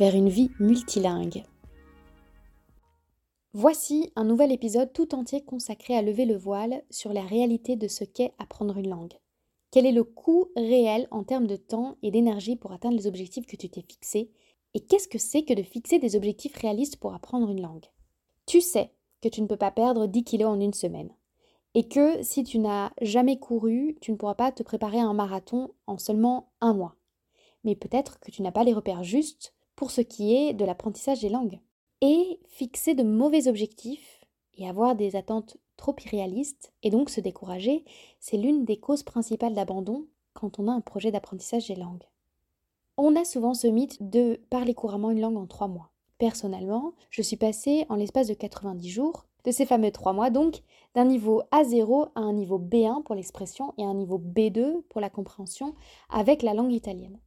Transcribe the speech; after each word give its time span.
vers 0.00 0.14
une 0.14 0.30
vie 0.30 0.50
multilingue. 0.58 1.44
Voici 3.52 4.10
un 4.16 4.24
nouvel 4.24 4.50
épisode 4.50 4.94
tout 4.94 5.14
entier 5.14 5.44
consacré 5.44 5.94
à 5.94 6.00
lever 6.00 6.24
le 6.24 6.38
voile 6.38 6.82
sur 6.88 7.12
la 7.12 7.20
réalité 7.20 7.76
de 7.76 7.86
ce 7.86 8.04
qu'est 8.04 8.32
apprendre 8.38 8.78
une 8.78 8.88
langue. 8.88 9.12
Quel 9.70 9.84
est 9.84 9.92
le 9.92 10.04
coût 10.04 10.46
réel 10.56 11.06
en 11.10 11.22
termes 11.22 11.46
de 11.46 11.56
temps 11.56 11.98
et 12.02 12.10
d'énergie 12.10 12.56
pour 12.56 12.72
atteindre 12.72 12.96
les 12.96 13.06
objectifs 13.06 13.44
que 13.44 13.56
tu 13.56 13.68
t'es 13.68 13.82
fixés? 13.82 14.30
Et 14.72 14.80
qu'est-ce 14.80 15.06
que 15.06 15.18
c'est 15.18 15.42
que 15.42 15.52
de 15.52 15.62
fixer 15.62 15.98
des 15.98 16.16
objectifs 16.16 16.56
réalistes 16.56 16.96
pour 16.96 17.12
apprendre 17.12 17.50
une 17.50 17.60
langue? 17.60 17.84
Tu 18.46 18.62
sais 18.62 18.94
que 19.20 19.28
tu 19.28 19.42
ne 19.42 19.46
peux 19.46 19.58
pas 19.58 19.70
perdre 19.70 20.06
10 20.06 20.24
kilos 20.24 20.48
en 20.48 20.60
une 20.60 20.72
semaine. 20.72 21.10
Et 21.74 21.88
que 21.88 22.22
si 22.22 22.42
tu 22.42 22.58
n'as 22.58 22.90
jamais 23.02 23.38
couru, 23.38 23.98
tu 24.00 24.12
ne 24.12 24.16
pourras 24.16 24.34
pas 24.34 24.50
te 24.50 24.62
préparer 24.62 24.98
à 24.98 25.04
un 25.04 25.12
marathon 25.12 25.74
en 25.86 25.98
seulement 25.98 26.52
un 26.62 26.72
mois. 26.72 26.96
Mais 27.64 27.76
peut-être 27.76 28.18
que 28.20 28.30
tu 28.30 28.40
n'as 28.40 28.50
pas 28.50 28.64
les 28.64 28.72
repères 28.72 29.04
justes 29.04 29.52
pour 29.80 29.90
ce 29.90 30.02
qui 30.02 30.34
est 30.36 30.52
de 30.52 30.66
l'apprentissage 30.66 31.20
des 31.20 31.30
langues. 31.30 31.58
Et 32.02 32.38
fixer 32.48 32.94
de 32.94 33.02
mauvais 33.02 33.48
objectifs 33.48 34.20
et 34.58 34.68
avoir 34.68 34.94
des 34.94 35.16
attentes 35.16 35.56
trop 35.78 35.96
irréalistes 36.04 36.70
et 36.82 36.90
donc 36.90 37.08
se 37.08 37.22
décourager, 37.22 37.86
c'est 38.18 38.36
l'une 38.36 38.66
des 38.66 38.76
causes 38.76 39.04
principales 39.04 39.54
d'abandon 39.54 40.04
quand 40.34 40.58
on 40.58 40.68
a 40.68 40.72
un 40.72 40.82
projet 40.82 41.10
d'apprentissage 41.10 41.68
des 41.68 41.76
langues. 41.76 42.04
On 42.98 43.16
a 43.16 43.24
souvent 43.24 43.54
ce 43.54 43.68
mythe 43.68 43.96
de 44.02 44.38
parler 44.50 44.74
couramment 44.74 45.12
une 45.12 45.22
langue 45.22 45.38
en 45.38 45.46
trois 45.46 45.68
mois. 45.68 45.92
Personnellement, 46.18 46.92
je 47.08 47.22
suis 47.22 47.36
passée 47.38 47.86
en 47.88 47.94
l'espace 47.94 48.28
de 48.28 48.34
90 48.34 48.86
jours, 48.86 49.24
de 49.44 49.50
ces 49.50 49.64
fameux 49.64 49.92
trois 49.92 50.12
mois 50.12 50.28
donc, 50.28 50.60
d'un 50.94 51.06
niveau 51.06 51.42
A0 51.52 52.10
à 52.14 52.20
un 52.20 52.34
niveau 52.34 52.58
B1 52.58 53.02
pour 53.02 53.14
l'expression 53.14 53.72
et 53.78 53.84
un 53.84 53.94
niveau 53.94 54.18
B2 54.18 54.82
pour 54.90 55.00
la 55.00 55.08
compréhension 55.08 55.74
avec 56.10 56.42
la 56.42 56.52
langue 56.52 56.72
italienne. 56.72 57.18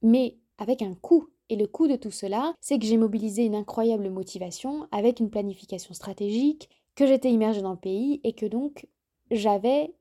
Mais 0.00 0.38
avec 0.56 0.80
un 0.80 0.94
coût 0.94 1.28
et 1.50 1.56
le 1.56 1.66
coût 1.66 1.88
de 1.88 1.96
tout 1.96 2.10
cela, 2.10 2.54
c'est 2.60 2.78
que 2.78 2.86
j'ai 2.86 2.96
mobilisé 2.96 3.44
une 3.44 3.54
incroyable 3.54 4.10
motivation 4.10 4.86
avec 4.92 5.20
une 5.20 5.30
planification 5.30 5.94
stratégique, 5.94 6.68
que 6.94 7.06
j'étais 7.06 7.30
immergée 7.30 7.62
dans 7.62 7.72
le 7.72 7.78
pays 7.78 8.20
et 8.24 8.32
que 8.32 8.46
donc 8.46 8.86
j'avais 9.30 9.94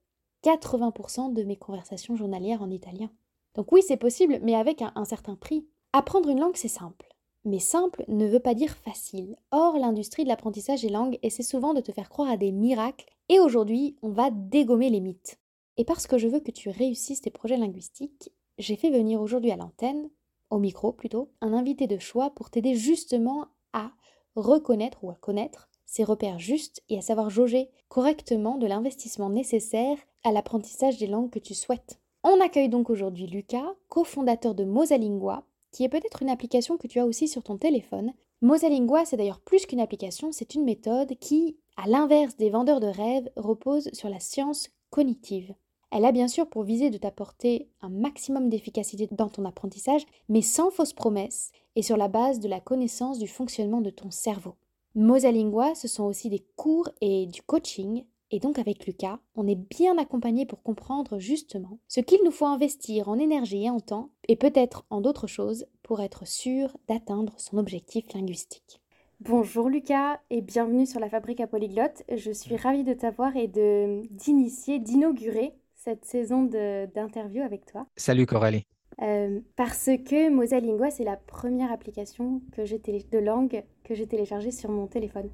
80% 0.43 1.33
de 1.33 1.43
mes 1.43 1.55
conversations 1.55 2.15
journalières 2.15 2.61
en 2.61 2.71
italien. 2.71 3.09
Donc 3.55 3.71
oui, 3.71 3.81
c'est 3.85 3.97
possible, 3.97 4.39
mais 4.41 4.55
avec 4.55 4.81
un, 4.81 5.05
certain 5.05 5.35
prix. 5.35 5.65
Apprendre 5.93 6.29
une 6.29 6.39
langue, 6.39 6.55
c'est 6.55 6.67
simple. 6.67 7.07
Mais 7.45 7.59
simple 7.59 8.03
ne 8.07 8.27
veut 8.27 8.39
pas 8.39 8.53
dire 8.53 8.75
facile. 8.75 9.35
Or, 9.51 9.77
l'industrie 9.77 10.23
de 10.23 10.29
l'apprentissage 10.29 10.81
des 10.81 10.89
langues 10.89 11.17
essaie 11.23 11.43
souvent 11.43 11.73
de 11.73 11.81
te 11.81 11.91
faire 11.91 12.09
croire 12.09 12.29
à 12.29 12.37
des 12.37 12.51
miracles, 12.51 13.05
et 13.29 13.39
aujourd'hui, 13.39 13.95
on 14.01 14.09
va 14.09 14.29
dégommer 14.31 14.89
les 14.89 14.99
mythes. 14.99 15.39
Et 15.77 15.85
parce 15.85 16.07
que 16.07 16.17
je 16.17 16.27
veux 16.27 16.39
que 16.39 16.51
tu 16.51 16.69
réussisses 16.69 17.21
tes 17.21 17.29
projets 17.29 17.57
linguistiques, 17.57 18.31
j'ai 18.57 18.75
fait 18.75 18.89
venir 18.89 19.21
aujourd'hui 19.21 19.51
à 19.51 19.55
l'antenne 19.55 20.09
au 20.49 20.59
micro 20.59 20.91
plutôt, 20.91 21.29
un 21.41 21.53
invité 21.53 21.87
de 21.87 21.97
choix 21.97 22.29
pour 22.31 22.49
t'aider 22.49 22.75
justement 22.75 23.47
à 23.73 23.91
reconnaître 24.35 25.03
ou 25.03 25.09
à 25.09 25.15
connaître 25.15 25.69
ces 25.85 26.03
repères 26.03 26.39
justes 26.39 26.83
et 26.89 26.97
à 26.97 27.01
savoir 27.01 27.29
jauger 27.29 27.69
correctement 27.87 28.57
de 28.57 28.67
l'investissement 28.67 29.29
nécessaire 29.29 29.97
à 30.23 30.31
l'apprentissage 30.31 30.97
des 30.97 31.07
langues 31.07 31.29
que 31.29 31.39
tu 31.39 31.53
souhaites. 31.53 31.99
On 32.23 32.41
accueille 32.41 32.69
donc 32.69 32.89
aujourd'hui 32.89 33.27
Lucas, 33.27 33.73
cofondateur 33.87 34.53
de 34.53 34.65
Mosalingua, 34.65 35.43
qui 35.71 35.83
est 35.83 35.89
peut-être 35.89 36.21
une 36.21 36.29
application 36.29 36.77
que 36.77 36.87
tu 36.87 36.99
as 36.99 37.05
aussi 37.05 37.27
sur 37.27 37.43
ton 37.43 37.57
téléphone. 37.57 38.13
Mosalingua, 38.41 39.05
c'est 39.05 39.17
d'ailleurs 39.17 39.39
plus 39.39 39.65
qu'une 39.65 39.79
application, 39.79 40.31
c'est 40.31 40.55
une 40.55 40.63
méthode 40.63 41.17
qui, 41.19 41.57
à 41.77 41.87
l'inverse 41.87 42.35
des 42.37 42.49
vendeurs 42.49 42.79
de 42.79 42.87
rêves, 42.87 43.29
repose 43.35 43.89
sur 43.93 44.09
la 44.09 44.19
science 44.19 44.69
cognitive. 44.89 45.53
Elle 45.89 46.05
a 46.05 46.11
bien 46.11 46.27
sûr 46.27 46.49
pour 46.49 46.63
viser 46.63 46.89
de 46.89 46.97
t'apporter 46.97 47.69
un 47.81 47.89
maximum 47.89 48.49
d'efficacité 48.49 49.07
dans 49.11 49.29
ton 49.29 49.45
apprentissage, 49.45 50.05
mais 50.27 50.41
sans 50.41 50.69
fausses 50.69 50.93
promesses 50.93 51.51
et 51.75 51.81
sur 51.81 51.95
la 51.95 52.09
base 52.09 52.39
de 52.39 52.49
la 52.49 52.59
connaissance 52.59 53.19
du 53.19 53.27
fonctionnement 53.27 53.79
de 53.81 53.89
ton 53.89 54.11
cerveau. 54.11 54.55
Mosalingua, 54.95 55.75
ce 55.75 55.87
sont 55.87 56.03
aussi 56.03 56.29
des 56.29 56.43
cours 56.55 56.89
et 57.01 57.25
du 57.27 57.41
coaching, 57.41 58.03
et 58.31 58.39
donc 58.39 58.59
avec 58.59 58.85
Lucas, 58.85 59.19
on 59.35 59.47
est 59.47 59.55
bien 59.55 59.97
accompagné 59.97 60.45
pour 60.45 60.61
comprendre 60.61 61.19
justement 61.19 61.79
ce 61.87 62.01
qu'il 62.01 62.19
nous 62.25 62.31
faut 62.31 62.47
investir 62.47 63.07
en 63.07 63.17
énergie 63.17 63.63
et 63.63 63.69
en 63.69 63.79
temps, 63.79 64.09
et 64.27 64.35
peut-être 64.35 64.85
en 64.89 64.99
d'autres 64.99 65.27
choses, 65.27 65.65
pour 65.83 66.01
être 66.01 66.27
sûr 66.27 66.75
d'atteindre 66.89 67.33
son 67.37 67.57
objectif 67.57 68.11
linguistique. 68.13 68.81
Bonjour 69.21 69.69
Lucas 69.69 70.19
et 70.29 70.41
bienvenue 70.41 70.85
sur 70.85 70.99
la 70.99 71.09
Fabrique 71.09 71.39
à 71.39 71.47
Polyglotte. 71.47 72.03
Je 72.13 72.31
suis 72.31 72.57
ravie 72.57 72.83
de 72.83 72.93
t'avoir 72.93 73.35
et 73.37 73.47
de 73.47 74.01
d'initier, 74.11 74.79
d'inaugurer 74.79 75.53
cette 75.87 76.03
saison 76.03 76.43
d'interview 76.43 77.43
avec 77.43 77.65
toi. 77.65 77.87
Salut 77.95 78.25
Coralie. 78.25 78.65
Euh, 79.01 79.39
parce 79.55 79.85
que 79.85 80.29
Mosalingua, 80.29 80.91
c'est 80.91 81.05
la 81.05 81.15
première 81.15 81.71
application 81.71 82.41
que 82.51 82.61
de 82.61 83.19
langue 83.19 83.63
que 83.85 83.95
j'ai 83.95 84.05
téléchargée 84.05 84.51
sur 84.51 84.69
mon 84.69 84.87
téléphone. 84.87 85.29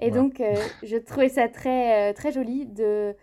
Et 0.00 0.10
donc, 0.10 0.40
euh, 0.40 0.56
je 0.82 0.96
trouvais 0.96 1.28
ça 1.28 1.48
très, 1.48 2.10
euh, 2.10 2.12
très 2.14 2.32
joli 2.32 2.66
de, 2.66 3.14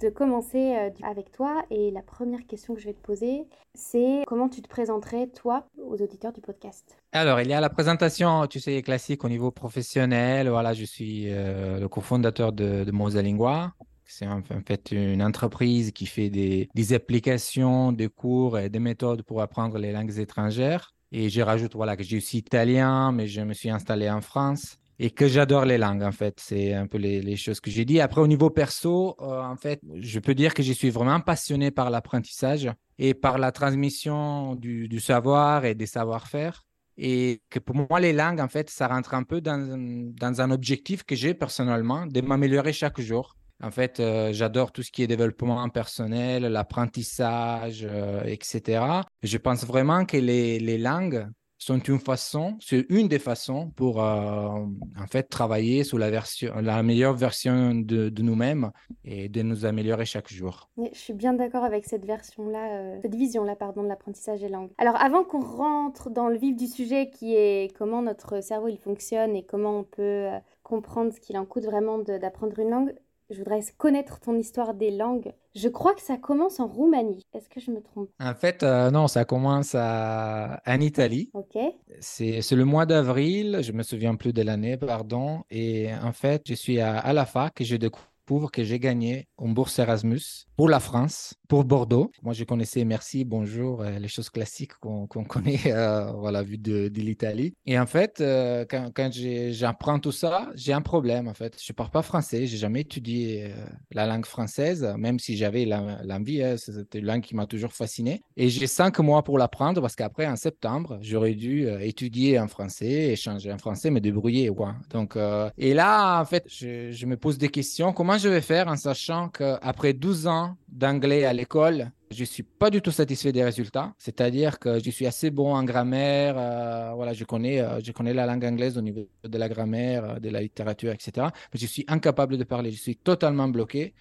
de 0.00 0.10
commencer 0.10 0.76
avec 1.02 1.32
toi. 1.32 1.64
Et 1.70 1.90
la 1.92 2.02
première 2.02 2.46
question 2.46 2.74
que 2.74 2.80
je 2.82 2.88
vais 2.88 2.92
te 2.92 3.00
poser, 3.00 3.46
c'est 3.72 4.24
comment 4.26 4.50
tu 4.50 4.60
te 4.60 4.68
présenterais, 4.68 5.28
toi, 5.28 5.66
aux 5.82 6.02
auditeurs 6.02 6.34
du 6.34 6.42
podcast? 6.42 6.98
Alors, 7.12 7.40
il 7.40 7.48
y 7.48 7.54
a 7.54 7.60
la 7.62 7.70
présentation, 7.70 8.46
tu 8.48 8.60
sais, 8.60 8.82
classique 8.82 9.24
au 9.24 9.30
niveau 9.30 9.50
professionnel. 9.50 10.50
Voilà, 10.50 10.74
je 10.74 10.84
suis 10.84 11.30
le 11.30 11.86
cofondateur 11.86 12.52
de, 12.52 12.84
de 12.84 12.90
Mosalingua. 12.92 13.72
C'est 14.10 14.26
en 14.26 14.42
fait 14.42 14.90
une 14.90 15.22
entreprise 15.22 15.92
qui 15.92 16.06
fait 16.06 16.30
des, 16.30 16.92
applications, 16.94 17.92
des 17.92 18.08
cours 18.08 18.58
et 18.58 18.70
des 18.70 18.78
méthodes 18.78 19.22
pour 19.22 19.42
apprendre 19.42 19.78
les 19.78 19.92
langues 19.92 20.18
étrangères. 20.18 20.94
Et 21.12 21.28
je 21.28 21.42
rajoute 21.42 21.74
voilà, 21.74 21.94
que 21.94 22.02
j'ai 22.02 22.16
aussi 22.16 22.38
italien, 22.38 23.12
mais 23.12 23.26
je 23.26 23.42
me 23.42 23.52
suis 23.52 23.68
installé 23.68 24.08
en 24.10 24.22
France 24.22 24.78
et 24.98 25.10
que 25.10 25.28
j'adore 25.28 25.66
les 25.66 25.76
langues, 25.76 26.02
en 26.02 26.10
fait. 26.10 26.40
C'est 26.40 26.72
un 26.72 26.86
peu 26.86 26.96
les, 26.96 27.36
choses 27.36 27.60
que 27.60 27.70
j'ai 27.70 27.84
dit. 27.84 28.00
Après, 28.00 28.22
au 28.22 28.26
niveau 28.26 28.48
perso, 28.48 29.14
euh, 29.20 29.42
en 29.42 29.56
fait, 29.56 29.80
je 30.00 30.18
peux 30.18 30.34
dire 30.34 30.54
que 30.54 30.62
je 30.62 30.72
suis 30.72 30.90
vraiment 30.90 31.20
passionné 31.20 31.70
par 31.70 31.90
l'apprentissage 31.90 32.68
et 32.98 33.12
par 33.12 33.36
la 33.38 33.52
transmission 33.52 34.54
du, 34.54 35.00
savoir 35.00 35.66
et 35.66 35.74
des 35.74 35.86
savoir-faire. 35.86 36.64
Et 36.96 37.42
que 37.50 37.58
pour 37.58 37.76
moi, 37.76 38.00
les 38.00 38.14
langues, 38.14 38.40
en 38.40 38.48
fait, 38.48 38.70
ça 38.70 38.88
rentre 38.88 39.14
un 39.14 39.22
peu 39.22 39.42
dans 39.42 40.40
un 40.40 40.50
objectif 40.50 41.04
que 41.04 41.14
j'ai 41.14 41.34
personnellement, 41.34 42.06
de 42.06 42.20
m'améliorer 42.22 42.72
chaque 42.72 43.00
jour. 43.00 43.36
En 43.62 43.72
fait, 43.72 43.98
euh, 43.98 44.32
j'adore 44.32 44.70
tout 44.70 44.82
ce 44.82 44.92
qui 44.92 45.02
est 45.02 45.08
développement 45.08 45.68
personnel, 45.68 46.44
l'apprentissage, 46.44 47.86
euh, 47.90 48.22
etc. 48.24 48.84
Je 49.22 49.36
pense 49.36 49.64
vraiment 49.64 50.04
que 50.04 50.16
les, 50.16 50.78
langues 50.78 51.26
sont 51.60 51.80
une 51.80 51.98
façon, 51.98 52.56
c'est 52.60 52.86
une 52.88 53.08
des 53.08 53.18
façons 53.18 53.72
pour 53.74 54.00
euh, 54.00 54.04
en 54.06 55.06
fait 55.10 55.24
travailler 55.24 55.82
sur 55.82 55.98
la 55.98 56.08
version, 56.08 56.54
la 56.60 56.84
meilleure 56.84 57.14
version 57.14 57.74
de, 57.74 58.12
nous-mêmes 58.22 58.70
et 59.02 59.28
de 59.28 59.42
nous 59.42 59.66
améliorer 59.66 60.04
chaque 60.04 60.28
jour. 60.28 60.70
je 60.76 60.96
suis 60.96 61.14
bien 61.14 61.32
d'accord 61.32 61.64
avec 61.64 61.84
cette 61.84 62.04
version-là, 62.04 63.00
cette 63.02 63.16
vision-là, 63.16 63.56
pardon, 63.56 63.82
de 63.82 63.88
l'apprentissage 63.88 64.38
des 64.38 64.48
langues. 64.48 64.70
Alors, 64.78 64.94
avant 64.94 65.24
qu'on 65.24 65.40
rentre 65.40 66.10
dans 66.10 66.28
le 66.28 66.38
vif 66.38 66.54
du 66.54 66.68
sujet, 66.68 67.10
qui 67.10 67.34
est 67.34 67.76
comment 67.76 68.02
notre 68.02 68.40
cerveau 68.40 68.68
il 68.68 68.78
fonctionne 68.78 69.34
et 69.34 69.42
comment 69.42 69.80
on 69.80 69.84
peut 69.84 70.28
comprendre 70.62 71.12
ce 71.12 71.18
qu'il 71.18 71.36
en 71.38 71.44
coûte 71.44 71.64
vraiment 71.64 71.98
d'apprendre 71.98 72.56
une 72.60 72.70
langue, 72.70 72.94
je 73.30 73.38
voudrais 73.38 73.60
connaître 73.76 74.20
ton 74.20 74.36
histoire 74.36 74.74
des 74.74 74.90
langues. 74.90 75.32
Je 75.54 75.68
crois 75.68 75.94
que 75.94 76.00
ça 76.00 76.16
commence 76.16 76.60
en 76.60 76.66
Roumanie. 76.66 77.26
Est-ce 77.34 77.48
que 77.48 77.60
je 77.60 77.70
me 77.70 77.80
trompe? 77.80 78.10
En 78.20 78.34
fait, 78.34 78.62
euh, 78.62 78.90
non, 78.90 79.08
ça 79.08 79.24
commence 79.24 79.74
à... 79.74 80.60
en 80.66 80.80
Italie. 80.80 81.30
Ok. 81.34 81.58
C'est 82.00 82.52
le 82.52 82.64
mois 82.64 82.86
d'avril, 82.86 83.58
je 83.62 83.72
me 83.72 83.82
souviens 83.82 84.14
plus 84.14 84.32
de 84.32 84.42
l'année, 84.42 84.76
pardon. 84.76 85.42
Et 85.50 85.88
en 86.02 86.12
fait, 86.12 86.42
je 86.46 86.54
suis 86.54 86.80
à, 86.80 86.98
à 86.98 87.12
la 87.12 87.26
fac 87.26 87.60
et 87.60 87.64
je 87.64 87.76
découvre 87.76 88.07
que 88.28 88.62
j'ai 88.62 88.78
gagné 88.78 89.26
une 89.40 89.54
bourse 89.54 89.78
Erasmus 89.78 90.20
pour 90.56 90.68
la 90.68 90.80
France, 90.80 91.34
pour 91.48 91.64
Bordeaux. 91.64 92.10
Moi, 92.22 92.34
je 92.34 92.44
connaissais 92.44 92.84
merci, 92.84 93.24
bonjour, 93.24 93.80
euh, 93.80 93.98
les 93.98 94.08
choses 94.08 94.28
classiques 94.28 94.74
qu'on 94.80 95.06
connaît, 95.06 95.60
euh, 95.66 96.12
voilà, 96.12 96.42
vu 96.42 96.58
de, 96.58 96.90
l'Italie. 96.96 97.54
Et 97.64 97.78
en 97.78 97.86
fait, 97.86 98.20
euh, 98.20 98.66
quand, 98.68 98.90
quand 98.94 99.10
j'apprends 99.12 99.98
tout 99.98 100.12
ça, 100.12 100.50
j'ai 100.54 100.72
un 100.72 100.82
problème, 100.82 101.26
en 101.26 101.34
fait. 101.34 101.56
Je 101.58 101.72
ne 101.72 101.74
parle 101.74 101.90
pas 101.90 102.02
français, 102.02 102.46
j'ai 102.46 102.58
jamais 102.58 102.82
étudié 102.82 103.52
la 103.92 104.06
langue 104.06 104.26
française, 104.26 104.86
même 104.98 105.18
si 105.18 105.36
j'avais 105.36 105.64
l'envie, 105.64 106.42
hein, 106.42 106.56
c'était 106.58 106.98
une 106.98 107.06
langue 107.06 107.22
qui 107.22 107.34
m'a 107.34 107.46
toujours 107.46 107.72
fasciné. 107.72 108.22
Et 108.36 108.50
j'ai 108.50 108.66
cinq 108.66 108.98
mois 108.98 109.22
pour 109.22 109.38
l'apprendre 109.38 109.80
parce 109.80 109.96
qu'après, 109.96 110.26
en 110.26 110.36
septembre, 110.36 110.98
j'aurais 111.00 111.34
dû 111.34 111.68
étudier 111.80 112.38
en 112.38 112.48
français, 112.48 113.12
échanger 113.12 113.52
en 113.52 113.58
français, 113.58 113.90
me 113.90 114.00
débrouiller, 114.00 114.48
quoi. 114.48 114.74
Donc, 114.90 115.16
et 115.56 115.72
là, 115.72 116.20
en 116.20 116.24
fait, 116.26 116.44
je, 116.48 116.90
je 116.90 117.06
me 117.06 117.16
pose 117.16 117.38
des 117.38 117.48
questions. 117.48 117.92
Comment 117.92 118.17
je 118.18 118.28
vais 118.28 118.40
faire 118.40 118.68
en 118.68 118.76
sachant 118.76 119.28
qu'après 119.28 119.92
12 119.92 120.26
ans, 120.26 120.56
d'anglais 120.68 121.24
à 121.24 121.32
l'école, 121.32 121.90
je 122.10 122.24
suis 122.24 122.42
pas 122.42 122.70
du 122.70 122.80
tout 122.80 122.90
satisfait 122.90 123.32
des 123.32 123.44
résultats. 123.44 123.94
C'est-à-dire 123.98 124.58
que 124.58 124.82
je 124.82 124.90
suis 124.90 125.06
assez 125.06 125.30
bon 125.30 125.54
en 125.54 125.64
grammaire. 125.64 126.36
Euh, 126.38 126.92
voilà, 126.94 127.12
je 127.12 127.24
connais, 127.24 127.60
euh, 127.60 127.80
je 127.82 127.92
connais 127.92 128.14
la 128.14 128.26
langue 128.26 128.44
anglaise 128.44 128.78
au 128.78 128.80
niveau 128.80 129.08
de 129.24 129.38
la 129.38 129.48
grammaire, 129.48 130.04
euh, 130.04 130.18
de 130.18 130.30
la 130.30 130.40
littérature, 130.40 130.92
etc. 130.92 131.28
Mais 131.52 131.60
je 131.60 131.66
suis 131.66 131.84
incapable 131.88 132.36
de 132.36 132.44
parler. 132.44 132.70
Je 132.70 132.80
suis 132.80 132.96
totalement 132.96 133.48
bloqué. 133.48 133.94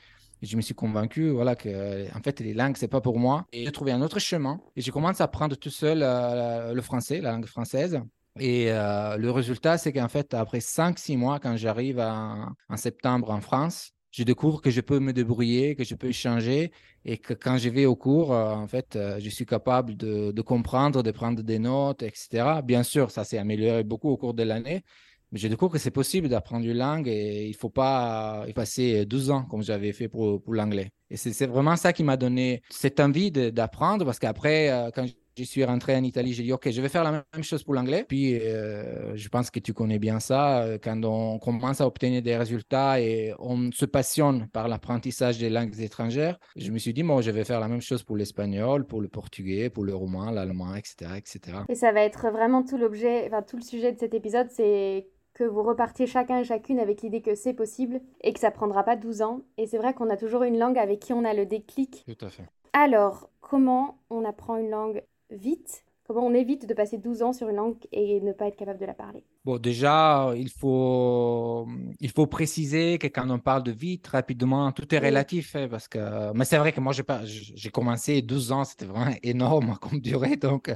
Et 0.43 0.45
je 0.45 0.55
me 0.55 0.61
suis 0.61 0.75
convaincu, 0.75 1.29
voilà, 1.29 1.55
que 1.55 2.15
en 2.15 2.21
fait 2.21 2.39
les 2.41 2.53
langues 2.53 2.77
c'est 2.77 2.87
pas 2.87 3.01
pour 3.01 3.17
moi. 3.17 3.47
Et 3.51 3.65
j'ai 3.65 3.71
trouvé 3.71 3.91
un 3.91 4.03
autre 4.03 4.19
chemin. 4.19 4.61
Et 4.75 4.81
je 4.81 4.91
commence 4.91 5.19
à 5.19 5.23
apprendre 5.23 5.55
tout 5.55 5.71
seul 5.71 5.99
le 5.99 6.81
français, 6.83 7.21
la 7.21 7.31
langue 7.31 7.47
française. 7.47 7.99
Et 8.39 8.67
le 8.67 9.29
résultat, 9.31 9.79
c'est 9.79 9.91
qu'en 9.91 10.09
fait, 10.09 10.35
après 10.35 10.59
5-6 10.59 11.17
mois, 11.17 11.39
quand 11.39 11.57
j'arrive 11.57 11.99
en 11.99 12.77
septembre 12.77 13.31
en 13.31 13.41
France, 13.41 13.93
je 14.11 14.23
découvre 14.23 14.61
que 14.61 14.69
je 14.69 14.81
peux 14.81 14.99
me 14.99 15.13
débrouiller, 15.13 15.75
que 15.75 15.83
je 15.83 15.95
peux 15.95 16.11
changer 16.11 16.71
et 17.05 17.17
que 17.17 17.33
quand 17.33 17.57
je 17.57 17.69
vais 17.69 17.85
au 17.85 17.95
cours, 17.95 18.33
euh, 18.33 18.53
en 18.53 18.67
fait, 18.67 18.95
euh, 18.95 19.19
je 19.19 19.29
suis 19.29 19.45
capable 19.45 19.95
de, 19.95 20.41
comprendre, 20.41 21.03
de 21.03 21.11
prendre 21.11 21.41
des 21.41 21.59
notes, 21.59 22.03
etc. 22.03 22.61
Bien 22.63 22.83
sûr, 22.83 23.11
ça 23.11 23.23
s'est 23.23 23.37
amélioré 23.37 23.83
beaucoup 23.83 24.09
au 24.09 24.17
cours 24.17 24.33
de 24.33 24.43
l'année, 24.43 24.83
mais 25.31 25.39
je 25.39 25.47
découvre 25.47 25.71
que 25.73 25.77
c'est 25.77 25.91
possible 25.91 26.29
d'apprendre 26.29 26.65
une 26.65 26.77
langue 26.77 27.07
et 27.07 27.45
il 27.45 27.51
ne 27.51 27.57
faut 27.57 27.69
pas 27.69 28.45
y 28.47 28.53
passer 28.53 29.05
12 29.05 29.31
ans 29.31 29.43
comme 29.43 29.61
j'avais 29.61 29.91
fait 29.91 30.07
pour, 30.07 30.41
l'anglais. 30.47 30.89
Et 31.09 31.17
c'est 31.17 31.47
vraiment 31.47 31.75
ça 31.75 31.93
qui 31.93 32.03
m'a 32.03 32.17
donné 32.17 32.61
cette 32.69 32.99
envie 32.99 33.31
d'apprendre 33.31 34.05
parce 34.05 34.19
qu'après, 34.19 34.69
euh, 34.69 34.89
quand 34.93 35.05
je 35.37 35.43
suis 35.43 35.63
rentré 35.63 35.95
en 35.95 36.03
Italie, 36.03 36.33
j'ai 36.33 36.43
dit, 36.43 36.53
OK, 36.53 36.69
je 36.69 36.81
vais 36.81 36.89
faire 36.89 37.03
la 37.03 37.11
même 37.11 37.43
chose 37.43 37.63
pour 37.63 37.73
l'anglais. 37.73 38.05
Puis, 38.07 38.39
euh, 38.39 39.15
je 39.15 39.29
pense 39.29 39.51
que 39.51 39.59
tu 39.59 39.73
connais 39.73 39.99
bien 39.99 40.19
ça. 40.19 40.63
Euh, 40.63 40.77
quand 40.81 41.03
on 41.05 41.37
commence 41.39 41.79
à 41.81 41.87
obtenir 41.87 42.21
des 42.21 42.35
résultats 42.35 42.99
et 42.99 43.33
on 43.39 43.71
se 43.71 43.85
passionne 43.85 44.47
par 44.47 44.67
l'apprentissage 44.67 45.37
des 45.37 45.49
langues 45.49 45.79
étrangères, 45.79 46.39
je 46.55 46.71
me 46.71 46.77
suis 46.77 46.93
dit, 46.93 47.03
bon, 47.03 47.21
je 47.21 47.31
vais 47.31 47.43
faire 47.43 47.59
la 47.59 47.67
même 47.67 47.81
chose 47.81 48.03
pour 48.03 48.17
l'espagnol, 48.17 48.85
pour 48.85 49.01
le 49.01 49.07
portugais, 49.07 49.69
pour 49.69 49.83
le 49.83 49.93
roumain, 49.93 50.31
l'allemand, 50.31 50.75
etc., 50.75 51.11
etc. 51.17 51.59
Et 51.69 51.75
ça 51.75 51.91
va 51.91 52.01
être 52.01 52.29
vraiment 52.31 52.63
tout 52.63 52.77
l'objet, 52.77 53.25
enfin, 53.27 53.43
tout 53.43 53.57
le 53.57 53.63
sujet 53.63 53.91
de 53.91 53.99
cet 53.99 54.13
épisode, 54.13 54.47
c'est 54.49 55.07
que 55.35 55.43
vous 55.43 55.61
repartiez 55.61 56.07
chacun 56.07 56.39
et 56.39 56.43
chacune 56.43 56.79
avec 56.79 57.03
l'idée 57.03 57.21
que 57.21 57.35
c'est 57.35 57.53
possible 57.53 58.01
et 58.21 58.33
que 58.33 58.39
ça 58.39 58.49
prendra 58.49 58.83
pas 58.83 58.95
12 58.95 59.21
ans. 59.21 59.41
Et 59.57 59.67
c'est 59.67 59.77
vrai 59.77 59.93
qu'on 59.93 60.09
a 60.09 60.17
toujours 60.17 60.41
une 60.41 60.57
langue 60.57 60.79
avec 60.79 60.99
qui 60.99 61.13
on 61.13 61.23
a 61.23 61.33
le 61.33 61.45
déclic. 61.45 62.03
Tout 62.07 62.25
à 62.25 62.29
fait. 62.29 62.45
Alors, 62.73 63.29
comment 63.39 63.99
on 64.09 64.25
apprend 64.25 64.57
une 64.57 64.69
langue 64.69 65.03
vite 65.29 65.83
Comment 66.07 66.25
on 66.25 66.33
évite 66.33 66.65
de 66.65 66.73
passer 66.73 66.97
12 66.97 67.21
ans 67.21 67.33
sur 67.33 67.49
une 67.49 67.57
langue 67.57 67.75
et 67.91 68.21
ne 68.21 68.31
pas 68.31 68.47
être 68.47 68.55
capable 68.55 68.79
de 68.79 68.85
la 68.85 68.93
parler? 68.93 69.25
Bon, 69.43 69.57
déjà, 69.57 70.31
il 70.37 70.49
faut, 70.49 71.67
il 71.99 72.09
faut 72.09 72.27
préciser 72.27 72.97
que 72.97 73.07
quand 73.07 73.29
on 73.29 73.39
parle 73.39 73.63
de 73.63 73.73
vite, 73.73 74.07
rapidement, 74.07 74.71
tout 74.71 74.95
est 74.95 74.99
relatif. 74.99 75.57
Hein, 75.57 75.67
parce 75.69 75.89
que... 75.89 76.31
Mais 76.31 76.45
c'est 76.45 76.59
vrai 76.59 76.71
que 76.71 76.79
moi, 76.79 76.93
j'ai 77.25 77.69
commencé 77.71 78.21
12 78.21 78.53
ans, 78.53 78.63
c'était 78.63 78.85
vraiment 78.85 79.13
énorme 79.21 79.77
comme 79.81 79.99
durée. 79.99 80.37
Donc, 80.37 80.73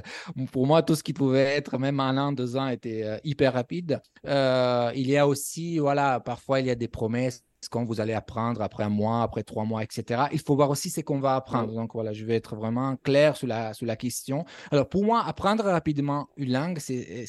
pour 0.50 0.66
moi, 0.66 0.82
tout 0.82 0.96
ce 0.96 1.02
qui 1.02 1.14
pouvait 1.14 1.56
être 1.56 1.78
même 1.78 1.98
un 1.98 2.18
an, 2.18 2.32
deux 2.32 2.58
ans 2.58 2.68
était 2.68 3.02
euh, 3.02 3.16
hyper 3.24 3.54
rapide. 3.54 4.02
Euh, 4.26 4.92
il 4.94 5.08
y 5.08 5.16
a 5.16 5.26
aussi, 5.26 5.78
voilà, 5.78 6.20
parfois, 6.20 6.60
il 6.60 6.66
y 6.66 6.70
a 6.70 6.74
des 6.74 6.88
promesses 6.88 7.42
ce 7.62 7.68
qu'on 7.68 7.84
vous 7.84 8.00
allez 8.00 8.12
apprendre 8.12 8.60
après 8.60 8.84
un 8.84 8.88
mois, 8.88 9.22
après 9.22 9.42
trois 9.42 9.64
mois, 9.64 9.82
etc. 9.82 10.24
Il 10.32 10.40
faut 10.40 10.56
voir 10.56 10.70
aussi 10.70 10.90
ce 10.90 11.00
qu'on 11.00 11.20
va 11.20 11.36
apprendre. 11.36 11.72
Donc 11.72 11.94
voilà, 11.94 12.12
je 12.12 12.24
vais 12.24 12.34
être 12.34 12.56
vraiment 12.56 12.96
clair 12.96 13.36
sur 13.36 13.46
la, 13.46 13.72
sur 13.72 13.86
la 13.86 13.96
question. 13.96 14.44
Alors 14.70 14.88
pour 14.88 15.04
moi, 15.04 15.22
apprendre 15.24 15.64
rapidement 15.64 16.28
une 16.36 16.52
langue, 16.52 16.78
c'est 16.78 17.26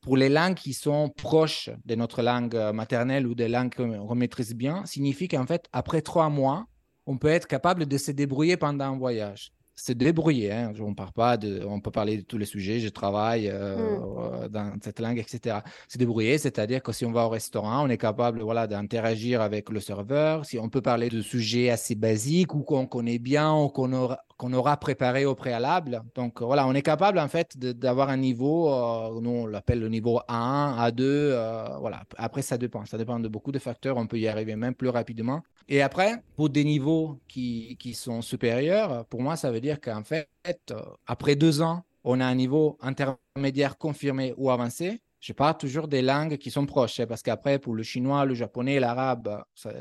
pour 0.00 0.16
les 0.16 0.28
langues 0.28 0.54
qui 0.54 0.72
sont 0.72 1.08
proches 1.10 1.70
de 1.84 1.94
notre 1.96 2.22
langue 2.22 2.56
maternelle 2.72 3.26
ou 3.26 3.34
des 3.34 3.48
langues 3.48 3.74
qu'on 3.74 4.14
maîtrise 4.14 4.54
bien, 4.54 4.86
signifie 4.86 5.28
qu'en 5.28 5.46
fait, 5.46 5.66
après 5.72 6.02
trois 6.02 6.28
mois, 6.28 6.66
on 7.06 7.18
peut 7.18 7.28
être 7.28 7.48
capable 7.48 7.86
de 7.86 7.98
se 7.98 8.12
débrouiller 8.12 8.56
pendant 8.56 8.84
un 8.84 8.96
voyage 8.96 9.52
se 9.78 9.92
débrouiller. 9.92 10.50
Hein. 10.52 10.72
On, 10.80 10.92
part 10.92 11.12
pas 11.12 11.36
de, 11.36 11.64
on 11.64 11.80
peut 11.80 11.92
parler 11.92 12.16
de 12.16 12.22
tous 12.22 12.36
les 12.36 12.46
sujets. 12.46 12.80
Je 12.80 12.88
travaille 12.88 13.48
euh, 13.48 13.76
mm. 13.76 14.02
euh, 14.18 14.48
dans 14.48 14.72
cette 14.82 14.98
langue, 14.98 15.18
etc. 15.18 15.58
Se 15.86 15.98
débrouiller, 15.98 16.36
c'est-à-dire 16.38 16.82
que 16.82 16.92
si 16.92 17.06
on 17.06 17.12
va 17.12 17.26
au 17.26 17.28
restaurant, 17.28 17.86
on 17.86 17.88
est 17.88 17.96
capable 17.96 18.40
voilà, 18.40 18.66
d'interagir 18.66 19.40
avec 19.40 19.70
le 19.70 19.78
serveur. 19.78 20.44
Si 20.44 20.58
on 20.58 20.68
peut 20.68 20.80
parler 20.80 21.08
de 21.08 21.22
sujets 21.22 21.70
assez 21.70 21.94
basiques 21.94 22.54
ou 22.54 22.62
qu'on 22.62 22.86
connaît 22.86 23.20
bien 23.20 23.54
ou 23.54 23.68
qu'on 23.68 23.92
aura, 23.92 24.18
qu'on 24.38 24.52
aura 24.54 24.78
préparé 24.78 25.26
au 25.26 25.34
préalable. 25.34 26.02
Donc 26.14 26.40
voilà, 26.40 26.66
on 26.66 26.72
est 26.72 26.82
capable 26.82 27.18
en 27.18 27.28
fait 27.28 27.58
d'avoir 27.58 28.08
un 28.08 28.16
niveau, 28.16 28.72
euh, 28.72 29.20
nous 29.20 29.30
on 29.30 29.46
l'appelle 29.46 29.80
le 29.80 29.88
niveau 29.90 30.20
A1, 30.28 30.90
A2. 30.90 31.80
voilà. 31.80 32.04
Après, 32.16 32.40
ça 32.42 32.56
dépend. 32.56 32.86
Ça 32.86 32.96
dépend 32.96 33.20
de 33.20 33.28
beaucoup 33.28 33.52
de 33.52 33.58
facteurs. 33.58 33.98
On 33.98 34.06
peut 34.06 34.18
y 34.18 34.28
arriver 34.28 34.56
même 34.56 34.74
plus 34.74 34.88
rapidement. 34.88 35.42
Et 35.68 35.82
après, 35.82 36.22
pour 36.36 36.48
des 36.48 36.64
niveaux 36.64 37.20
qui, 37.28 37.76
qui 37.78 37.92
sont 37.92 38.22
supérieurs, 38.22 39.04
pour 39.06 39.20
moi, 39.20 39.36
ça 39.36 39.50
veut 39.50 39.60
dire 39.60 39.80
qu'en 39.80 40.02
fait, 40.02 40.28
euh, 40.70 40.80
après 41.06 41.36
deux 41.36 41.60
ans, 41.60 41.82
on 42.04 42.20
a 42.20 42.24
un 42.24 42.34
niveau 42.34 42.78
intermédiaire 42.80 43.76
confirmé 43.76 44.32
ou 44.38 44.50
avancé. 44.50 45.02
Je 45.20 45.32
parle 45.32 45.56
toujours 45.56 45.88
des 45.88 46.02
langues 46.02 46.36
qui 46.36 46.50
sont 46.50 46.66
proches, 46.66 47.00
hein, 47.00 47.06
parce 47.06 47.22
qu'après, 47.22 47.58
pour 47.58 47.74
le 47.74 47.82
chinois, 47.82 48.24
le 48.24 48.34
japonais, 48.34 48.78
l'arabe, 48.78 49.42
ça, 49.54 49.72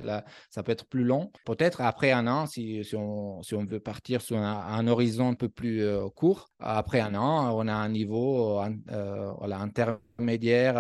ça, 0.50 0.64
peut 0.64 0.72
être 0.72 0.86
plus 0.86 1.04
long. 1.04 1.32
Peut-être 1.46 1.82
après 1.82 2.12
un 2.12 2.28
an, 2.28 2.46
si, 2.48 2.82
on, 2.96 3.42
veut 3.66 3.80
partir 3.80 4.22
sur 4.22 4.38
un, 4.38 4.88
horizon 4.88 5.30
un 5.30 5.34
peu 5.34 5.50
plus 5.50 5.84
euh, 5.84 6.08
court, 6.10 6.50
après 6.60 7.00
un 7.00 7.14
an, 7.16 7.52
on 7.56 7.68
a 7.68 7.74
un 7.74 7.90
niveau 7.90 8.62
euh, 8.62 9.32
voilà, 9.38 9.60
intermédiaire 9.60 10.76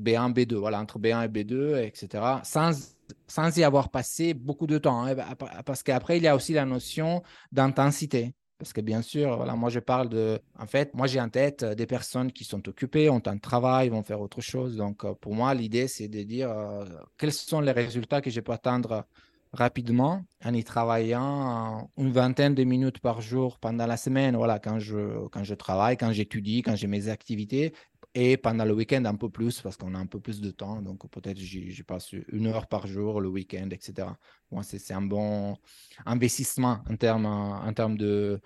B1, 0.00 0.32
B2, 0.32 0.54
voilà, 0.54 0.80
entre 0.80 0.98
B1 0.98 1.24
et 1.24 1.28
B2, 1.28 1.84
etc. 1.84 2.22
Sans 2.44 2.96
sans 3.26 3.56
y 3.56 3.64
avoir 3.64 3.90
passé 3.90 4.34
beaucoup 4.34 4.66
de 4.66 4.78
temps. 4.78 5.04
Hein, 5.04 5.14
bah, 5.14 5.26
parce 5.64 5.82
qu'après, 5.82 6.16
il 6.18 6.22
y 6.22 6.28
a 6.28 6.34
aussi 6.34 6.52
la 6.52 6.64
notion 6.64 7.22
d'intensité. 7.52 8.34
Parce 8.58 8.72
que 8.72 8.80
bien 8.80 9.02
sûr, 9.02 9.36
voilà, 9.36 9.54
moi 9.54 9.68
je 9.68 9.80
parle 9.80 10.08
de. 10.08 10.40
En 10.58 10.66
fait, 10.66 10.94
moi 10.94 11.06
j'ai 11.06 11.20
en 11.20 11.28
tête 11.28 11.62
euh, 11.62 11.74
des 11.74 11.86
personnes 11.86 12.32
qui 12.32 12.44
sont 12.44 12.66
occupées, 12.68 13.10
ont 13.10 13.22
un 13.26 13.36
travail, 13.36 13.90
vont 13.90 14.02
faire 14.02 14.20
autre 14.20 14.40
chose. 14.40 14.76
Donc 14.76 15.04
euh, 15.04 15.14
pour 15.14 15.34
moi, 15.34 15.52
l'idée 15.54 15.88
c'est 15.88 16.08
de 16.08 16.22
dire 16.22 16.50
euh, 16.50 16.84
quels 17.18 17.32
sont 17.32 17.60
les 17.60 17.72
résultats 17.72 18.22
que 18.22 18.30
je 18.30 18.40
peux 18.40 18.52
atteindre 18.52 19.04
rapidement 19.52 20.24
en 20.44 20.54
y 20.54 20.64
travaillant 20.64 21.90
une 21.96 22.12
vingtaine 22.12 22.54
de 22.54 22.64
minutes 22.64 22.98
par 23.00 23.20
jour 23.20 23.58
pendant 23.58 23.86
la 23.86 23.96
semaine. 23.96 24.36
Voilà, 24.36 24.58
quand 24.58 24.78
je, 24.78 25.26
quand 25.28 25.44
je 25.44 25.54
travaille, 25.54 25.96
quand 25.96 26.12
j'étudie, 26.12 26.62
quand 26.62 26.76
j'ai 26.76 26.86
mes 26.86 27.08
activités, 27.08 27.74
et 28.18 28.38
pendant 28.38 28.64
le 28.64 28.72
week-end, 28.72 29.04
un 29.04 29.14
peu 29.14 29.28
plus, 29.28 29.60
parce 29.60 29.76
qu'on 29.76 29.94
a 29.94 29.98
un 29.98 30.06
peu 30.06 30.18
plus 30.20 30.40
de 30.40 30.50
temps. 30.50 30.80
Donc, 30.80 31.06
peut-être 31.10 31.38
je 31.38 31.82
passe 31.82 32.12
une 32.32 32.46
heure 32.46 32.66
par 32.66 32.86
jour 32.86 33.20
le 33.20 33.28
week-end, 33.28 33.68
etc. 33.70 34.08
Moi, 34.50 34.62
c'est 34.62 34.94
un 34.94 35.02
bon 35.02 35.58
investissement 36.06 36.82
en 36.88 36.96
termes, 36.96 37.26
en 37.26 37.72
termes 37.74 37.98
de, 37.98 38.40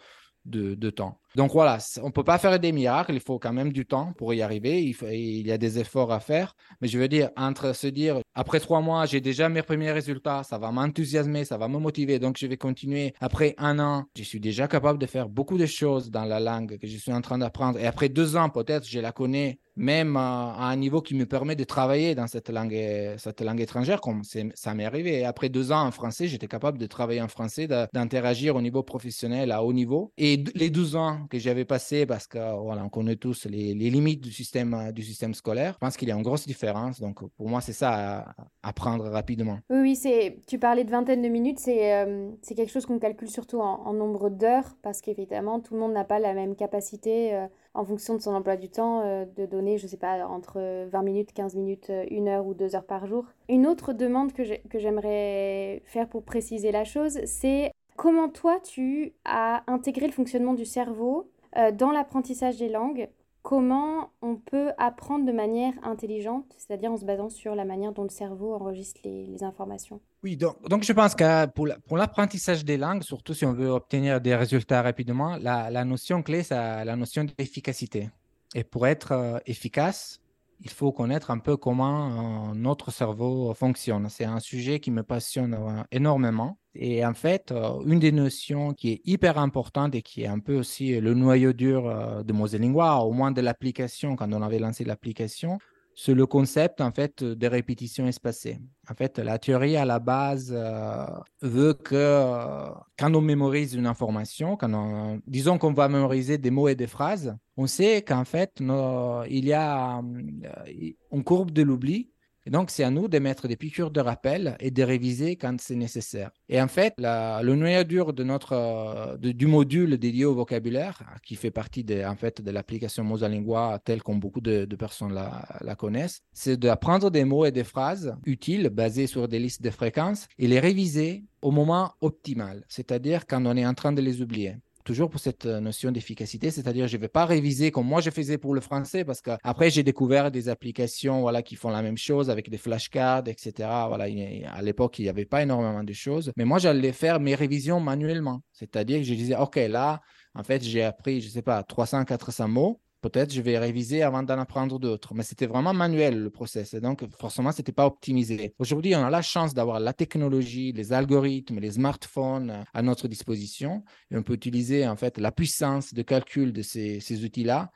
de 0.45 0.91
temps. 0.91 1.21
Donc 1.37 1.53
voilà, 1.53 1.79
on 2.03 2.07
ne 2.07 2.11
peut 2.11 2.25
pas 2.25 2.39
faire 2.39 2.59
des 2.59 2.73
miracles, 2.73 3.15
il 3.15 3.21
faut 3.21 3.39
quand 3.39 3.53
même 3.53 3.73
du 3.73 3.87
temps 3.87 4.13
pour 4.19 4.35
y 4.35 4.43
arriver, 4.43 4.83
il, 4.83 5.47
y 5.47 5.53
a 5.53 5.59
des 5.59 5.79
efforts 5.79 6.13
à 6.13 6.19
faire, 6.19 6.57
mais 6.81 6.89
je 6.89 6.99
veux 6.99 7.07
dire, 7.07 7.31
entre 7.37 7.73
se 7.73 7.87
dire, 7.87 8.19
après 8.35 8.59
trois 8.59 8.81
mois, 8.81 9.07
j'ai 9.07 9.21
déjà 9.21 9.49
mes 9.49 9.63
premiers 9.63 9.93
résultats, 9.93 10.43
ça 10.43 10.59
va 10.59 10.73
m'enthousiasmer, 10.73 11.45
ça 11.45 11.57
va 11.57 11.69
me 11.69 11.79
motiver, 11.79 12.19
donc 12.19 12.37
je 12.37 12.47
vais 12.47 12.57
continuer. 12.57 13.15
Après 13.21 13.55
un 13.59 13.79
an, 13.79 14.05
je 14.17 14.25
suis 14.25 14.41
déjà 14.41 14.67
capable 14.67 14.99
de 14.99 15.07
faire 15.07 15.29
beaucoup 15.29 15.57
de 15.57 15.67
choses 15.67 16.11
dans 16.11 16.25
la 16.25 16.41
langue 16.41 16.79
que 16.79 16.87
je 16.87 16.97
suis 16.97 17.13
en 17.13 17.21
train 17.21 17.39
d'apprendre, 17.39 17.79
et 17.79 17.87
après 17.87 18.09
deux 18.09 18.37
ans, 18.37 18.49
peut-être, 18.49 18.89
je 18.89 18.99
la 18.99 19.13
connais 19.13 19.61
même 19.77 20.17
à, 20.17 20.57
un 20.59 20.77
niveau 20.77 21.01
qui 21.01 21.15
me 21.15 21.27
permet 21.27 21.57
de 21.57 21.65
travailler 21.65 22.15
dans 22.15 22.27
cette 22.27 22.51
langue, 22.51 22.77
cette 23.17 23.41
langue 23.41 23.61
étrangère, 23.61 24.01
comme 24.01 24.23
ça 24.25 24.75
m'est 24.75 24.85
arrivé. 24.85 25.21
Et 25.21 25.25
après 25.25 25.49
deux 25.49 25.73
ans 25.73 25.87
en 25.87 25.91
français, 25.91 26.29
j'étais 26.29 26.49
capable 26.49 26.79
de 26.79 26.87
travailler 26.87 27.23
en 27.23 27.29
français, 27.29 27.67
d'interagir 27.67 28.57
au 28.57 28.61
niveau 28.61 28.83
professionnel 28.83 29.53
à 29.53 29.65
haut 29.65 29.73
niveau. 29.73 30.13
Et 30.19 30.45
les 30.55 30.71
12 30.71 30.97
ans 30.97 31.20
que 31.29 31.39
j'avais 31.39 31.65
passé 31.65 32.07
parce 32.07 32.27
que 32.27 32.39
voilà, 32.61 32.85
on 32.85 32.89
connaît 32.89 33.17
tous 33.17 33.47
les, 33.47 33.75
limites 33.75 34.21
du 34.21 34.33
système, 34.33 34.75
euh, 34.75 34.93
du 34.93 35.03
système 35.03 35.35
scolaire. 35.35 35.75
Je 35.75 35.79
pense 35.79 35.97
qu'il 35.97 36.09
y 36.09 36.13
a 36.13 36.15
une 36.15 36.23
grosse 36.23 36.47
différence. 36.47 37.01
Donc, 37.01 37.21
pour 37.37 37.49
moi, 37.49 37.61
c'est 37.61 37.73
ça 37.73 38.19
à, 38.21 38.35
apprendre 38.63 39.05
rapidement. 39.09 39.59
Oui, 39.71 39.79
oui 39.81 39.97
c'est, 39.97 40.39
tu 40.47 40.59
parlais 40.59 40.85
de 40.85 40.91
vingtaine 40.91 41.23
de 41.23 41.29
minutes. 41.29 41.59
C'est, 41.59 41.93
euh, 41.93 42.31
c'est 42.43 42.55
quelque 42.55 42.73
chose 42.73 42.87
qu'on 42.87 42.99
calcule 42.99 43.31
surtout 43.31 43.61
en, 43.61 43.93
nombre 43.93 44.31
d'heures 44.31 44.77
parce 44.83 45.01
qu'évidemment, 45.01 45.61
tout 45.61 45.75
le 45.75 45.81
monde 45.81 45.93
n'a 45.93 46.05
pas 46.05 46.19
la 46.19 46.33
même 46.33 46.55
capacité. 46.55 47.35
Euh, 47.35 47.47
en 47.73 47.85
fonction 47.85 48.17
de 48.17 48.21
son 48.21 48.35
emploi 48.35 48.57
du 48.57 48.69
temps, 48.69 49.05
de 49.25 49.47
donner, 49.47 49.79
je 49.79 49.85
ne 49.85 49.89
sais 49.91 49.97
pas, 49.97 50.27
entre 50.27 50.89
20 50.91 51.03
minutes, 51.03 51.33
15 51.33 51.55
minutes, 51.55 51.89
1 51.89 52.27
heure 52.27 52.45
ou 52.45 52.53
2 52.53 52.75
heures 52.75 52.85
par 52.85 53.07
jour. 53.07 53.27
Une 53.49 53.65
autre 53.65 53.93
demande 53.93 54.33
que 54.33 54.43
j'aimerais 54.75 55.81
faire 55.85 56.09
pour 56.09 56.25
préciser 56.25 56.73
la 56.73 56.83
chose, 56.83 57.21
c'est 57.27 57.71
comment 58.01 58.31
toi 58.31 58.59
tu 58.61 59.13
as 59.27 59.63
intégré 59.67 60.07
le 60.07 60.13
fonctionnement 60.13 60.55
du 60.55 60.65
cerveau 60.65 61.31
dans 61.75 61.91
l'apprentissage 61.91 62.57
des 62.57 62.71
langues? 62.71 63.11
Comment 63.43 64.11
on 64.23 64.37
peut 64.37 64.71
apprendre 64.79 65.27
de 65.27 65.33
manière 65.33 65.75
intelligente, 65.83 66.47
c'est-à-dire 66.57 66.93
en 66.93 66.97
se 66.97 67.05
basant 67.05 67.29
sur 67.29 67.55
la 67.55 67.67
manière 67.67 67.93
dont 67.93 68.05
le 68.05 68.09
cerveau 68.09 68.55
enregistre 68.55 69.01
les, 69.05 69.43
informations? 69.43 70.01
Oui, 70.23 70.39
donc, 70.39 70.83
je 70.83 70.93
pense 70.95 71.15
que 71.15 71.47
pour 71.47 71.97
l'apprentissage 71.99 72.65
des 72.65 72.79
langues, 72.79 73.03
surtout 73.03 73.35
si 73.35 73.45
on 73.45 73.53
veut 73.53 73.69
obtenir 73.69 74.21
des 74.21 74.35
résultats 74.35 74.81
rapidement, 74.81 75.37
la, 75.37 75.85
notion 75.85 76.23
clé, 76.23 76.43
c'est 76.43 76.55
la 76.55 76.97
notion 76.97 77.25
d'efficacité. 77.25 78.09
Et 78.55 78.65
pour 78.65 78.87
être 78.87 79.13
euh, 79.13 79.39
efficace, 79.45 80.21
il 80.61 80.71
faut 80.71 80.93
connaître 80.93 81.31
un 81.31 81.39
peu 81.39 81.57
comment 81.57 82.51
euh, 82.51 82.55
notre 82.55 82.91
cerveau 82.91 83.53
fonctionne. 83.55 84.09
C'est 84.09 84.25
un 84.25 84.41
sujet 84.41 84.81
qui 84.81 84.91
me 84.91 85.03
passionne 85.03 85.55
euh, 85.55 85.83
énormément. 85.93 86.59
Et 86.75 87.05
en 87.05 87.15
fait, 87.15 87.53
euh, 87.53 87.81
une 87.85 87.99
des 87.99 88.13
notions 88.13 88.75
qui 88.75 88.93
est 88.93 89.01
hyper 89.05 89.39
importante 89.39 89.95
et 89.95 90.03
qui 90.03 90.23
est 90.23 90.29
un 90.29 90.39
peu 90.39 90.57
aussi 90.57 91.01
le 91.01 91.15
noyau 91.15 91.53
dur 91.53 92.25
de 92.25 92.33
Moselingua, 92.33 93.01
au 93.01 93.13
moins 93.13 93.33
de 93.33 93.41
l'application, 93.41 94.17
quand 94.17 94.33
on 94.33 94.43
avait 94.43 94.59
lancé 94.59 94.85
l'application, 94.85 95.59
c'est 95.95 96.15
le 96.15 96.27
concept 96.27 96.81
en 96.81 96.93
fait 96.93 97.23
de 97.23 97.47
répétition 97.47 98.07
espacée. 98.07 98.59
En 98.91 98.95
fait, 98.95 99.19
la 99.19 99.39
théorie 99.39 99.77
à 99.77 99.85
la 99.85 99.99
base 99.99 100.51
euh, 100.57 101.05
veut 101.43 101.75
que 101.75 101.95
euh, 101.95 102.71
quand 102.99 103.15
on 103.15 103.21
mémorise 103.21 103.75
une 103.75 103.87
information, 103.87 104.57
quand 104.57 104.73
on, 104.73 105.21
disons 105.27 105.59
qu'on 105.59 105.75
va 105.75 105.89
mémoriser 105.89 106.39
des 106.39 106.51
mots 106.51 106.69
et 106.69 106.75
des 106.75 106.87
phrases, 106.87 107.37
on 107.57 107.67
sait 107.67 108.03
qu'en 108.03 108.25
fait, 108.25 108.61
il 108.61 109.45
y 109.45 109.53
a 109.53 109.99
euh, 109.99 110.93
une 111.13 111.25
courbe 111.25 111.51
de 111.51 111.63
l'oubli 111.63 112.11
et 112.47 112.51
donc, 112.51 112.71
c'est 112.71 112.85
à 112.85 112.91
nous 112.91 113.09
de 113.09 113.19
mettre 113.19 113.49
des 113.49 113.57
piqûres 113.57 113.91
de 113.91 114.01
rappel 114.01 114.57
et 114.61 114.71
de 114.71 114.83
réviser 114.83 115.37
quand 115.37 115.61
c'est 115.61 115.77
nécessaire. 115.77 116.31
Et 116.49 116.61
en 116.61 116.69
fait, 116.69 116.95
le 116.99 117.55
noyau 117.55 117.85
dur 117.85 118.13
de 118.13 118.25
notre, 118.25 119.19
du 119.19 119.47
module 119.47 119.99
dédié 119.99 120.25
au 120.25 120.35
vocabulaire, 120.35 121.03
qui 121.23 121.37
fait 121.37 121.51
partie 121.51 121.85
de, 121.85 122.03
en 122.05 122.17
fait, 122.17 122.41
de 122.41 122.51
l'application 122.51 123.05
Mosalingua 123.05 123.79
telle 123.85 124.03
comme 124.03 124.21
beaucoup 124.21 124.41
de, 124.41 124.65
personnes 124.77 125.13
la, 125.13 125.45
la 125.61 125.75
connaissent, 125.75 126.23
c'est 126.33 126.57
d'apprendre 126.57 127.11
des 127.11 127.25
mots 127.25 127.45
et 127.45 127.53
des 127.53 127.65
phrases 127.65 128.17
utiles 128.25 128.71
basées 128.71 129.07
sur 129.07 129.29
des 129.29 129.39
listes 129.39 129.63
de 129.63 129.71
fréquences 129.71 130.27
et 130.39 130.49
les 130.49 130.61
réviser 130.61 131.25
au 131.43 131.51
moment 131.51 131.93
optimal, 132.01 132.65
c'est-à-dire 132.69 133.27
quand 133.27 133.45
on 133.45 133.57
est 133.57 133.67
en 133.67 133.75
train 133.75 133.93
de 133.93 134.01
les 134.01 134.23
oublier 134.23 134.57
toujours 134.91 135.09
pour 135.09 135.21
cette 135.21 135.47
euh, 135.47 135.61
notion 135.61 135.93
d'efficacité, 135.93 136.51
c'est-à-dire 136.51 136.89
je 136.89 136.97
ne 136.97 137.01
vais 137.01 137.09
pas 137.09 137.25
réviser 137.25 137.71
comme 137.71 137.87
moi 137.87 138.01
je 138.01 138.11
faisais 138.11 138.39
pour 138.39 138.55
le 138.55 138.61
français 138.61 139.05
parce 139.05 139.21
qu'après 139.21 139.71
j'ai 139.71 139.85
découvert 139.85 140.33
des 140.33 140.49
applications 140.49 141.21
voilà, 141.21 141.43
qui 141.43 141.55
font 141.55 141.71
la 141.71 141.81
même 141.81 141.97
chose 141.97 142.29
avec 142.29 142.51
des 142.51 142.59
flashcards, 142.59 143.29
etc. 143.29 143.69
Voilà, 143.87 144.07
à 144.53 144.63
l'époque, 144.63 144.99
il 144.99 145.03
n'y 145.03 145.09
avait 145.09 145.27
pas 145.27 145.43
énormément 145.43 145.85
de 145.85 145.93
choses, 145.93 146.33
mais 146.37 146.45
moi 146.45 146.59
j'allais 146.59 146.91
faire 146.91 147.21
mes 147.21 147.37
révisions 147.37 147.79
manuellement, 147.79 148.43
c'est-à-dire 148.53 148.99
que 148.99 149.05
je 149.05 149.15
disais, 149.15 149.37
OK, 149.37 149.55
là, 149.55 150.01
en 150.35 150.43
fait, 150.43 150.61
j'ai 150.65 150.83
appris, 150.83 151.21
je 151.21 151.27
ne 151.27 151.33
sais 151.35 151.43
pas, 151.43 151.63
300, 151.63 152.05
400 152.05 152.49
mots 152.49 152.81
peut-être 153.01 153.33
je 153.33 153.41
vais 153.41 153.59
réviser 153.59 154.03
avant 154.03 154.23
d'en 154.23 154.39
apprendre 154.39 154.79
d'autres. 154.79 155.15
Mais 155.15 155.23
c'était 155.23 155.47
vraiment 155.47 155.73
manuel 155.73 156.23
le 156.23 156.31
process. 156.31 156.75
Donc, 156.75 157.05
forcément, 157.17 157.53
ce 157.53 157.59
n'était 157.59 157.73
pas 157.73 157.87
optimisé. 157.87 158.55
Aujourd'hui, 158.59 158.95
on 158.95 159.05
a 159.05 159.11
la 159.11 159.23
chance 159.23 159.55
d'avoir 159.55 159.81
la 159.81 159.93
technologie, 159.93 160.73
les 160.73 160.93
algorithmes, 160.93 161.59
les 161.59 161.73
smartphones 161.73 162.51
euh, 162.51 162.63
à 162.75 162.83
notre 162.83 163.09
disposition. 163.09 163.83
Et 164.11 164.17
on 164.17 164.23
peut 164.23 164.35
utiliser 164.35 164.87
en 164.87 164.97
fait 164.97 165.19
la 165.19 165.33
puissance 165.33 165.95
de 165.95 166.03
calcul 166.03 166.53
de 166.53 166.63
ces, 166.63 167.25
outils-là 167.25 167.71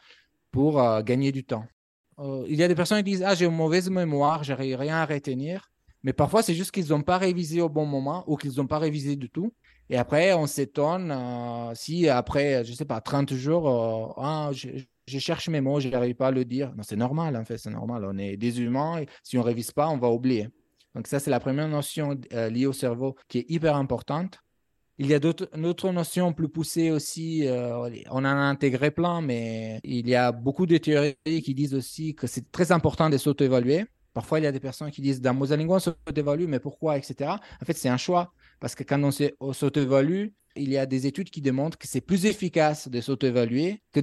pour 0.50 0.81
euh, 0.81 1.02
gagner 1.02 1.33
du 1.33 1.45
temps. 1.45 1.64
Euh, 2.19 2.45
il 2.49 2.57
y 2.57 2.62
a 2.62 2.69
des 2.69 2.75
personnes 2.75 2.99
qui 2.99 3.11
disent 3.11 3.25
Ah, 3.26 3.35
j'ai 3.35 3.47
une 3.47 3.57
mauvaise 3.57 3.90
mémoire, 3.90 4.45
je 4.45 4.52
n'arrive 4.52 4.76
rien 4.76 4.97
à 4.97 5.07
retenir. 5.07 5.71
Mais 6.02 6.12
parfois, 6.12 6.43
c'est 6.43 6.54
juste 6.54 6.71
qu'ils 6.71 6.88
n'ont 6.88 7.02
pas 7.02 7.16
révisé 7.16 7.62
au 7.62 7.71
bon 7.71 7.87
moment 7.87 8.25
ou 8.26 8.37
qu'ils 8.37 8.57
n'ont 8.57 8.66
pas 8.66 8.78
révisé 8.78 9.16
du 9.16 9.31
tout. 9.31 9.54
Et 9.88 9.97
après, 9.97 10.35
on 10.35 10.47
s'étonne 10.47 11.14
si 11.75 12.09
après, 12.11 12.62
je 12.64 12.73
ne 12.73 12.76
sais 12.76 12.85
pas, 12.85 13.00
30 13.00 13.33
jours, 13.33 14.19
ah, 14.19 14.50
je 14.52 14.69
cherche 15.18 15.49
mes 15.49 15.61
mots, 15.61 15.80
je 15.80 15.88
n'arrive 15.88 16.14
pas 16.14 16.28
à 16.28 16.30
le 16.30 16.44
dire. 16.44 16.73
c'est 16.82 16.96
normal, 16.96 17.37
en 17.37 17.44
fait, 17.44 17.58
c'est 17.58 17.70
normal. 17.70 18.04
On 18.04 18.16
est 18.18 18.37
des 18.37 18.61
humains 18.61 18.99
et 18.99 19.06
si 19.23 19.37
on 19.38 19.40
ne 19.40 19.46
révise 19.46 19.73
pas, 19.73 19.88
on 19.88 19.99
va 19.99 20.08
oublier. 20.08 20.49
Donc, 20.94 21.06
ça, 21.06 21.18
c'est 21.18 21.30
la 21.30 21.40
première 21.40 21.68
notion 21.68 22.18
euh, 22.32 22.49
liée 22.50 22.66
au 22.66 22.73
cerveau 22.73 23.16
qui 23.28 23.38
est 23.38 23.46
hyper 23.49 23.76
importante. 23.76 24.38
Il 24.99 25.08
y 25.08 25.14
a 25.14 25.18
d'autres 25.18 25.90
notions 25.90 26.32
plus 26.32 26.49
poussées 26.49 26.92
aussi. 26.92 27.46
Euh, 27.49 27.90
on 28.11 28.18
en 28.18 28.25
a 28.25 28.28
intégré 28.28 28.92
plein, 28.92 29.20
mais 29.20 29.80
il 29.82 30.08
y 30.08 30.14
a 30.14 30.30
beaucoup 30.30 30.66
de 30.66 30.76
théories 30.76 31.16
qui 31.25 31.52
disent 31.52 31.75
aussi 31.75 32.14
que 32.14 32.28
c'est 32.28 32.50
très 32.52 32.70
important 32.70 33.11
de 33.11 33.18
s'auto-évaluer. 33.18 33.87
Parfois, 34.12 34.38
il 34.38 34.44
y 34.44 34.46
a 34.46 34.52
des 34.52 34.61
personnes 34.61 34.92
qui 34.92 35.02
disent 35.02 35.20
dans 35.20 35.34
Mosalingo, 35.34 35.75
on 35.75 35.78
s'auto-évalue, 35.80 36.46
mais 36.46 36.61
pourquoi, 36.61 36.96
etc. 36.96 37.30
En 37.61 37.64
fait, 37.64 37.73
c'est 37.73 37.88
un 37.88 37.96
choix. 37.96 38.32
Parce 38.61 38.76
que 38.76 38.84
quand 38.84 39.02
on 39.02 39.52
s'auto-évalue, 39.52 40.28
il 40.56 40.70
y 40.70 40.78
a 40.78 40.87
des 40.87 41.06
études 41.06 41.30
qui 41.30 41.40
démontrent 41.40 41.78
que 41.78 41.88
c'est 41.88 42.00
plus 42.00 42.26
efficace 42.26 42.88
de 42.88 43.00
s'auto-évaluer 43.00 43.80
que 43.92 44.00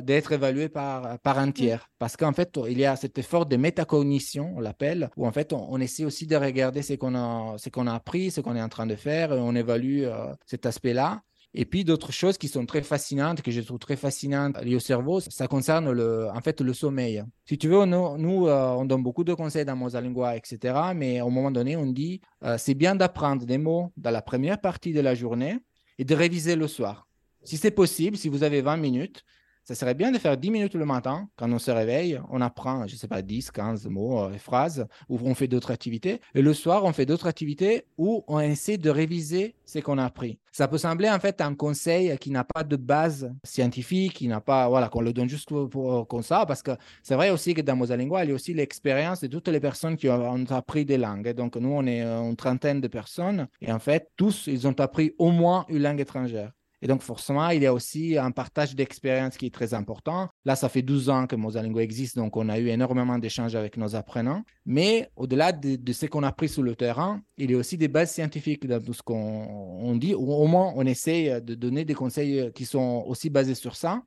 d'être 0.00 0.32
évalué 0.32 0.68
par, 0.68 1.18
par 1.20 1.38
un 1.38 1.50
tiers. 1.50 1.88
Parce 1.98 2.16
qu'en 2.16 2.32
fait, 2.32 2.58
il 2.68 2.78
y 2.78 2.84
a 2.84 2.96
cet 2.96 3.18
effort 3.18 3.46
de 3.46 3.56
métacognition, 3.56 4.52
on 4.56 4.60
l'appelle, 4.60 5.10
où 5.16 5.26
en 5.26 5.32
fait, 5.32 5.52
on, 5.52 5.78
essaie 5.80 6.04
aussi 6.04 6.26
de 6.26 6.36
regarder 6.36 6.82
ce 6.82 6.94
qu'on 6.94 7.14
a, 7.14 7.56
ce 7.58 7.68
qu'on 7.68 7.86
a 7.86 7.94
appris, 7.94 8.30
ce 8.30 8.40
qu'on 8.40 8.56
est 8.56 8.62
en 8.62 8.68
train 8.68 8.86
de 8.86 8.96
faire, 8.96 9.32
et 9.32 9.40
on 9.40 9.54
évalue 9.54 10.04
euh, 10.04 10.32
cet 10.46 10.66
aspect-là. 10.66 11.22
Et 11.54 11.66
puis 11.66 11.84
d'autres 11.84 12.12
choses 12.12 12.38
qui 12.38 12.48
sont 12.48 12.64
très 12.64 12.82
fascinantes, 12.82 13.42
que 13.42 13.50
je 13.50 13.60
trouve 13.60 13.78
très 13.78 13.96
fascinantes 13.96 14.58
liées 14.62 14.76
au 14.76 14.80
cerveau, 14.80 15.20
ça 15.20 15.46
concerne 15.48 15.90
le, 15.92 16.28
en 16.30 16.40
fait 16.40 16.62
le 16.62 16.72
sommeil. 16.72 17.22
Si 17.44 17.58
tu 17.58 17.68
veux, 17.68 17.84
nous, 17.84 18.16
nous 18.16 18.48
euh, 18.48 18.68
on 18.70 18.86
donne 18.86 19.02
beaucoup 19.02 19.22
de 19.22 19.34
conseils 19.34 19.66
dans 19.66 19.76
Mosalingua, 19.76 20.36
etc. 20.36 20.74
Mais 20.96 21.18
à 21.18 21.24
un 21.24 21.28
moment 21.28 21.50
donné, 21.50 21.76
on 21.76 21.86
dit, 21.86 22.22
euh, 22.42 22.56
c'est 22.58 22.74
bien 22.74 22.94
d'apprendre 22.94 23.44
des 23.44 23.58
mots 23.58 23.92
dans 23.98 24.10
la 24.10 24.22
première 24.22 24.60
partie 24.60 24.94
de 24.94 25.00
la 25.00 25.14
journée 25.14 25.58
et 26.02 26.04
de 26.04 26.16
réviser 26.16 26.56
le 26.56 26.66
soir. 26.66 27.06
Si 27.44 27.56
c'est 27.56 27.70
possible, 27.70 28.16
si 28.16 28.28
vous 28.28 28.42
avez 28.42 28.60
20 28.60 28.76
minutes, 28.76 29.24
ça 29.64 29.76
serait 29.76 29.94
bien 29.94 30.10
de 30.10 30.18
faire 30.18 30.36
10 30.36 30.50
minutes 30.50 30.74
le 30.74 30.84
matin, 30.84 31.28
quand 31.36 31.50
on 31.52 31.58
se 31.58 31.70
réveille, 31.70 32.20
on 32.30 32.40
apprend, 32.40 32.86
je 32.88 32.94
ne 32.94 32.98
sais 32.98 33.06
pas, 33.06 33.22
10, 33.22 33.52
15 33.52 33.86
mots, 33.86 34.24
euh, 34.24 34.32
phrases, 34.38 34.86
ou 35.08 35.20
on 35.22 35.34
fait 35.34 35.46
d'autres 35.46 35.70
activités. 35.70 36.20
Et 36.34 36.42
le 36.42 36.52
soir, 36.52 36.84
on 36.84 36.92
fait 36.92 37.06
d'autres 37.06 37.28
activités 37.28 37.86
où 37.96 38.24
on 38.26 38.40
essaie 38.40 38.76
de 38.76 38.90
réviser 38.90 39.54
ce 39.64 39.78
qu'on 39.78 39.98
a 39.98 40.04
appris. 40.04 40.38
Ça 40.50 40.66
peut 40.66 40.78
sembler 40.78 41.08
en 41.08 41.20
fait 41.20 41.40
un 41.40 41.54
conseil 41.54 42.16
qui 42.18 42.30
n'a 42.30 42.44
pas 42.44 42.64
de 42.64 42.76
base 42.76 43.32
scientifique, 43.44 44.14
qui 44.14 44.28
n'a 44.28 44.40
pas, 44.40 44.68
voilà, 44.68 44.88
qu'on 44.88 45.00
le 45.00 45.12
donne 45.12 45.28
juste 45.28 45.48
pour, 45.48 46.08
comme 46.08 46.22
ça, 46.22 46.44
parce 46.44 46.62
que 46.62 46.72
c'est 47.02 47.14
vrai 47.14 47.30
aussi 47.30 47.54
que 47.54 47.60
dans 47.60 47.76
Mosalingua, 47.76 48.24
il 48.24 48.30
y 48.30 48.32
a 48.32 48.34
aussi 48.34 48.52
l'expérience 48.52 49.20
de 49.20 49.28
toutes 49.28 49.48
les 49.48 49.60
personnes 49.60 49.96
qui 49.96 50.08
ont 50.08 50.44
appris 50.50 50.84
des 50.84 50.98
langues. 50.98 51.32
Donc 51.34 51.56
nous, 51.56 51.70
on 51.70 51.86
est 51.86 52.02
une 52.02 52.36
trentaine 52.36 52.80
de 52.80 52.88
personnes, 52.88 53.46
et 53.60 53.72
en 53.72 53.78
fait, 53.78 54.10
tous, 54.16 54.48
ils 54.48 54.66
ont 54.66 54.78
appris 54.80 55.14
au 55.18 55.30
moins 55.30 55.64
une 55.68 55.82
langue 55.82 56.00
étrangère. 56.00 56.52
Et 56.82 56.88
donc, 56.88 57.00
forcément, 57.00 57.48
il 57.50 57.62
y 57.62 57.66
a 57.66 57.72
aussi 57.72 58.18
un 58.18 58.32
partage 58.32 58.74
d'expérience 58.74 59.36
qui 59.36 59.46
est 59.46 59.54
très 59.54 59.72
important. 59.72 60.28
Là, 60.44 60.56
ça 60.56 60.68
fait 60.68 60.82
12 60.82 61.10
ans 61.10 61.26
que 61.28 61.36
Mosalingo 61.36 61.78
existe, 61.78 62.16
donc 62.16 62.36
on 62.36 62.48
a 62.48 62.58
eu 62.58 62.68
énormément 62.68 63.18
d'échanges 63.18 63.54
avec 63.54 63.76
nos 63.76 63.94
apprenants. 63.94 64.42
Mais 64.66 65.08
au-delà 65.14 65.52
de, 65.52 65.92
ce 65.92 66.06
qu'on 66.06 66.24
a 66.24 66.28
appris 66.28 66.48
sur 66.48 66.64
le 66.64 66.74
terrain, 66.74 67.22
il 67.38 67.52
y 67.52 67.54
a 67.54 67.58
aussi 67.58 67.78
des 67.78 67.86
bases 67.86 68.10
scientifiques 68.10 68.66
dans 68.66 68.82
tout 68.82 68.94
ce 68.94 69.02
qu'on 69.02 69.96
dit, 69.96 70.14
ou 70.14 70.32
au 70.32 70.46
moins 70.48 70.72
on 70.74 70.84
essaie 70.84 71.40
de 71.40 71.54
donner 71.54 71.84
des 71.84 71.94
conseils 71.94 72.50
qui 72.52 72.64
sont 72.64 73.04
aussi 73.06 73.30
basés 73.30 73.54
sur 73.54 73.76
ça. 73.76 74.02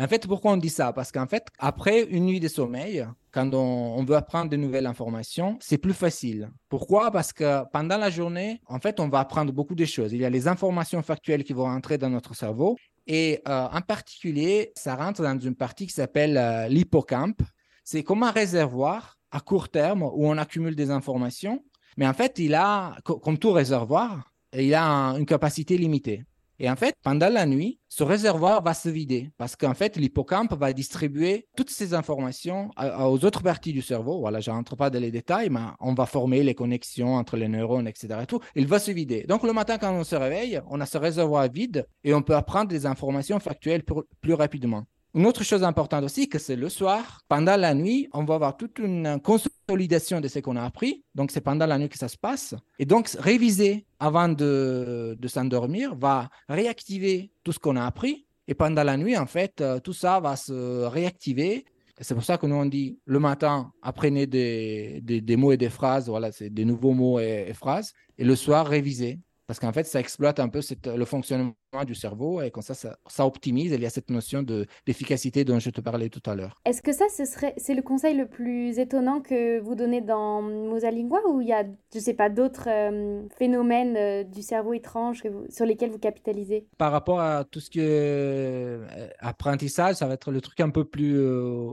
En 0.00 0.08
fait, 0.08 0.26
pourquoi 0.26 0.52
on 0.52 0.56
dit 0.56 0.70
ça? 0.70 0.92
Parce 0.92 1.12
qu'en 1.12 1.26
fait, 1.26 1.48
après 1.58 2.02
une 2.04 2.24
nuit 2.24 2.40
de 2.40 2.48
sommeil, 2.48 3.06
quand 3.30 3.52
on, 3.52 4.02
veut 4.04 4.16
apprendre 4.16 4.50
de 4.50 4.56
nouvelles 4.56 4.86
informations, 4.86 5.58
c'est 5.60 5.76
plus 5.76 5.92
facile. 5.92 6.50
Pourquoi? 6.70 7.10
Parce 7.10 7.32
que 7.32 7.62
pendant 7.72 7.98
la 7.98 8.08
journée, 8.08 8.60
en 8.66 8.78
fait, 8.78 9.00
on 9.00 9.08
va 9.08 9.20
apprendre 9.20 9.52
beaucoup 9.52 9.74
de 9.74 9.84
choses. 9.84 10.12
Il 10.12 10.20
y 10.20 10.24
a 10.24 10.30
les 10.30 10.48
informations 10.48 11.02
factuelles 11.02 11.44
qui 11.44 11.52
vont 11.52 11.68
entrer 11.68 11.98
dans 11.98 12.08
notre 12.08 12.34
cerveau. 12.34 12.76
Et 13.06 13.42
euh, 13.48 13.68
en 13.70 13.80
particulier, 13.82 14.72
ça 14.76 14.94
rentre 14.96 15.22
dans 15.22 15.38
une 15.38 15.56
partie 15.56 15.86
qui 15.86 15.92
s'appelle 15.92 16.38
euh, 16.38 16.68
l'hippocampe. 16.68 17.42
C'est 17.84 18.02
comme 18.02 18.22
un 18.22 18.30
réservoir 18.30 19.18
à 19.30 19.40
court 19.40 19.68
terme 19.68 20.02
où 20.02 20.26
on 20.26 20.38
accumule 20.38 20.76
des 20.76 20.90
informations. 20.90 21.62
Mais 21.98 22.06
en 22.06 22.14
fait, 22.14 22.38
il 22.38 22.54
a, 22.54 22.96
comme 23.04 23.38
tout 23.38 23.52
réservoir, 23.52 24.30
il 24.56 24.74
a 24.74 25.14
une 25.18 25.26
capacité 25.26 25.76
limitée. 25.76 26.24
Et 26.58 26.70
en 26.70 26.76
fait, 26.76 26.94
pendant 27.02 27.28
la 27.28 27.46
nuit, 27.46 27.80
ce 27.88 28.04
réservoir 28.04 28.62
va 28.62 28.74
se 28.74 28.88
vider 28.88 29.30
parce 29.36 29.56
qu'en 29.56 29.74
fait, 29.74 29.96
l'hippocampe 29.96 30.54
va 30.54 30.72
distribuer 30.72 31.46
toutes 31.56 31.70
ces 31.70 31.94
informations 31.94 32.70
aux 32.76 33.24
autres 33.24 33.42
parties 33.42 33.72
du 33.72 33.82
cerveau. 33.82 34.20
Voilà, 34.20 34.40
je 34.40 34.50
rentre 34.50 34.76
pas 34.76 34.90
dans 34.90 35.00
les 35.00 35.10
détails, 35.10 35.50
mais 35.50 35.60
on 35.80 35.94
va 35.94 36.06
former 36.06 36.42
les 36.42 36.54
connexions 36.54 37.14
entre 37.16 37.36
les 37.36 37.48
neurones, 37.48 37.88
etc. 37.88 38.20
Et 38.22 38.26
tout. 38.26 38.40
Il 38.54 38.66
va 38.66 38.78
se 38.78 38.90
vider. 38.90 39.24
Donc, 39.24 39.42
le 39.42 39.52
matin, 39.52 39.78
quand 39.78 39.92
on 39.92 40.04
se 40.04 40.14
réveille, 40.14 40.60
on 40.68 40.80
a 40.80 40.86
ce 40.86 40.98
réservoir 40.98 41.48
vide 41.50 41.86
et 42.04 42.14
on 42.14 42.22
peut 42.22 42.36
apprendre 42.36 42.68
des 42.68 42.86
informations 42.86 43.40
factuelles 43.40 43.82
plus 44.20 44.34
rapidement. 44.34 44.84
Une 45.14 45.26
autre 45.26 45.44
chose 45.44 45.62
importante 45.62 46.04
aussi, 46.04 46.28
que 46.28 46.38
c'est 46.38 46.56
le 46.56 46.70
soir, 46.70 47.20
pendant 47.28 47.56
la 47.56 47.74
nuit, 47.74 48.08
on 48.14 48.24
va 48.24 48.36
avoir 48.36 48.56
toute 48.56 48.78
une 48.78 49.20
consolidation 49.20 50.20
de 50.22 50.28
ce 50.28 50.38
qu'on 50.38 50.56
a 50.56 50.64
appris. 50.64 51.04
Donc, 51.14 51.30
c'est 51.30 51.42
pendant 51.42 51.66
la 51.66 51.78
nuit 51.78 51.90
que 51.90 51.98
ça 51.98 52.08
se 52.08 52.16
passe. 52.16 52.54
Et 52.78 52.86
donc, 52.86 53.08
réviser 53.18 53.84
avant 54.00 54.28
de, 54.28 55.18
s'endormir 55.26 55.94
va 55.94 56.30
réactiver 56.48 57.30
tout 57.44 57.52
ce 57.52 57.58
qu'on 57.58 57.76
a 57.76 57.84
appris. 57.84 58.26
Et 58.48 58.54
pendant 58.54 58.84
la 58.84 58.96
nuit, 58.96 59.16
en 59.16 59.26
fait, 59.26 59.62
tout 59.84 59.92
ça 59.92 60.18
va 60.18 60.34
se 60.36 60.84
réactiver 60.86 61.66
c'est 62.00 62.14
pour 62.14 62.24
ça 62.24 62.38
que 62.38 62.46
nous, 62.46 62.56
on 62.56 62.66
dit 62.66 62.98
le 63.04 63.20
matin, 63.20 63.72
apprenez 63.82 64.26
des, 64.26 65.36
mots 65.36 65.52
et 65.52 65.56
des 65.56 65.70
phrases, 65.70 66.08
voilà, 66.08 66.32
c'est 66.32 66.50
des 66.50 66.64
nouveaux 66.64 66.92
mots 66.92 67.20
et, 67.20 67.52
phrases, 67.54 67.92
et 68.18 68.24
le 68.24 68.34
soir, 68.34 68.66
révisez. 68.66 69.20
Parce 69.46 69.60
qu'en 69.60 69.72
fait, 69.72 69.84
ça 69.84 70.00
exploite 70.00 70.40
un 70.40 70.48
peu 70.48 70.60
le 70.86 71.04
fonctionnement 71.04 71.52
du 71.86 71.94
cerveau 71.94 72.42
et 72.42 72.50
comme 72.50 72.62
ça, 72.62 72.74
ça, 72.74 73.26
optimise. 73.26 73.72
il 73.72 73.80
y 73.80 73.86
a 73.86 73.90
cette 73.90 74.10
notion 74.10 74.42
d'efficacité 74.42 75.44
dont 75.44 75.58
je 75.58 75.70
te 75.70 75.80
parlais 75.80 76.10
tout 76.10 76.22
à 76.26 76.34
l'heure. 76.34 76.60
Est-ce 76.66 76.82
que 76.82 76.92
ça, 76.92 77.06
ce 77.08 77.24
serait, 77.24 77.54
c'est 77.56 77.74
le 77.74 77.82
conseil 77.82 78.14
le 78.16 78.26
plus 78.26 78.78
étonnant 78.78 79.20
que 79.20 79.58
vous 79.60 79.74
donnez 79.74 80.02
dans 80.02 80.42
Mosalingua 80.42 81.20
ou 81.28 81.40
il 81.40 81.48
y 81.48 81.52
a, 81.52 81.64
je 81.94 81.98
sais 81.98 82.14
pas, 82.14 82.28
d'autres 82.28 82.68
euh, 82.68 83.22
phénomènes 83.38 83.96
euh, 83.96 84.22
du 84.22 84.42
cerveau 84.42 84.74
étrange 84.74 85.22
sur 85.48 85.64
lesquels 85.64 85.90
vous 85.90 85.98
capitalisez? 85.98 86.66
Par 86.76 86.92
rapport 86.92 87.20
à 87.20 87.44
tout 87.44 87.60
ce 87.60 87.70
qui 87.70 87.80
est 87.80 87.88
euh, 87.88 89.08
apprentissage, 89.18 89.96
ça 89.96 90.06
va 90.06 90.14
être 90.14 90.30
le 90.30 90.42
truc 90.42 90.60
un 90.60 90.70
peu 90.70 90.84
plus 90.84 91.22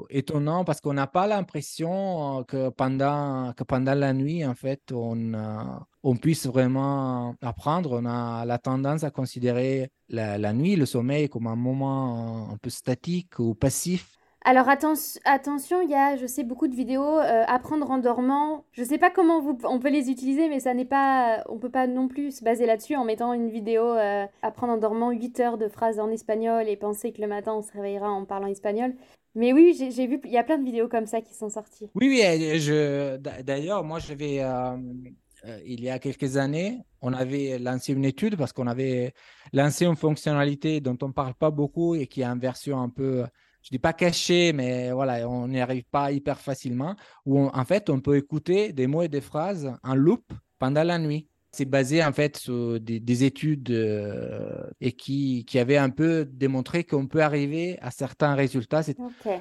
étonnant 0.09 0.63
parce 0.63 0.79
qu'on 0.79 0.93
n'a 0.93 1.07
pas 1.07 1.27
l'impression 1.27 2.43
que 2.47 2.69
pendant, 2.69 3.53
que 3.53 3.63
pendant 3.63 3.95
la 3.95 4.13
nuit, 4.13 4.45
en 4.45 4.55
fait, 4.55 4.91
on, 4.93 5.33
on 6.03 6.15
puisse 6.15 6.47
vraiment 6.47 7.35
apprendre. 7.41 7.99
On 8.01 8.05
a 8.05 8.45
la 8.45 8.57
tendance 8.57 9.03
à 9.03 9.11
considérer 9.11 9.88
la, 10.10 10.53
nuit, 10.53 10.75
le 10.75 10.86
sommeil 10.86 11.29
comme 11.29 11.48
un 11.48 11.55
moment 11.55 12.50
un 12.51 12.58
peu 12.58 12.69
statique 12.69 13.39
ou 13.39 13.53
passif. 13.53 14.15
Alors 14.46 14.69
attention, 14.69 15.81
il 15.81 15.89
y 15.89 15.96
a, 15.96 16.15
je 16.15 16.25
sais, 16.25 16.43
beaucoup 16.43 16.69
de 16.69 16.75
vidéos 16.75 17.19
euh, 17.19 17.43
apprendre 17.48 17.91
en 17.91 17.98
dormant. 17.98 18.63
Je 18.72 18.81
ne 18.81 18.88
sais 18.88 18.98
pas 18.98 19.10
comment 19.10 19.41
vous, 19.41 19.58
on 19.65 19.79
peut 19.79 19.89
les 19.89 20.10
utiliser, 20.10 20.48
mais 20.48 20.62
ça 20.62 20.74
n'est 20.74 20.86
pas, 20.86 21.43
on 21.50 21.60
peut 21.60 21.69
pas 21.69 21.88
non 21.88 22.08
plus 22.08 22.38
se 22.38 22.43
baser 22.43 22.65
là-dessus 22.65 22.96
en 22.96 23.03
mettant 23.03 23.34
une 23.34 23.50
vidéo 23.50 23.84
euh, 23.84 24.25
apprendre 24.41 24.74
en 24.74 24.77
dormant 24.77 25.12
8 25.12 25.39
heures 25.41 25.58
de 25.58 25.67
phrases 25.67 26.00
en 26.00 26.10
espagnol 26.10 26.69
et 26.69 26.77
penser 26.77 27.12
que 27.12 27.22
le 27.22 27.27
matin 27.27 27.53
on 27.53 27.62
se 27.62 27.74
réveillera 27.74 28.10
en 28.10 28.24
parlant 28.24 28.48
espagnol. 28.48 28.96
Mais 29.36 29.53
oui, 29.53 29.75
j'ai 29.77 30.08
vu, 30.08 30.19
il 30.24 30.31
y 30.31 30.38
a 30.38 30.43
plein 30.43 30.58
de 30.58 30.65
vidéos 30.65 30.88
comme 30.88 31.05
ça 31.05 31.22
qui 31.22 31.34
sont 31.34 31.50
sorties. 31.50 31.89
Oui, 31.96 32.08
oui, 32.08 32.22
d'ailleurs, 33.43 33.84
moi 33.84 34.00
je 34.00 34.13
vais, 34.13 34.39
euh, 34.41 34.75
euh, 35.46 35.60
il 35.65 35.84
y 35.84 35.89
a 35.89 36.00
quelques 36.00 36.38
années, 36.38 36.79
on 37.01 37.13
avait 37.13 37.59
lancé 37.59 37.93
une 37.93 38.05
étude 38.05 38.35
parce 38.35 38.53
qu'on 38.53 38.67
avait 38.67 39.13
lancé 39.53 39.85
une 39.85 39.95
fonctionnalité 39.95 40.81
dont 40.81 40.97
on 41.01 41.07
ne 41.07 41.13
parle 41.13 41.33
pas 41.33 41.51
beaucoup 41.51 41.95
et 41.95 42.07
qui 42.07 42.21
est 42.21 42.27
en 42.27 42.37
version 42.37 42.81
un 42.81 42.89
peu, 42.89 43.25
je 43.61 43.69
ne 43.69 43.71
dis 43.71 43.79
pas 43.79 43.93
cachée, 43.93 44.53
mais 44.53 44.91
voilà, 44.91 45.27
on 45.29 45.47
n'y 45.47 45.61
arrive 45.61 45.85
pas 45.91 46.11
hyper 46.11 46.39
facilement, 46.39 46.95
où 47.25 47.47
en 47.47 47.65
fait, 47.65 47.89
on 47.89 47.99
peut 47.99 48.17
écouter 48.17 48.73
des 48.73 48.87
mots 48.87 49.01
et 49.01 49.09
des 49.09 49.21
phrases 49.21 49.73
en 49.83 49.95
loop 49.95 50.31
pendant 50.57 50.83
la 50.83 50.97
nuit. 50.97 51.27
C'est 51.51 51.65
basé 51.65 52.03
en 52.03 52.13
fait 52.13 52.37
sur 52.37 52.79
des, 52.79 53.23
études 53.23 53.71
euh, 53.71 54.63
et 54.79 54.91
qui, 54.91 55.45
qui 55.45 55.59
avaient 55.59 55.77
un 55.77 55.89
peu 55.89 56.25
démontré 56.31 56.83
qu'on 56.83 57.07
peut 57.07 57.21
arriver 57.21 57.77
à 57.81 57.91
certains 57.91 58.35
résultats. 58.35 58.81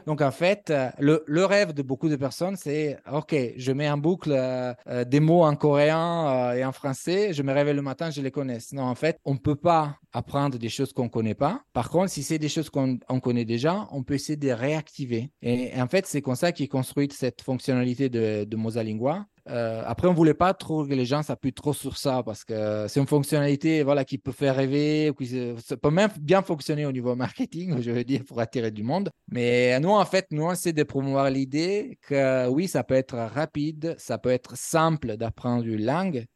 Donc 0.07 0.23
en 0.23 0.31
fait, 0.31 0.73
le, 0.99 1.23
le, 1.27 1.45
rêve 1.45 1.73
de 1.73 1.83
beaucoup 1.83 2.09
de 2.09 2.17
personnes, 2.17 2.57
c'est 2.57 2.99
OK, 3.13 3.35
je 3.57 3.73
mets 3.73 3.91
en 3.91 3.99
boucle 3.99 4.33
euh, 4.33 4.73
euh, 4.89 5.05
des 5.05 5.21
mots 5.21 5.45
en 5.45 5.55
coréen 5.55 6.55
et 6.55 6.65
en 6.65 6.73
français, 6.73 7.33
je 7.33 7.43
me 7.43 7.53
réveille 7.53 7.75
le 7.75 7.83
matin, 7.83 8.11
je 8.11 8.23
les 8.23 8.31
connais. 8.31 8.59
Non, 8.73 8.85
en 8.85 8.95
fait, 8.95 9.19
on 9.25 9.35
ne 9.35 9.39
peut 9.39 9.57
pas 9.57 9.97
apprendre 10.13 10.59
des 10.59 10.69
choses 10.69 10.93
qu'on 10.93 11.05
ne 11.05 11.09
connaît 11.09 11.35
pas. 11.35 11.63
Par 11.73 11.91
contre, 11.91 12.11
si 12.11 12.23
c'est 12.23 12.39
des 12.39 12.49
choses 12.49 12.71
qu'on 12.71 12.99
connaît 13.21 13.45
déjà, 13.45 13.87
on 13.93 14.03
peut 14.03 14.15
essayer 14.15 14.37
de 14.37 14.51
réactiver. 14.51 15.31
Et, 15.43 15.71
en 15.81 15.87
fait, 15.87 16.07
c'est 16.07 16.23
comme 16.23 16.37
ça 16.37 16.53
qu'est 16.53 16.69
construite 16.69 17.13
cette 17.13 17.43
fonctionnalité 17.43 18.09
de, 18.09 18.45
de 18.45 18.57
Mosalingua. 18.57 19.27
Euh, 19.49 19.83
après, 19.87 20.09
on 20.09 20.13
voulait 20.13 20.35
pas 20.35 20.53
trop 20.55 20.85
que 20.85 20.93
les 20.93 21.05
gens 21.05 21.23
s'appuient 21.23 21.53
trop 21.53 21.73
sur 21.73 21.97
ça 21.97 22.23
parce 22.23 22.45
que 22.45 22.87
c'est 22.89 23.01
une 23.01 23.07
fonctionnalité 23.07 23.83
voilà, 23.83 24.05
qui 24.05 24.19
peut 24.19 24.33
faire 24.33 24.57
rêver, 24.57 25.13
ça 25.65 25.77
peut 25.77 25.91
même 25.91 26.11
bien 26.21 26.43
fonctionner 26.43 26.85
au 26.87 26.93
niveau 26.93 27.15
marketing, 27.17 27.81
je 27.81 27.91
veux 27.91 28.05
dire, 28.05 28.25
pour 28.27 28.41
attirer 28.41 28.71
du 28.71 28.83
monde. 28.83 29.11
Mais 29.31 29.79
nous, 29.81 29.91
en 29.91 30.05
fait, 30.05 30.27
nous, 30.31 30.45
on 30.45 30.53
essaie 30.53 30.73
de 30.73 30.83
promouvoir 30.83 31.31
l'idée 31.31 31.99
que 32.03 32.49
oui, 32.49 32.69
ça 32.69 32.85
peut 32.85 32.95
être 32.95 33.17
rapide, 33.17 33.95
ça 33.99 34.19
peut 34.19 34.31
être 34.31 34.57
simple 34.57 35.17
d'apprendre 35.17 35.65
une 35.67 35.85
langue, 35.85 36.27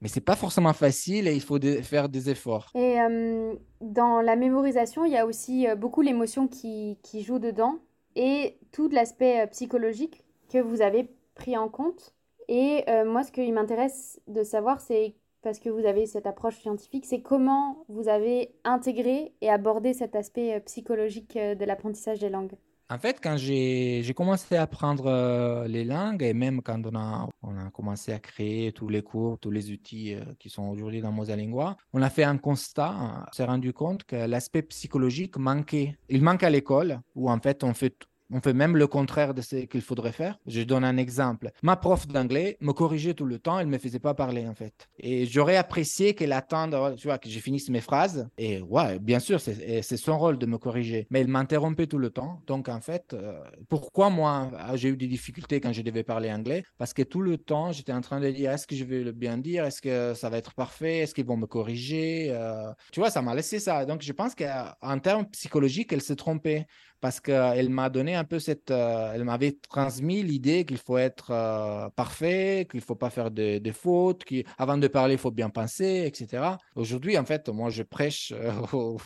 mais 0.00 0.08
c'est 0.08 0.20
pas 0.20 0.36
forcément 0.36 0.72
facile 0.72 1.26
et 1.26 1.34
il 1.34 1.40
faut 1.40 1.58
faire 1.82 2.08
des 2.08 2.30
efforts. 2.30 2.70
Et 2.74 3.00
euh, 3.00 3.54
dans 3.80 4.20
la 4.20 4.36
mémorisation, 4.36 5.04
il 5.04 5.12
y 5.12 5.16
a 5.16 5.26
aussi 5.26 5.66
euh, 5.66 5.74
beaucoup 5.74 6.02
l'émotion 6.02 6.46
qui, 6.46 6.98
qui 7.02 7.22
joue 7.22 7.38
dedans 7.38 7.78
et 8.14 8.58
tout 8.72 8.88
l'aspect 8.88 9.46
psychologique 9.48 10.24
que 10.50 10.58
vous 10.58 10.82
avez 10.82 11.10
pris 11.34 11.56
en 11.56 11.68
compte. 11.68 12.14
Et 12.48 12.84
euh, 12.88 13.04
moi, 13.04 13.22
ce 13.24 13.30
qui 13.30 13.52
m'intéresse 13.52 14.20
de 14.26 14.42
savoir, 14.42 14.80
c'est 14.80 15.14
parce 15.42 15.58
que 15.58 15.68
vous 15.68 15.86
avez 15.86 16.06
cette 16.06 16.26
approche 16.26 16.56
scientifique, 16.56 17.04
c'est 17.06 17.20
comment 17.20 17.84
vous 17.88 18.08
avez 18.08 18.54
intégré 18.64 19.34
et 19.40 19.50
abordé 19.50 19.92
cet 19.92 20.16
aspect 20.16 20.54
euh, 20.54 20.60
psychologique 20.60 21.36
euh, 21.36 21.54
de 21.54 21.64
l'apprentissage 21.64 22.20
des 22.20 22.30
langues. 22.30 22.54
En 22.90 22.96
fait, 22.96 23.18
quand 23.22 23.36
j'ai 23.36 24.14
commencé 24.16 24.56
à 24.56 24.62
apprendre 24.62 25.66
les 25.66 25.84
langues 25.84 26.22
et 26.22 26.32
même 26.32 26.62
quand 26.62 26.80
on 26.86 26.96
a, 26.96 27.28
commencé 27.74 28.14
à 28.14 28.18
créer 28.18 28.72
tous 28.72 28.88
les 28.88 29.02
cours, 29.02 29.38
tous 29.38 29.50
les 29.50 29.70
outils 29.70 30.16
qui 30.38 30.48
sont 30.48 30.66
aujourd'hui 30.68 31.02
dans 31.02 31.12
Mosalingua, 31.12 31.76
on 31.92 32.00
a 32.00 32.08
fait 32.08 32.24
un 32.24 32.38
constat, 32.38 32.94
on 32.98 33.30
s'est 33.30 33.44
rendu 33.44 33.74
compte 33.74 34.04
que 34.04 34.16
l'aspect 34.16 34.62
psychologique 34.62 35.36
manquait. 35.36 35.98
Il 36.08 36.22
manque 36.22 36.42
à 36.42 36.48
l'école 36.48 37.02
où 37.14 37.30
en 37.30 37.38
fait 37.40 37.62
on 37.62 37.74
fait 37.74 38.07
on 38.30 38.40
fait 38.40 38.52
même 38.52 38.76
le 38.76 38.86
contraire 38.86 39.34
de 39.34 39.42
ce 39.42 39.56
qu'il 39.56 39.80
faudrait 39.80 40.12
faire. 40.12 40.38
Je 40.46 40.62
donne 40.62 40.84
un 40.84 40.96
exemple. 40.96 41.50
Ma 41.62 41.76
prof 41.76 42.06
d'anglais 42.06 42.56
me 42.60 42.72
corrigeait 42.72 43.14
tout 43.14 43.24
le 43.24 43.38
temps, 43.38 43.58
elle 43.58 43.66
ne 43.66 43.72
me 43.72 43.78
faisait 43.78 43.98
pas 43.98 44.14
parler 44.14 44.46
en 44.46 44.54
fait. 44.54 44.88
Et 44.98 45.26
j'aurais 45.26 45.56
apprécié 45.56 46.14
qu'elle 46.14 46.32
attende, 46.32 46.96
tu 46.96 47.06
vois, 47.08 47.18
que 47.18 47.28
je 47.28 47.38
finisse 47.38 47.68
mes 47.70 47.80
phrases. 47.80 48.28
Et 48.38 48.60
ouais, 48.62 48.98
bien 48.98 49.18
sûr, 49.18 49.40
c'est 49.40 49.96
son 49.96 50.18
rôle 50.18 50.38
de 50.38 50.46
me 50.46 50.58
corriger. 50.58 51.06
Mais 51.10 51.20
elle 51.20 51.28
m'interrompait 51.28 51.86
tout 51.86 51.98
le 51.98 52.10
temps. 52.10 52.42
Donc 52.46 52.68
en 52.68 52.80
fait, 52.80 53.14
euh, 53.14 53.40
pourquoi 53.68 54.10
moi 54.10 54.50
j'ai 54.74 54.90
eu 54.90 54.96
des 54.96 55.06
difficultés 55.06 55.60
quand 55.60 55.72
je 55.72 55.82
devais 55.82 56.02
parler 56.02 56.30
anglais? 56.30 56.64
Parce 56.76 56.92
que 56.92 57.02
tout 57.02 57.22
le 57.22 57.38
temps, 57.38 57.72
j'étais 57.72 57.92
en 57.92 58.00
train 58.00 58.20
de 58.20 58.30
dire 58.30 58.50
est-ce 58.52 58.66
que 58.66 58.76
je 58.76 58.84
vais 58.84 59.02
le 59.02 59.12
bien 59.12 59.38
dire? 59.38 59.64
Est-ce 59.64 59.80
que 59.80 60.14
ça 60.14 60.28
va 60.28 60.38
être 60.38 60.54
parfait? 60.54 60.98
Est-ce 60.98 61.14
qu'ils 61.14 61.26
vont 61.26 61.36
me 61.36 61.46
corriger? 61.46 62.28
Euh, 62.30 62.70
Tu 62.92 63.00
vois, 63.00 63.10
ça 63.10 63.22
m'a 63.22 63.34
laissé 63.34 63.58
ça. 63.58 63.84
Donc 63.84 64.02
je 64.02 64.12
pense 64.12 64.34
qu'en 64.34 64.98
termes 64.98 65.26
psychologiques, 65.30 65.92
elle 65.92 66.02
s'est 66.02 66.16
trompée 66.16 66.66
parce 67.00 67.20
qu'elle 67.20 67.68
m'a 67.68 67.90
donné 67.90 68.14
un 68.14 68.24
peu 68.24 68.38
cette. 68.38 68.70
Euh, 68.70 69.12
elle 69.14 69.24
m'avait 69.24 69.52
transmis 69.52 70.22
l'idée 70.22 70.64
qu'il 70.64 70.78
faut 70.78 70.98
être 70.98 71.30
euh, 71.30 71.88
parfait, 71.90 72.66
qu'il 72.70 72.80
ne 72.80 72.84
faut 72.84 72.94
pas 72.96 73.10
faire 73.10 73.30
de, 73.30 73.60
fautes, 73.72 74.24
qu'avant 74.24 74.78
de 74.78 74.88
parler, 74.88 75.14
il 75.14 75.18
faut 75.18 75.30
bien 75.30 75.50
penser, 75.50 76.04
etc. 76.06 76.42
Aujourd'hui, 76.74 77.16
en 77.16 77.24
fait, 77.24 77.48
moi, 77.48 77.70
je 77.70 77.82
prêche 77.82 78.32
euh, 78.34 78.96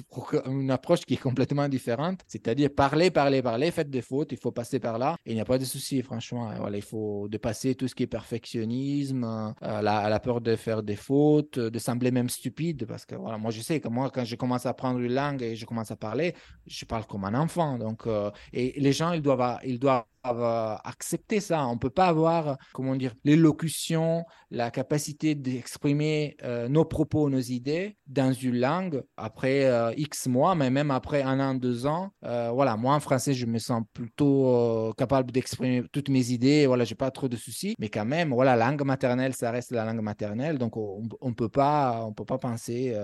une 0.46 0.70
approche 0.70 1.00
qui 1.00 1.14
est 1.14 1.22
complètement 1.22 1.68
différente, 1.68 2.20
c'est-à-dire 2.26 2.70
parler, 2.74 3.10
parler, 3.10 3.42
parler, 3.42 3.70
faites 3.70 3.90
des 3.90 4.02
fautes, 4.02 4.32
il 4.32 4.38
faut 4.38 4.52
passer 4.52 4.80
par 4.80 4.98
là, 4.98 5.16
et 5.26 5.32
il 5.32 5.34
n'y 5.34 5.40
a 5.40 5.44
pas 5.44 5.58
de 5.58 5.64
souci, 5.64 6.02
franchement. 6.02 6.50
Voilà, 6.58 6.76
il 6.76 6.82
faut 6.82 7.28
dépasser 7.28 7.74
tout 7.74 7.88
ce 7.88 7.94
qui 7.94 8.04
est 8.04 8.06
perfectionnisme, 8.06 9.54
la, 9.60 9.82
la, 9.82 10.20
peur 10.20 10.40
de 10.40 10.56
faire 10.56 10.82
des 10.82 10.96
fautes, 10.96 11.58
de 11.58 11.78
sembler 11.78 12.10
même 12.10 12.28
stupide, 12.28 12.86
parce 12.86 13.04
que 13.04 13.14
voilà, 13.14 13.38
moi, 13.38 13.50
je 13.50 13.60
sais 13.60 13.80
que 13.80 13.88
moi, 13.88 14.10
quand 14.10 14.24
je 14.24 14.36
commence 14.36 14.66
à 14.66 14.70
apprendre 14.70 15.00
une 15.00 15.12
langue 15.12 15.42
et 15.42 15.56
je 15.56 15.66
commence 15.66 15.90
à 15.90 15.96
parler, 15.96 16.34
je 16.66 16.84
parle 16.84 17.06
comme 17.06 17.24
un 17.24 17.34
enfant. 17.34 17.78
Donc, 17.82 18.06
euh, 18.06 18.30
et 18.52 18.72
les 18.80 18.92
gens, 18.92 19.12
ils 19.12 19.22
doivent, 19.22 19.58
ils 19.64 19.78
doivent 19.78 20.04
accepter 20.24 21.40
ça. 21.40 21.66
On 21.66 21.74
ne 21.74 21.78
peut 21.78 21.90
pas 21.90 22.06
avoir, 22.06 22.56
comment 22.72 22.96
dire, 22.96 23.14
l'élocution, 23.24 24.24
la 24.50 24.70
capacité 24.70 25.34
d'exprimer 25.34 26.36
euh, 26.44 26.68
nos 26.68 26.84
propos, 26.84 27.28
nos 27.28 27.40
idées 27.40 27.96
dans 28.06 28.32
une 28.32 28.58
langue 28.58 29.02
après 29.16 29.64
euh, 29.64 29.92
X 29.96 30.28
mois, 30.28 30.54
mais 30.54 30.70
même 30.70 30.90
après 30.90 31.22
un 31.22 31.40
an, 31.40 31.54
deux 31.54 31.86
ans. 31.86 32.10
Euh, 32.24 32.50
voilà, 32.52 32.76
moi 32.76 32.94
en 32.94 33.00
français, 33.00 33.34
je 33.34 33.46
me 33.46 33.58
sens 33.58 33.82
plutôt 33.92 34.92
capable 34.96 35.32
d'exprimer 35.32 35.82
toutes 35.92 36.08
mes 36.08 36.30
idées. 36.30 36.66
Voilà, 36.66 36.84
j'ai 36.84 36.94
pas 36.94 37.10
trop 37.10 37.28
de 37.28 37.36
soucis, 37.36 37.74
mais 37.78 37.88
quand 37.88 38.04
même, 38.04 38.32
voilà, 38.32 38.56
la 38.56 38.70
langue 38.70 38.84
maternelle, 38.84 39.34
ça 39.34 39.50
reste 39.50 39.72
la 39.72 39.84
langue 39.84 40.02
maternelle, 40.02 40.58
donc 40.58 40.76
on, 40.76 41.02
on 41.20 41.32
peut 41.32 41.48
pas, 41.48 42.08
peut 42.16 42.24
pas 42.24 42.38
penser. 42.38 42.94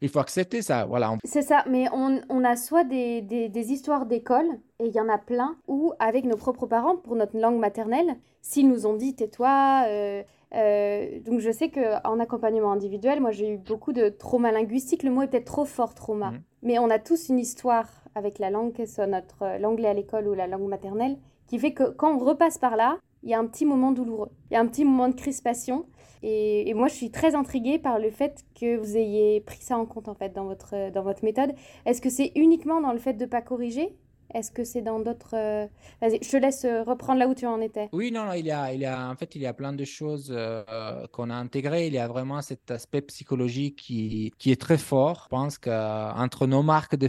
il 0.00 0.08
faut 0.08 0.20
accepter 0.20 0.62
ça. 0.62 0.84
Voilà. 0.84 1.16
C'est 1.24 1.42
ça, 1.42 1.64
mais 1.68 1.86
on, 1.92 2.44
a 2.44 2.56
soit 2.56 2.84
des, 2.84 3.22
des 3.22 3.72
histoires 3.72 4.06
d'école 4.06 4.46
et 4.82 4.86
il 4.86 4.94
y 4.94 5.00
en 5.00 5.08
a 5.08 5.18
plein 5.18 5.56
où, 5.68 5.92
avec 6.00 6.24
nos 6.24 6.36
propres 6.42 6.66
parents, 6.66 6.96
pour 6.96 7.14
notre 7.14 7.38
langue 7.38 7.58
maternelle, 7.58 8.16
s'ils 8.40 8.68
nous 8.68 8.86
ont 8.86 8.94
dit 8.94 9.14
tais-toi. 9.14 9.84
Euh, 9.86 10.22
euh, 10.54 11.20
donc 11.20 11.40
je 11.40 11.50
sais 11.50 11.70
qu'en 11.70 12.18
accompagnement 12.18 12.72
individuel, 12.72 13.20
moi 13.20 13.30
j'ai 13.30 13.48
eu 13.48 13.56
beaucoup 13.56 13.92
de 13.92 14.08
trauma 14.08 14.50
linguistique. 14.50 15.04
Le 15.04 15.10
mot 15.10 15.22
est 15.22 15.28
peut-être 15.28 15.46
trop 15.46 15.64
fort, 15.64 15.94
trauma. 15.94 16.32
Mhm. 16.32 16.42
Mais 16.64 16.78
on 16.78 16.90
a 16.90 16.98
tous 16.98 17.28
une 17.28 17.38
histoire 17.38 17.88
avec 18.14 18.38
la 18.38 18.50
langue, 18.50 18.72
que 18.72 18.84
ce 18.84 18.96
soit 18.96 19.06
notre 19.06 19.42
euh, 19.42 19.58
l'anglais 19.58 19.88
à 19.88 19.94
l'école 19.94 20.26
ou 20.26 20.34
la 20.34 20.48
langue 20.48 20.68
maternelle, 20.68 21.16
qui 21.46 21.58
fait 21.58 21.72
que 21.72 21.90
quand 21.90 22.14
on 22.14 22.18
repasse 22.18 22.58
par 22.58 22.76
là, 22.76 22.98
il 23.22 23.30
y 23.30 23.34
a 23.34 23.38
un 23.38 23.46
petit 23.46 23.64
moment 23.64 23.92
douloureux. 23.92 24.30
Il 24.50 24.54
y 24.54 24.56
a 24.56 24.60
un 24.60 24.66
petit 24.66 24.84
moment 24.84 25.08
de 25.08 25.14
crispation. 25.14 25.86
Et, 26.24 26.68
et, 26.68 26.74
moi, 26.74 26.88
je 26.88 26.94
suis 26.94 27.10
très 27.10 27.34
intriguée 27.34 27.78
par 27.78 27.98
le 27.98 28.10
fait 28.10 28.44
que 28.60 28.76
vous 28.76 28.96
ayez 28.96 29.40
pris 29.40 29.60
ça 29.60 29.76
en 29.76 29.86
compte 29.86 30.08
en 30.08 30.14
fait 30.14 30.32
dans 30.32 30.44
votre, 30.44 30.90
dans 30.90 31.02
votre 31.02 31.24
méthode. 31.24 31.52
Est-ce 31.84 32.00
que 32.00 32.10
c'est 32.10 32.32
uniquement 32.36 32.80
dans 32.80 32.92
le 32.92 32.98
fait 32.98 33.14
de 33.14 33.24
ne 33.24 33.30
pas 33.30 33.42
corriger? 33.42 33.96
Est-ce 34.34 34.50
que 34.50 34.64
c'est 34.64 34.82
dans 34.82 34.98
d'autres... 34.98 35.34
euh, 35.34 35.66
Vas-y, 36.00 36.18
je 36.22 36.30
te 36.30 36.36
laisse 36.38 36.64
euh, 36.64 36.82
reprendre 36.82 37.18
là 37.18 37.28
où 37.28 37.34
tu 37.34 37.46
en 37.46 37.60
étais. 37.60 37.88
Oui, 37.92 38.10
non, 38.10 38.32
il 38.32 38.46
y 38.46 38.50
a, 38.50 38.72
il 38.72 38.80
y 38.80 38.86
a, 38.86 39.10
en 39.10 39.14
fait, 39.14 39.34
il 39.34 39.42
y 39.42 39.46
a 39.46 39.52
plein 39.52 39.72
de 39.74 39.84
choses 39.84 40.32
euh, 40.34 41.06
qu'on 41.12 41.28
a 41.28 41.34
intégrées. 41.34 41.86
Il 41.86 41.92
y 41.92 41.98
a 41.98 42.08
vraiment 42.08 42.40
cet 42.40 42.70
aspect 42.70 43.02
psychologique 43.02 43.76
qui, 43.76 44.32
qui 44.38 44.50
est 44.50 44.60
très 44.60 44.78
fort. 44.78 45.22
Je 45.24 45.28
pense 45.28 45.58
qu'entre 45.58 46.46
nos 46.46 46.62
marques 46.62 46.96
de 46.96 47.08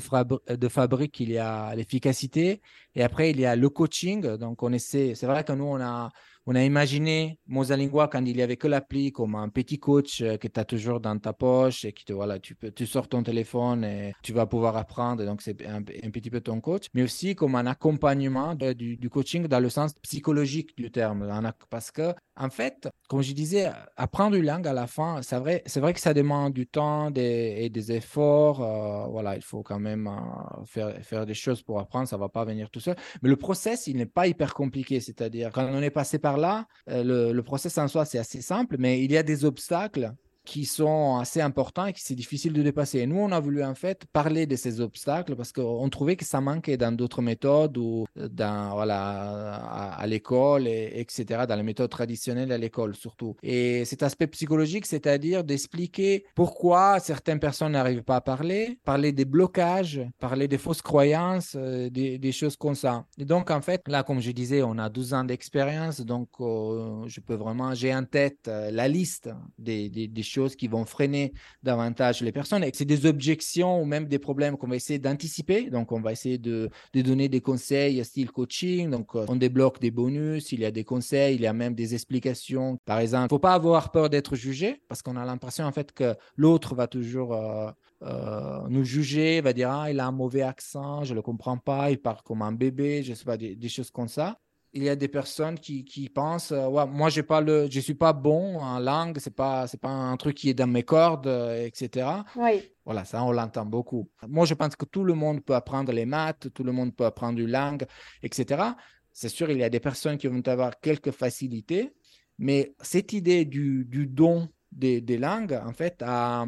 fabrique, 0.70 1.20
il 1.22 1.32
y 1.32 1.38
a 1.38 1.74
l'efficacité 1.76 2.62
et 2.96 3.04
après, 3.04 3.32
il 3.32 3.40
y 3.40 3.46
a 3.46 3.56
le 3.56 3.70
coaching. 3.70 4.36
Donc, 4.38 4.62
on 4.62 4.74
essaie, 4.74 5.16
c'est 5.16 5.28
vrai 5.28 5.44
que 5.44 5.54
nous, 5.54 5.66
on 5.66 5.80
a, 5.82 6.10
on 6.46 6.56
a 6.56 6.64
imaginé 6.64 7.40
Mosalingua 7.48 8.10
quand 8.10 8.26
il 8.26 8.36
n'y 8.36 8.42
avait 8.42 8.58
que 8.58 8.68
l'appli 8.68 9.12
comme 9.12 9.36
un 9.36 9.50
petit 9.50 9.80
coach 9.80 10.22
euh, 10.22 10.38
que 10.38 10.48
tu 10.48 10.60
as 10.60 10.66
toujours 10.66 11.00
dans 11.00 11.18
ta 11.18 11.32
poche 11.32 11.86
et 11.86 11.94
qui 11.94 12.04
te, 12.04 12.12
voilà, 12.12 12.40
tu 12.40 12.56
peux, 12.56 12.72
tu 12.72 12.86
sors 12.86 13.08
ton 13.08 13.24
téléphone 13.24 13.84
et 13.84 14.14
tu 14.22 14.34
vas 14.34 14.46
pouvoir 14.46 14.76
apprendre. 14.76 15.26
Donc, 15.26 15.42
c'est 15.42 15.66
un, 15.66 15.82
petit 15.82 16.30
peu 16.30 16.42
ton 16.42 16.60
coach, 16.60 16.88
mais 16.94 17.04
aussi 17.04 17.36
comme 17.36 17.56
un 17.56 17.66
accompagnement 17.66 18.56
du, 18.56 19.10
coaching 19.10 19.48
dans 19.48 19.60
le 19.60 19.70
sens 19.70 19.94
psychologique 20.02 20.76
du 20.78 20.92
terme. 20.92 21.30
Parce 21.70 21.92
que, 21.92 22.14
en 22.36 22.50
fait, 22.50 22.90
comme 23.08 23.22
je 23.22 23.34
disais, 23.34 23.70
apprendre 23.96 24.36
une 24.36 24.46
langue 24.46 24.68
à 24.68 24.74
la 24.74 24.88
fin, 24.88 25.22
c'est 25.22 25.38
vrai, 25.38 25.64
c'est 25.66 25.80
vrai 25.80 25.94
que 25.94 26.00
ça 26.00 26.14
demande 26.14 26.54
du 26.54 26.68
temps 26.68 27.12
et 27.16 27.70
des 27.70 27.92
efforts. 27.92 28.62
euh, 28.62 29.08
voilà, 29.10 29.36
il 29.36 29.44
faut 29.44 29.64
quand 29.64 29.80
même 29.80 30.08
euh, 30.08 30.66
faire, 30.66 30.94
faire 31.04 31.26
des 31.26 31.34
choses 31.34 31.62
pour 31.62 31.80
apprendre. 31.80 32.08
Ça 32.08 32.18
ne 32.18 32.22
va 32.22 32.30
pas 32.30 32.44
venir 32.44 32.70
tout 32.70 32.80
seul. 32.80 32.96
Mais 33.22 33.30
le 33.30 33.36
process, 33.36 33.88
il 33.88 33.98
n'est 33.98 34.06
pas 34.06 34.28
hyper 34.28 34.54
compliqué. 34.54 35.00
C'est-à-dire, 35.00 35.52
quand 35.54 35.66
on 35.72 35.82
est 35.82 35.90
passé 35.90 36.20
par 36.20 36.33
là, 36.38 36.68
euh, 36.90 37.04
le, 37.04 37.34
le 37.34 37.44
process 37.44 37.78
en 37.78 37.88
soi, 37.88 38.06
c'est 38.06 38.18
assez 38.20 38.42
simple, 38.42 38.78
mais 38.80 39.04
il 39.04 39.12
y 39.12 39.18
a 39.18 39.24
des 39.24 39.46
obstacles 39.46 40.14
qui 40.46 40.66
sont 40.66 41.18
assez 41.18 41.42
importants 41.42 41.86
et 41.86 41.94
que 41.94 42.00
c'est 42.02 42.16
difficile 42.16 42.54
de 42.54 42.62
dépasser. 42.62 43.00
Et 43.00 43.08
nous, 43.08 43.18
on 43.18 43.32
a 43.32 43.40
voulu 43.40 43.64
en 43.64 43.76
fait 43.76 44.06
parler 44.12 44.46
de 44.46 44.56
ces 44.56 44.82
obstacles 44.82 45.36
parce 45.36 45.52
qu'on 45.52 45.90
trouvait 45.90 46.16
que 46.16 46.26
ça 46.26 46.42
manquait 46.42 46.78
dans 46.78 46.92
d'autres 46.92 47.22
méthodes 47.22 47.78
ou 47.78 48.06
dans, 48.16 48.74
voilà, 48.74 49.56
à, 49.56 50.08
l'école, 50.08 50.68
et, 50.68 50.92
etc., 50.96 51.46
dans 51.48 51.56
les 51.56 51.64
méthodes 51.64 51.90
traditionnelles 51.90 52.52
à 52.52 52.58
l'école 52.58 52.96
surtout. 52.96 53.36
Et 53.42 53.86
cet 53.86 54.04
aspect 54.04 54.28
psychologique, 54.28 54.86
c'est-à-dire 54.86 55.44
d'expliquer 55.44 56.26
pourquoi 56.36 57.00
certaines 57.00 57.40
personnes 57.40 57.74
n'arrivent 57.74 58.04
pas 58.04 58.18
à 58.18 58.22
parler, 58.22 58.80
parler 58.84 59.12
des 59.12 59.26
blocages, 59.26 60.02
parler 60.20 60.48
des 60.48 60.58
fausses 60.58 60.82
croyances, 60.82 61.56
euh, 61.56 61.90
des, 61.90 62.32
choses 62.32 62.58
comme 62.58 62.76
ça. 62.76 63.06
Et 63.18 63.26
donc, 63.26 63.52
en 63.52 63.62
fait, 63.62 63.84
là, 63.88 64.04
comme 64.04 64.20
je 64.20 64.32
disais, 64.32 64.64
on 64.64 64.78
a 64.78 64.90
12 64.90 65.14
ans 65.14 65.24
d'expérience, 65.24 66.02
donc 66.02 66.30
euh, 66.40 67.04
je 67.08 67.20
peux 67.20 67.36
vraiment, 67.36 67.74
j'ai 67.76 67.94
en 67.94 68.04
tête 68.04 68.48
euh, 68.48 68.72
la 68.72 68.88
liste 68.88 69.30
des, 69.60 69.90
des, 69.90 70.08
des 70.08 70.24
choses 70.34 70.56
qui 70.56 70.68
vont 70.68 70.86
freiner 70.86 71.34
davantage 71.62 72.22
les 72.22 72.32
personnes. 72.32 72.64
Et 72.64 72.72
c'est 72.74 72.86
des 72.86 73.06
objections 73.06 73.82
ou 73.82 73.86
même 73.86 74.08
des 74.08 74.20
problèmes 74.20 74.58
qu'on 74.58 74.68
va 74.68 74.76
essayer 74.76 75.00
d'anticiper. 75.00 75.70
Donc, 75.70 75.92
on 75.92 76.02
va 76.02 76.12
essayer 76.12 76.38
de, 76.38 76.70
donner 76.94 77.30
des 77.30 77.42
conseils 77.42 78.04
style 78.04 78.32
coaching. 78.32 78.90
Donc, 78.90 79.16
euh, 79.16 79.26
on 79.28 79.36
débloque 79.36 79.80
des 79.80 79.92
bonus, 79.92 80.52
il 80.52 80.62
y 80.62 80.66
a 80.66 80.72
des 80.72 80.84
conseils, 80.84 81.36
il 81.36 81.42
y 81.42 81.48
a 81.48 81.54
même 81.54 81.76
des 81.76 81.94
explications. 81.94 82.78
Par 82.86 83.00
exemple, 83.00 83.28
il 83.28 83.30
faut 83.30 83.40
pas 83.40 83.54
avoir 83.54 83.92
peur 83.92 84.10
d'être 84.10 84.36
jugé 84.36 84.82
parce 84.88 85.02
qu'on 85.02 85.16
a 85.16 85.26
l'impression 85.26 85.66
en 85.66 85.72
fait 85.72 85.92
que 85.92 86.16
l'autre 86.36 86.76
va 86.76 86.88
toujours 86.88 87.34
euh, 87.34 87.72
euh, 88.04 88.62
nous 88.70 88.84
juger, 88.84 89.42
va 89.42 89.54
dire 89.54 89.72
ah, 89.72 89.92
il 89.92 90.00
a 90.00 90.08
un 90.08 90.12
mauvais 90.12 90.42
accent, 90.42 91.04
je 91.04 91.14
le 91.14 91.22
comprends 91.22 91.58
pas, 91.58 91.92
il 91.92 92.00
parle 92.00 92.22
comme 92.24 92.42
un 92.42 92.52
bébé, 92.52 93.04
je 93.04 93.14
sais 93.14 93.26
pas, 93.26 93.38
des 93.38 93.70
choses 93.70 93.92
comme 93.92 94.08
ça 94.08 94.40
il 94.76 94.84
y 94.84 94.90
a 94.90 94.96
des 94.96 95.08
personnes 95.08 95.60
qui, 95.60 95.86
qui 95.86 96.10
pensent 96.10 96.52
euh, 96.52 96.68
ouais, 96.68 96.86
moi 96.88 97.10
j'ai 97.10 97.24
pas 97.24 97.42
le 97.42 97.68
je 97.70 97.80
suis 97.80 97.94
pas 97.94 98.12
bon 98.14 98.58
en 98.60 98.80
langue 98.80 99.18
c'est 99.20 99.36
pas 99.36 99.68
c'est 99.68 99.80
pas 99.80 99.90
un 99.90 100.18
truc 100.18 100.36
qui 100.36 100.50
est 100.50 100.54
dans 100.54 100.68
mes 100.68 100.84
cordes 100.84 101.28
euh, 101.28 101.66
etc 101.66 102.08
Oui. 102.36 102.72
voilà 102.86 103.06
ça 103.06 103.24
on 103.24 103.32
l'entend 103.32 103.66
beaucoup. 103.66 104.10
Moi 104.28 104.46
je 104.46 104.54
pense 104.56 104.76
que 104.76 104.86
tout 104.86 105.04
le 105.04 105.14
monde 105.14 105.44
peut 105.44 105.56
apprendre 105.56 105.92
les 105.92 106.06
maths 106.06 106.48
tout 106.54 106.64
le 106.64 106.72
monde 106.72 106.96
peut 106.96 107.06
apprendre 107.06 107.40
une 107.40 107.52
langue 107.52 107.86
etc 108.24 108.64
c'est 109.12 109.30
sûr 109.30 109.50
il 109.52 109.60
y 109.60 109.64
a 109.64 109.70
des 109.70 109.80
personnes 109.80 110.18
qui 110.18 110.28
vont 110.28 110.42
avoir 110.48 110.80
quelques 110.80 111.12
facilités 111.12 111.94
mais 112.40 112.74
cette 112.82 113.14
idée 113.14 113.46
du, 113.46 113.86
du 113.86 114.08
don 114.08 114.50
des, 114.72 115.02
des 115.02 115.18
langues 115.20 115.54
en 115.66 115.74
fait 115.74 116.02
a, 116.02 116.48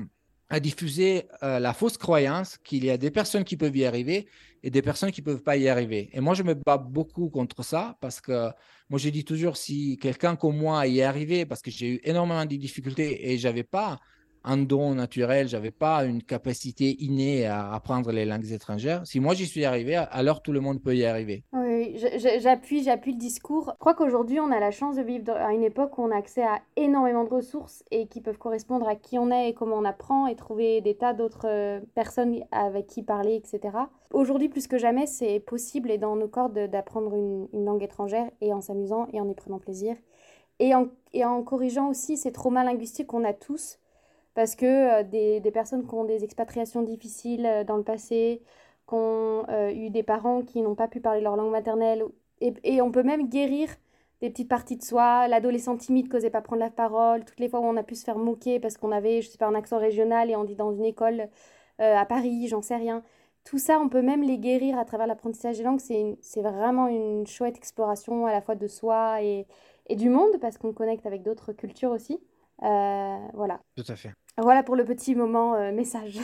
a 0.49 0.59
diffusé 0.59 1.27
euh, 1.43 1.59
la 1.59 1.73
fausse 1.73 1.97
croyance 1.97 2.57
qu'il 2.63 2.83
y 2.85 2.89
a 2.89 2.97
des 2.97 3.11
personnes 3.11 3.43
qui 3.43 3.55
peuvent 3.55 3.75
y 3.77 3.85
arriver 3.85 4.27
et 4.65 4.71
des 4.71 4.81
personnes 4.81 5.11
qui 5.11 5.21
ne 5.21 5.25
peuvent 5.25 5.43
pas 5.43 5.57
y 5.57 5.69
arriver. 5.69 6.09
Et 6.11 6.19
moi, 6.19 6.33
je 6.33 6.41
me 6.41 6.55
bats 6.55 6.79
beaucoup 6.79 7.29
contre 7.29 7.61
ça 7.63 7.97
parce 8.01 8.19
que 8.19 8.49
moi, 8.89 8.97
je 8.97 9.09
dis 9.09 9.23
toujours, 9.23 9.57
si 9.57 9.99
quelqu'un 9.99 10.35
comme 10.35 10.57
moi 10.57 10.87
y 10.87 10.99
est 10.99 11.03
arrivé, 11.03 11.45
parce 11.45 11.61
que 11.61 11.69
j'ai 11.69 11.87
eu 11.87 11.99
énormément 12.03 12.43
de 12.45 12.55
difficultés 12.55 13.31
et 13.31 13.37
je 13.37 13.47
n'avais 13.47 13.63
pas 13.63 13.99
un 14.45 14.57
don 14.57 14.95
naturel, 14.95 15.47
je 15.47 15.55
n'avais 15.57 15.71
pas 15.71 16.05
une 16.05 16.23
capacité 16.23 16.95
innée 17.03 17.45
à 17.45 17.73
apprendre 17.73 18.11
les 18.11 18.25
langues 18.25 18.51
étrangères, 18.51 19.05
si 19.05 19.19
moi 19.19 19.33
j'y 19.33 19.45
suis 19.45 19.65
arrivé, 19.65 19.95
alors 19.95 20.41
tout 20.41 20.51
le 20.51 20.61
monde 20.61 20.81
peut 20.81 20.95
y 20.95 21.05
arriver. 21.05 21.43
Oui, 21.53 21.97
j'appuie, 22.39 22.83
j'appuie 22.83 23.11
le 23.13 23.17
discours. 23.17 23.71
Je 23.73 23.79
crois 23.79 23.93
qu'aujourd'hui, 23.93 24.39
on 24.39 24.51
a 24.51 24.59
la 24.59 24.71
chance 24.71 24.95
de 24.95 25.01
vivre 25.01 25.31
à 25.31 25.53
une 25.53 25.63
époque 25.63 25.97
où 25.97 26.03
on 26.03 26.11
a 26.11 26.17
accès 26.17 26.43
à 26.43 26.61
énormément 26.75 27.23
de 27.23 27.29
ressources 27.29 27.83
et 27.91 28.07
qui 28.07 28.21
peuvent 28.21 28.37
correspondre 28.37 28.87
à 28.87 28.95
qui 28.95 29.17
on 29.19 29.31
est 29.31 29.49
et 29.49 29.53
comment 29.53 29.77
on 29.77 29.85
apprend 29.85 30.27
et 30.27 30.35
trouver 30.35 30.81
des 30.81 30.95
tas 30.95 31.13
d'autres 31.13 31.47
euh, 31.47 31.79
personnes 31.93 32.39
avec 32.51 32.87
qui 32.87 33.03
parler, 33.03 33.35
etc. 33.35 33.89
Aujourd'hui, 34.13 34.49
plus 34.49 34.67
que 34.67 34.77
jamais, 34.77 35.05
c'est 35.07 35.39
possible 35.39 35.91
et 35.91 35.97
dans 35.97 36.15
nos 36.15 36.27
cordes 36.27 36.53
de- 36.53 36.67
d'apprendre 36.67 37.15
une, 37.15 37.47
une 37.53 37.65
langue 37.65 37.83
étrangère 37.83 38.29
et 38.41 38.53
en 38.53 38.61
s'amusant 38.61 39.07
et 39.13 39.19
en 39.19 39.27
y 39.29 39.33
prenant 39.35 39.59
plaisir. 39.59 39.95
Et 40.59 40.73
en, 40.73 40.87
et 41.13 41.25
en 41.25 41.43
corrigeant 41.43 41.89
aussi 41.89 42.17
ces 42.17 42.31
traumas 42.31 42.63
linguistiques 42.63 43.07
qu'on 43.07 43.23
a 43.25 43.33
tous, 43.33 43.77
parce 44.35 44.55
que 44.55 44.65
euh, 44.99 45.03
des, 45.03 45.39
des 45.39 45.51
personnes 45.51 45.87
qui 45.87 45.95
ont 45.95 46.05
des 46.05 46.23
expatriations 46.23 46.83
difficiles 46.83 47.45
euh, 47.45 47.63
dans 47.63 47.77
le 47.77 47.83
passé, 47.83 48.43
qui 48.87 48.93
ont 48.93 49.45
euh, 49.49 49.71
eu 49.73 49.89
des 49.89 50.03
parents 50.03 50.43
qui 50.43 50.61
n'ont 50.61 50.75
pas 50.75 50.87
pu 50.87 51.01
parler 51.01 51.21
leur 51.21 51.35
langue 51.37 51.51
maternelle, 51.51 52.03
et, 52.41 52.53
et 52.63 52.81
on 52.81 52.91
peut 52.91 53.03
même 53.03 53.29
guérir 53.29 53.69
des 54.21 54.29
petites 54.29 54.49
parties 54.49 54.77
de 54.77 54.83
soi, 54.83 55.27
l'adolescent 55.27 55.77
timide 55.77 56.09
qui 56.09 56.15
n'osait 56.15 56.29
pas 56.29 56.41
prendre 56.41 56.61
la 56.61 56.69
parole, 56.69 57.25
toutes 57.25 57.39
les 57.39 57.49
fois 57.49 57.61
où 57.61 57.63
on 57.63 57.77
a 57.77 57.83
pu 57.83 57.95
se 57.95 58.03
faire 58.03 58.17
moquer 58.17 58.59
parce 58.59 58.77
qu'on 58.77 58.91
avait, 58.91 59.21
je 59.21 59.29
sais 59.29 59.37
pas, 59.37 59.47
un 59.47 59.55
accent 59.55 59.77
régional 59.79 60.29
et 60.29 60.35
on 60.35 60.43
dit 60.43 60.55
dans 60.55 60.71
une 60.71 60.85
école 60.85 61.29
à 61.79 62.05
Paris, 62.05 62.47
j'en 62.47 62.61
sais 62.61 62.77
rien. 62.77 63.03
Tout 63.43 63.57
ça, 63.57 63.79
on 63.79 63.89
peut 63.89 64.01
même 64.01 64.23
les 64.23 64.37
guérir 64.37 64.79
à 64.79 64.85
travers 64.85 65.07
l'apprentissage 65.07 65.57
des 65.57 65.63
langues. 65.63 65.81
C'est 65.81 66.41
vraiment 66.41 66.87
une 66.87 67.27
chouette 67.27 67.57
exploration 67.57 68.25
à 68.25 68.31
la 68.31 68.41
fois 68.41 68.55
de 68.55 68.67
soi 68.67 69.21
et, 69.21 69.45
et 69.87 69.97
du 69.97 70.09
monde 70.09 70.39
parce 70.39 70.57
qu'on 70.57 70.71
connecte 70.71 71.05
avec 71.05 71.21
d'autres 71.21 71.51
cultures 71.51 71.91
aussi. 71.91 72.19
Voilà. 72.61 73.59
Tout 73.75 73.83
à 73.89 73.95
fait. 73.97 74.11
Voilà 74.37 74.63
pour 74.63 74.75
le 74.75 74.85
petit 74.85 75.15
moment 75.15 75.55
euh, 75.55 75.71
message. 75.71 76.19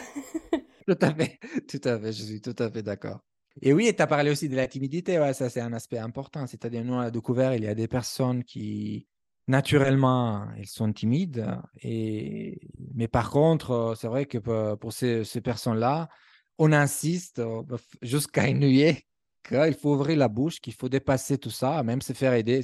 Tout 0.88 0.98
à 1.00 1.14
fait, 1.14 1.40
tout 1.68 1.88
à 1.88 2.00
fait, 2.00 2.12
je 2.12 2.24
suis 2.24 2.42
tout 2.42 2.56
à 2.58 2.70
fait 2.70 2.82
d'accord. 2.82 3.20
Et 3.62 3.72
oui, 3.72 3.94
tu 3.96 4.02
as 4.02 4.08
parlé 4.08 4.32
aussi 4.32 4.50
de 4.50 4.56
la 4.56 4.68
timidité, 4.68 5.20
ouais, 5.20 5.34
ça 5.34 5.50
c'est 5.50 5.62
un 5.62 5.74
aspect 5.74 6.00
important. 6.00 6.48
C'est-à-dire, 6.48 6.84
nous, 6.84 6.96
on 6.96 7.00
a 7.00 7.12
découvert, 7.12 7.54
il 7.54 7.64
y 7.64 7.68
a 7.68 7.76
des 7.76 7.88
personnes 7.88 8.44
qui, 8.44 9.08
naturellement, 9.48 10.48
elles 10.58 10.68
sont 10.68 10.92
timides. 10.92 11.46
Et... 11.82 12.60
Mais 12.96 13.08
par 13.08 13.30
contre, 13.30 13.72
euh, 13.72 13.96
c'est 13.96 14.08
vrai 14.08 14.26
que 14.26 14.40
pour, 14.40 14.80
pour 14.80 14.92
ces, 14.92 15.24
personnes-là, 15.42 16.10
on 16.58 16.72
insiste 16.72 17.40
euh, 17.40 17.62
jusqu'à 18.02 18.44
ennuyer 18.50 19.06
qu'il 19.44 19.74
faut 19.74 19.94
ouvrir 19.94 20.18
la 20.18 20.28
bouche, 20.28 20.60
qu'il 20.60 20.74
faut 20.74 20.90
dépasser 20.90 21.38
tout 21.38 21.50
ça, 21.50 21.82
même 21.84 22.02
se 22.02 22.14
faire 22.14 22.34
aider, 22.34 22.62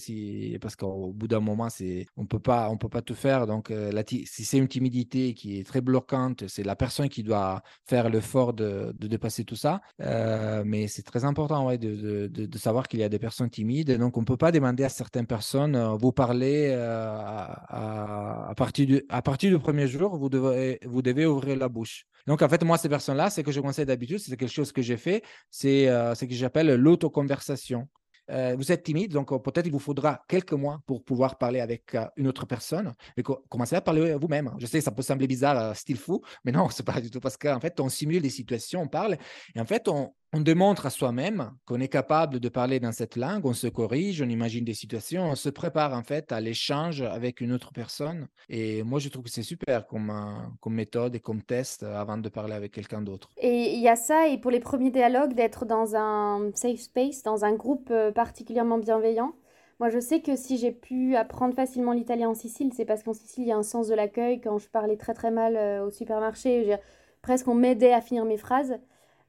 parce 0.62 0.76
qu'au 0.76 1.12
bout 1.14 1.28
d'un 1.28 1.40
moment, 1.40 1.68
on 2.16 2.22
ne 2.22 2.28
peut 2.28 2.40
pas 2.40 3.02
tout 3.06 3.16
faire. 3.16 3.48
Donc, 3.48 3.72
euh, 3.72 3.92
si 4.08 4.26
c'est 4.46 4.58
une 4.58 4.68
timidité 4.68 5.34
qui 5.34 5.60
est 5.60 5.64
très 5.64 5.82
bloquante, 5.82 6.48
c'est 6.48 6.64
la 6.64 6.76
personne 6.76 7.10
qui 7.10 7.24
doit 7.24 7.62
faire 7.86 8.10
l'effort 8.10 8.54
de, 8.54 8.94
de 8.98 9.08
dépasser 9.08 9.44
tout 9.44 9.56
ça. 9.56 9.82
Euh, 10.02 10.64
mais 10.66 10.88
c'est 10.88 11.04
très 11.04 11.26
important 11.26 11.76
de, 11.78 12.58
savoir 12.58 12.88
qu'il 12.88 13.00
y 13.00 13.04
a 13.04 13.10
des 13.10 13.20
personnes 13.20 13.50
timides. 13.50 13.92
Donc, 13.98 14.18
on 14.18 14.22
ne 14.22 14.26
peut 14.26 14.38
pas 14.38 14.52
demander 14.52 14.84
à 14.84 14.90
certaines 14.90 15.28
personnes, 15.28 15.76
euh, 15.76 15.96
vous 15.96 16.12
parlez 16.12 16.74
à, 16.74 18.54
partir 18.56 18.86
du, 18.88 19.60
premier 19.60 19.88
jour, 19.88 20.18
vous 20.18 20.30
devez 20.30 21.26
ouvrir 21.26 21.58
la 21.58 21.70
bouche. 21.70 22.06
Donc, 22.28 22.42
en 22.42 22.50
fait, 22.50 22.64
moi, 22.64 22.78
ces 22.78 22.90
personnes-là, 22.90 23.30
ce 23.30 23.42
que 23.42 23.52
je 23.52 23.60
conseille 23.62 23.86
d'habitude, 23.86 24.20
c'est 24.20 24.36
quelque 24.38 24.52
chose 24.52 24.72
que 24.72 24.82
j'ai 24.82 24.98
fait, 24.98 25.24
c'est 25.50 25.88
euh, 25.88 26.14
ce 26.14 26.26
que 26.26 26.34
j'appelle 26.34 26.76
l'autoconversation. 26.76 27.88
Euh, 28.30 28.56
vous 28.58 28.72
êtes 28.74 28.84
timide, 28.84 29.14
donc 29.14 29.32
euh, 29.32 29.40
peut-être 29.40 29.68
il 29.68 29.72
vous 29.72 29.80
faudra 29.80 30.22
quelques 30.28 30.52
mois 30.52 30.82
pour 30.86 31.02
pouvoir 31.02 31.38
parler 31.38 31.62
avec 31.62 31.96
euh, 31.96 32.06
une 32.18 32.28
autre 32.28 32.46
personne. 32.46 32.94
Mais 33.16 33.24
co- 33.24 33.42
commencez 33.48 33.76
à 33.76 33.82
parler 33.82 34.16
vous-même. 34.16 34.54
Je 34.60 34.66
sais, 34.66 34.82
ça 34.82 34.92
peut 34.92 35.02
sembler 35.02 35.28
bizarre, 35.28 35.74
style 35.76 35.98
fou, 35.98 36.22
mais 36.44 36.52
non, 36.52 36.70
c'est 36.70 36.86
pas 36.86 37.00
du 37.00 37.10
tout 37.10 37.22
parce 37.22 37.38
qu'en 37.38 37.60
fait, 37.62 37.80
on 37.80 37.88
simule 37.88 38.22
des 38.22 38.30
situations, 38.30 38.82
on 38.82 38.88
parle, 38.90 39.18
et 39.56 39.62
en 39.62 39.66
fait, 39.66 39.88
on, 39.88 40.14
on 40.34 40.42
démontre 40.42 40.86
à 40.86 40.90
soi-même 40.90 41.52
qu'on 41.66 41.80
est 41.80 41.88
capable 41.88 42.40
de 42.40 42.50
parler 42.50 42.80
dans 42.80 42.92
cette 42.92 43.16
langue, 43.16 43.46
on 43.46 43.54
se 43.54 43.68
corrige, 43.68 44.22
on 44.22 44.28
imagine 44.28 44.66
des 44.66 44.74
situations, 44.74 45.24
on 45.24 45.36
se 45.36 45.50
prépare 45.50 45.94
en 45.94 46.04
fait 46.04 46.32
à 46.34 46.42
l'échange 46.42 47.02
avec 47.02 47.40
une 47.40 47.54
autre 47.54 47.72
personne. 47.72 48.28
Et 48.50 48.84
moi, 48.84 49.00
je 49.00 49.08
trouve 49.08 49.24
que 49.24 49.30
c'est 49.30 49.42
super 49.42 49.88
comme, 49.88 50.10
euh, 50.10 50.70
méthode 50.70 51.16
et 51.16 51.22
comme 51.22 51.42
test 51.42 51.84
euh, 51.84 51.96
avant 51.96 52.18
de 52.18 52.28
parler 52.28 52.54
avec 52.54 52.74
quelqu'un 52.74 53.02
d'autre. 53.02 53.30
Et 53.38 53.74
il 53.74 53.80
y 53.80 53.88
a 53.88 53.96
ça, 53.96 54.28
et 54.28 54.38
pour 54.38 54.52
les 54.52 54.60
premiers 54.60 54.92
dialogues, 54.92 55.34
d'être 55.34 55.66
dans 55.66 55.96
un 55.96 56.52
safe 56.56 56.80
space, 56.80 57.24
dans 57.24 57.46
un 57.46 57.54
groupe 57.54 57.88
euh, 57.90 58.12
particulièrement 58.12 58.80
bienveillant. 58.80 59.34
Moi, 59.80 59.90
je 59.90 60.00
sais 60.00 60.22
que 60.22 60.36
si 60.36 60.58
j'ai 60.58 60.72
pu 60.72 61.16
apprendre 61.16 61.56
facilement 61.56 61.94
l'italien 61.94 62.30
en 62.30 62.34
Sicile, 62.34 62.72
c'est 62.76 62.86
parce 62.86 63.04
qu'en 63.04 63.14
Sicile, 63.14 63.44
il 63.44 63.48
y 63.48 63.52
a 63.52 63.58
un 63.58 63.64
sens 63.64 63.88
de 63.88 63.96
l'accueil. 63.96 64.42
Quand 64.42 64.58
je 64.58 64.68
parlais 64.68 64.98
très 64.98 65.14
très 65.14 65.32
mal 65.32 65.84
au 65.84 65.92
supermarché, 65.92 66.76
presque 67.22 67.48
on 67.48 67.54
m'aidait 67.54 67.94
à 67.94 68.02
finir 68.02 68.26
mes 68.26 68.38
phrases. 68.38 68.80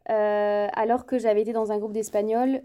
Alors 0.08 1.06
que 1.06 1.18
j'avais 1.18 1.42
été 1.42 1.52
dans 1.52 1.72
un 1.72 1.78
groupe 1.78 1.92
d'espagnol. 1.92 2.62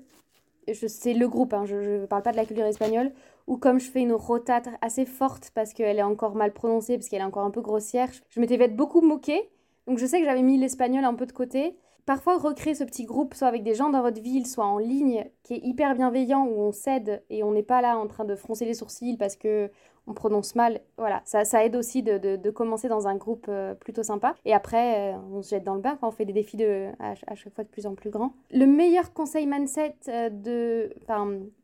C'est 0.72 1.14
le 1.14 1.28
groupe, 1.28 1.54
hein, 1.54 1.66
je 1.66 1.76
ne 1.76 2.06
parle 2.06 2.24
pas 2.24 2.32
de 2.32 2.38
la 2.38 2.46
culture 2.46 2.66
espagnole, 2.66 3.12
ou 3.48 3.58
comme 3.58 3.80
je 3.80 3.92
fais 3.92 4.00
une 4.00 4.14
rotate 4.14 4.70
assez 4.82 5.06
forte 5.06 5.52
parce 5.54 5.74
qu'elle 5.74 6.00
est 6.00 6.04
encore 6.04 6.36
mal 6.36 6.54
prononcée, 6.54 6.96
parce 6.98 7.10
qu'elle 7.10 7.20
est 7.22 7.26
encore 7.26 7.44
un 7.44 7.52
peu 7.52 7.62
grossière, 7.62 8.10
je 8.30 8.40
m'étais 8.40 8.58
fait 8.58 8.70
beaucoup 8.70 9.02
moquer. 9.02 9.50
Donc 9.88 9.98
je 9.98 10.06
sais 10.06 10.20
que 10.20 10.26
j'avais 10.26 10.42
mis 10.42 10.58
l'espagnol 10.58 11.04
un 11.04 11.16
peu 11.16 11.26
de 11.26 11.34
côté 11.34 11.76
parfois 12.06 12.38
recréer 12.38 12.76
ce 12.76 12.84
petit 12.84 13.06
groupe, 13.06 13.34
soit 13.34 13.48
avec 13.48 13.64
des 13.64 13.76
gens 13.76 13.90
dans 13.90 14.02
votre 14.02 14.22
ville, 14.22 14.46
soit 14.46 14.66
en 14.66 14.78
ligne, 14.78 15.26
qui 15.44 15.56
est 15.56 15.62
hyper 15.64 15.96
bienveillant, 15.96 16.46
où 16.46 16.60
on 16.60 16.72
s'aide 16.72 17.24
et 17.30 17.44
on 17.44 17.52
n'est 17.52 17.64
pas 17.64 17.82
là 17.82 17.98
en 17.98 18.08
train 18.08 18.26
de 18.26 18.36
froncer 18.36 18.66
les 18.66 18.74
sourcils 18.74 19.18
parce 19.18 19.36
que 19.36 19.70
on 20.08 20.14
prononce 20.14 20.56
mal. 20.56 20.82
Voilà, 20.98 21.22
ça, 21.26 21.46
ça 21.46 21.64
aide 21.66 21.76
aussi 21.76 22.04
de, 22.04 22.18
de, 22.18 22.50
commencer 22.52 22.88
dans 22.88 23.08
un 23.08 23.16
groupe 23.16 23.46
euh, 23.50 23.74
plutôt 23.74 24.04
sympa. 24.04 24.36
Et 24.46 24.54
après, 24.54 25.14
euh, 25.14 25.18
on 25.32 25.42
se 25.42 25.50
jette 25.50 25.64
dans 25.64 25.76
le 25.76 25.82
bain 25.82 25.98
quand 26.00 26.10
on 26.10 26.12
fait 26.12 26.26
des 26.26 26.34
défis 26.34 26.58
de, 26.58 26.90
à, 27.00 27.36
chaque 27.36 27.54
fois 27.54 27.64
de 27.64 27.70
plus 27.70 27.86
en 27.86 27.96
plus 27.96 28.10
grands. 28.10 28.34
Le 28.52 28.66
meilleur 28.66 29.14
conseil 29.14 29.48
mindset 29.48 29.96
euh, 30.08 30.30
de, 30.30 30.94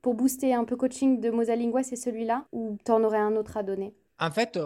pour 0.01 0.13
booster 0.13 0.53
un 0.53 0.63
peu 0.63 0.75
coaching 0.75 1.19
de 1.19 1.29
Mosalingua, 1.29 1.83
c'est 1.83 1.95
celui-là 1.95 2.45
ou 2.51 2.77
tu 2.83 2.91
en 2.91 3.03
aurais 3.03 3.19
un 3.19 3.35
autre 3.35 3.57
à 3.57 3.63
donner? 3.63 3.93
En 4.19 4.31
fait, 4.31 4.59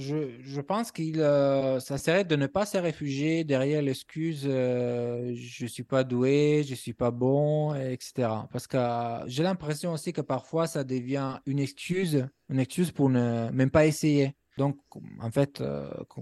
je, 0.00 0.60
pense 0.60 0.90
qu'il 0.90 1.20
euh, 1.20 1.78
ça 1.80 1.98
serait 1.98 2.24
de 2.24 2.34
ne 2.36 2.46
pas 2.46 2.66
se 2.66 2.78
réfugier 2.78 3.44
derrière 3.44 3.82
l'excuse 3.82 4.44
euh, 4.46 5.32
je 5.34 5.66
suis 5.66 5.82
pas 5.82 6.04
doué, 6.04 6.64
je 6.66 6.74
suis 6.74 6.92
pas 6.92 7.10
bon, 7.10 7.74
etc. 7.74 8.28
Parce 8.50 8.66
que 8.66 8.76
euh, 8.76 9.28
j'ai 9.28 9.42
l'impression 9.42 9.92
aussi 9.92 10.12
que 10.12 10.20
parfois 10.20 10.66
ça 10.66 10.84
devient 10.84 11.38
une 11.46 11.58
excuse, 11.58 12.26
une 12.48 12.58
excuse 12.58 12.90
pour 12.90 13.10
ne 13.10 13.50
même 13.50 13.70
pas 13.70 13.86
essayer. 13.86 14.34
Donc, 14.58 14.76
en 15.20 15.30
fait, 15.30 15.62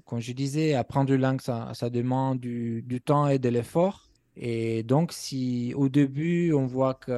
comme 0.05 0.21
je 0.21 0.33
disais, 0.33 0.75
apprendre 0.75 1.13
une 1.13 1.21
langue, 1.21 1.41
ça, 1.41 1.91
demande 1.91 2.39
du 2.39 3.01
temps 3.05 3.27
et 3.27 3.39
de 3.41 3.49
l'effort. 3.49 4.08
Et 4.41 4.85
donc, 4.85 5.13
si 5.13 5.75
au 5.77 5.89
début, 5.89 6.53
on 6.53 6.67
voit 6.67 6.95
que 6.95 7.11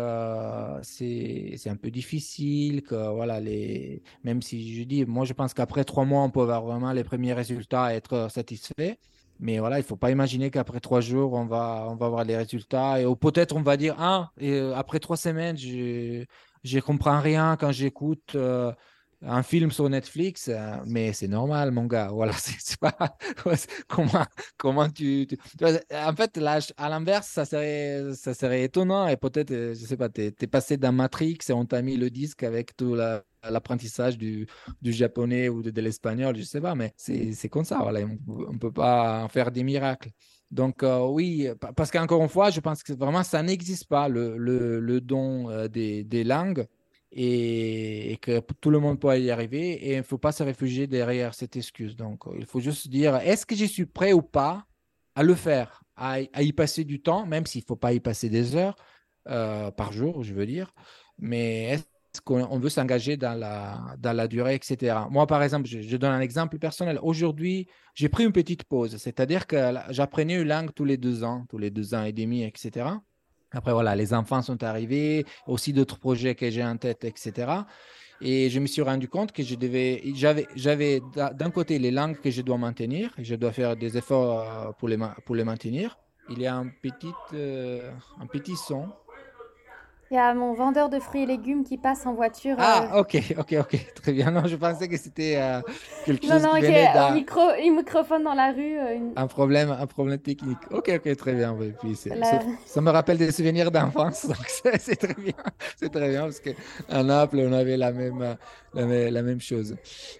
c'est 0.83 1.68
un 1.68 1.76
peu 1.76 1.90
difficile, 1.90 2.83
que 2.83 3.12
voilà, 3.14 3.40
les... 3.40 4.02
même 4.24 4.40
si 4.40 4.74
je 4.74 4.85
dis, 4.85 5.04
moi, 5.04 5.26
je 5.26 5.35
pense 5.35 5.52
qu'après 5.52 5.85
trois 5.85 6.06
mois, 6.06 6.22
on 6.22 6.30
peut 6.30 6.40
avoir 6.40 6.62
vraiment 6.62 6.92
les 6.92 7.04
premiers 7.04 7.35
résultats 7.35 7.92
et 7.92 7.96
être 7.96 8.28
satisfait. 8.30 8.98
Mais 9.38 9.59
voilà, 9.59 9.76
il 9.78 9.83
ne 9.83 9.87
faut 9.87 9.96
pas 9.96 10.11
imaginer 10.11 10.50
qu'après 10.50 10.80
trois 10.80 11.00
jours, 11.00 11.33
on 11.35 11.46
va, 11.46 11.87
on 11.90 11.96
va 11.96 12.06
avoir 12.06 12.24
les 12.24 12.37
résultats. 12.37 13.00
Et 13.00 13.06
peut-être 13.16 13.56
on 13.56 13.62
va 13.62 13.76
dire, 13.76 13.96
ah, 13.98 14.30
et 14.38 14.52
euh, 14.52 14.74
après 14.74 14.98
trois 14.98 15.16
semaines, 15.16 15.56
je 15.56 16.24
ne 16.64 16.80
comprends 16.80 17.20
rien 17.20 17.56
quand 17.59 17.72
j'écoute. 17.72 18.35
Euh, 18.35 18.72
un 19.22 19.42
film 19.42 19.70
sur 19.70 19.88
Netflix, 19.88 20.48
euh, 20.48 20.76
mais 20.87 21.12
c'est 21.12 21.28
normal, 21.28 21.70
mon 21.70 21.87
gars. 21.87 22.11
Voilà, 22.20 22.33
c'est 22.33 22.78
pas 22.78 22.94
comment, 23.88 24.24
comment 24.56 24.88
tu, 24.88 25.26
En 25.92 26.14
fait, 26.14 26.37
là, 26.37 26.59
à 26.76 26.88
l'inverse, 26.88 27.28
ça 27.28 27.44
serait, 27.44 28.14
ça 28.14 28.35
serait 28.35 28.64
étonnant 28.64 29.06
et 29.09 29.16
peut-être, 29.16 29.50
euh, 29.50 29.74
je 29.74 29.85
sais 29.85 29.96
pas, 29.96 30.09
tu 30.09 30.22
es, 30.22 30.46
passé 30.46 30.76
dans 30.76 30.92
Matrix 30.92 31.38
et 31.48 31.52
on 31.52 31.64
t'a 31.64 31.83
mis 31.83 31.96
le 31.96 32.11
disque 32.11 32.42
avec 32.42 32.76
tout 32.76 32.94
l'apprentissage 32.94 34.18
du, 34.18 34.46
du, 34.83 34.92
japonais 34.92 35.48
ou 35.48 35.62
de, 35.62 35.80
l'espagnol, 35.80 36.37
je 36.37 36.42
sais 36.42 36.61
pas, 36.61 36.74
mais 36.74 36.92
c'est 36.96 37.48
comme 37.48 37.64
ça. 37.64 37.78
Voilà, 37.78 38.00
on 38.00 38.52
ne 38.52 38.59
peut 38.59 38.72
pas 38.72 39.28
faire 39.28 39.50
des 39.50 39.62
miracles. 39.62 40.11
Donc 40.50 40.83
euh, 40.83 41.06
oui, 41.06 41.48
parce 41.76 41.90
qu'encore 41.90 42.22
une 42.22 42.28
fois, 42.28 42.50
je 42.50 42.61
pense 42.61 42.83
que 42.83 42.92
vraiment, 42.92 43.22
ça 43.22 43.42
n'existe 43.42 43.87
pas, 43.87 44.09
le, 44.09 44.37
le, 44.37 45.00
don 45.00 45.66
des 45.68 46.24
langues 46.24 46.66
et, 47.12 48.18
que 48.23 48.40
tout 48.61 48.70
le 48.70 48.79
monde 48.79 49.01
peut 49.01 49.18
y 49.18 49.31
arriver 49.31 49.73
et 49.73 49.92
il 49.92 49.99
ne 49.99 50.03
faut 50.03 50.18
pas 50.18 50.33
se 50.33 50.42
réfugier 50.42 50.87
derrière 50.87 51.35
cette 51.35 51.57
excuse. 51.57 51.96
Donc, 51.96 52.25
il 52.37 52.46
faut 52.46 52.61
juste 52.61 52.88
dire, 52.88 53.16
est-ce 53.16 53.46
que 53.46 53.57
je 53.57 53.64
suis 53.64 53.87
prêt 53.87 54.12
ou 54.12 54.23
pas 54.23 54.66
à 55.14 55.23
le 55.23 55.35
faire, 55.35 55.83
à, 55.96 56.20
y 56.20 56.53
passer 56.53 56.85
du 56.85 57.03
temps, 57.03 57.27
même 57.27 57.46
s'il 57.46 57.62
ne 57.62 57.66
faut 57.66 57.77
pas 57.77 57.92
y 57.92 58.01
passer 58.01 58.29
des 58.29 58.55
heures 58.57 58.77
euh, 59.29 59.70
par 59.70 59.92
jour, 59.92 60.23
je 60.23 60.33
veux 60.35 60.46
dire, 60.46 60.73
mais 61.18 61.64
est-ce 61.64 62.20
qu'on 62.25 62.59
veut 62.59 62.68
s'engager 62.68 63.16
dans 63.16 63.38
la, 63.38 63.96
dans 63.99 64.12
la 64.12 64.29
durée, 64.29 64.55
etc. 64.55 64.96
Moi, 65.11 65.27
par 65.27 65.42
exemple, 65.42 65.68
je, 65.68 65.81
je 65.81 65.96
donne 65.96 66.12
un 66.12 66.20
exemple 66.20 66.59
personnel. 66.59 66.99
Aujourd'hui, 67.03 67.68
j'ai 67.94 68.09
pris 68.09 68.25
une 68.25 68.33
petite 68.33 68.64
pause, 68.64 68.96
c'est-à-dire 68.96 69.46
que 69.46 69.57
j'apprenais 69.90 70.35
une 70.35 70.49
langue 70.49 70.73
tous 70.75 70.85
les 70.85 70.96
deux 70.96 71.25
ans, 71.25 71.44
tous 71.49 71.59
les 71.59 71.70
deux 71.70 71.94
ans 71.94 72.05
et 72.05 72.12
demi, 72.12 72.44
etc. 72.44 72.87
Après, 73.53 73.73
voilà, 73.73 73.97
les 73.97 74.15
enfants 74.15 74.43
sont 74.43 74.63
arrivés, 74.63 75.27
aussi 75.47 75.73
d'autres 75.73 75.99
projets 75.99 76.35
que 76.35 76.51
j'ai 76.51 76.65
en 76.65 76.77
tête, 76.77 77.05
etc. 77.05 77.53
Et 78.21 78.51
je 78.51 78.61
me 78.61 78.67
suis 78.67 78.83
rendu 78.83 79.09
compte 79.09 79.33
que 79.33 79.43
je 79.43 79.55
devais, 79.55 80.03
j'avais, 80.15 81.01
d'un 81.35 81.51
côté 81.51 81.79
les 81.79 81.91
langues 81.91 82.21
que 82.21 82.31
je 82.31 82.43
dois 82.43 82.59
maintenir, 82.59 83.11
je 83.19 83.35
dois 83.35 83.53
faire 83.53 83.77
des 83.77 83.97
efforts 83.97 84.41
euh, 84.41 84.73
pour 84.79 84.89
les, 84.89 84.99
pour 85.25 85.35
les 85.35 85.45
maintenir. 85.45 85.99
Il 86.29 86.41
y 86.41 86.47
a 86.47 86.55
un 86.55 86.69
petit, 86.69 87.13
euh, 87.33 87.91
un 88.21 88.27
petit 88.27 88.57
son 88.57 88.89
il 90.11 90.16
y 90.16 90.18
a 90.18 90.35
mon 90.35 90.55
vendeur 90.55 90.88
de 90.88 90.99
fruits 90.99 91.23
et 91.23 91.27
légumes 91.27 91.62
qui 91.62 91.79
passe 91.79 92.05
en 92.05 92.14
voiture. 92.14 92.57
Ah, 92.59 92.96
euh. 92.96 93.01
ok, 93.01 93.16
ok, 93.38 93.55
ok, 93.61 93.87
très 93.94 94.12
bien. 94.12 94.33
Non, 94.33 94.44
je 94.44 94.57
pensais 94.57 94.88
que 94.88 94.96
c'était 94.96 95.37
euh, 95.37 95.61
quelque 96.05 96.27
chose 96.27 96.42
non, 96.42 96.55
qui 96.55 96.62
venait 96.62 96.88
un, 96.88 97.14
micro, 97.14 97.40
un 97.40 97.77
microphone 97.77 98.25
dans 98.25 98.35
la 98.35 98.51
rue. 98.51 98.77
Euh, 98.77 98.99
un 99.14 99.27
problème, 99.29 99.70
un 99.70 99.87
problème 99.87 100.18
technique. 100.18 100.59
Ok, 100.73 100.90
ok, 100.96 101.16
très 101.16 101.35
bien. 101.35 101.57
Puis 101.81 101.96
ça 102.66 102.81
me 102.81 102.90
rappelle 102.90 103.18
des 103.18 103.31
souvenirs 103.31 103.70
d'enfance, 103.70 104.27
donc 104.27 104.44
c'est 104.49 104.96
très 104.96 105.14
bien. 105.14 105.33
C'est 105.77 105.92
très 105.92 106.09
bien 106.09 106.23
parce 106.23 106.40
qu'à 106.40 107.03
Naples, 107.05 107.46
on 107.49 107.53
avait 107.53 107.77
la 107.77 107.92
même, 107.92 108.37
la, 108.75 109.23
même 109.23 109.40
chose. 109.40 109.77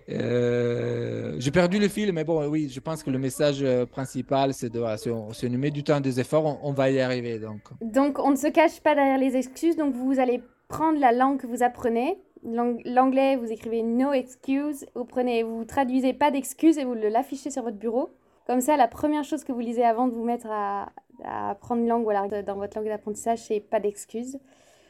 J'ai 0.07 1.51
perdu 1.51 1.81
le 1.81 1.89
fil, 1.89 2.13
mais 2.13 2.23
bon, 2.23 2.47
oui, 2.47 2.71
je 2.73 2.79
pense 2.79 3.03
que 3.03 3.11
le 3.11 3.19
message 3.19 3.65
principal, 3.91 4.55
c'est 4.55 4.71
de, 4.71 4.85
si, 4.99 5.11
on, 5.11 5.33
si, 5.33 5.47
on, 5.47 5.59
met 5.59 5.73
du 5.73 5.83
temps, 5.83 5.99
des 6.01 6.21
efforts, 6.21 6.45
on, 6.45 6.61
on 6.63 6.73
va 6.73 6.91
y 6.91 7.01
arriver. 7.01 7.41
Donc. 7.41 7.63
donc, 7.81 8.21
on 8.21 8.31
ne 8.31 8.37
se 8.37 8.47
cache 8.47 8.81
pas 8.81 8.95
derrière 8.95 9.19
les 9.19 9.35
excuses 9.35 9.79
donc 9.81 9.95
vous 9.95 10.21
allez 10.21 10.43
prendre 10.69 10.99
la 11.01 11.13
langue 11.13 11.39
que 11.41 11.47
vous 11.47 11.63
apprenez. 11.63 12.23
L'anglais, 12.43 13.37
vous 13.37 13.51
écrivez 13.51 13.83
no 13.83 14.13
excuse, 14.13 14.87
vous 14.95 15.05
prenez, 15.05 15.43
vous 15.43 15.65
traduisez 15.65 16.13
pas 16.13 16.31
d'excuses 16.31 16.79
et 16.79 16.85
vous 16.85 16.95
l'affichez 16.95 17.51
sur 17.51 17.63
votre 17.63 17.77
bureau. 17.77 18.11
Comme 18.47 18.61
ça, 18.61 18.77
la 18.77 18.89
première 18.89 19.25
chose 19.25 19.45
que 19.45 19.53
vous 19.53 19.61
lisez 19.61 19.85
avant 19.85 20.07
de 20.07 20.15
vous 20.15 20.25
mettre 20.25 20.47
à, 20.51 20.91
apprendre 21.25 21.83
une 21.83 21.89
langue 21.89 22.07
ou 22.07 22.11
alors 22.11 22.29
dans 22.43 22.57
votre 22.57 22.79
langue 22.79 22.89
d'apprentissage, 22.89 23.41
c'est 23.41 23.61
pas 23.61 23.81
d'excuses. 23.81 24.39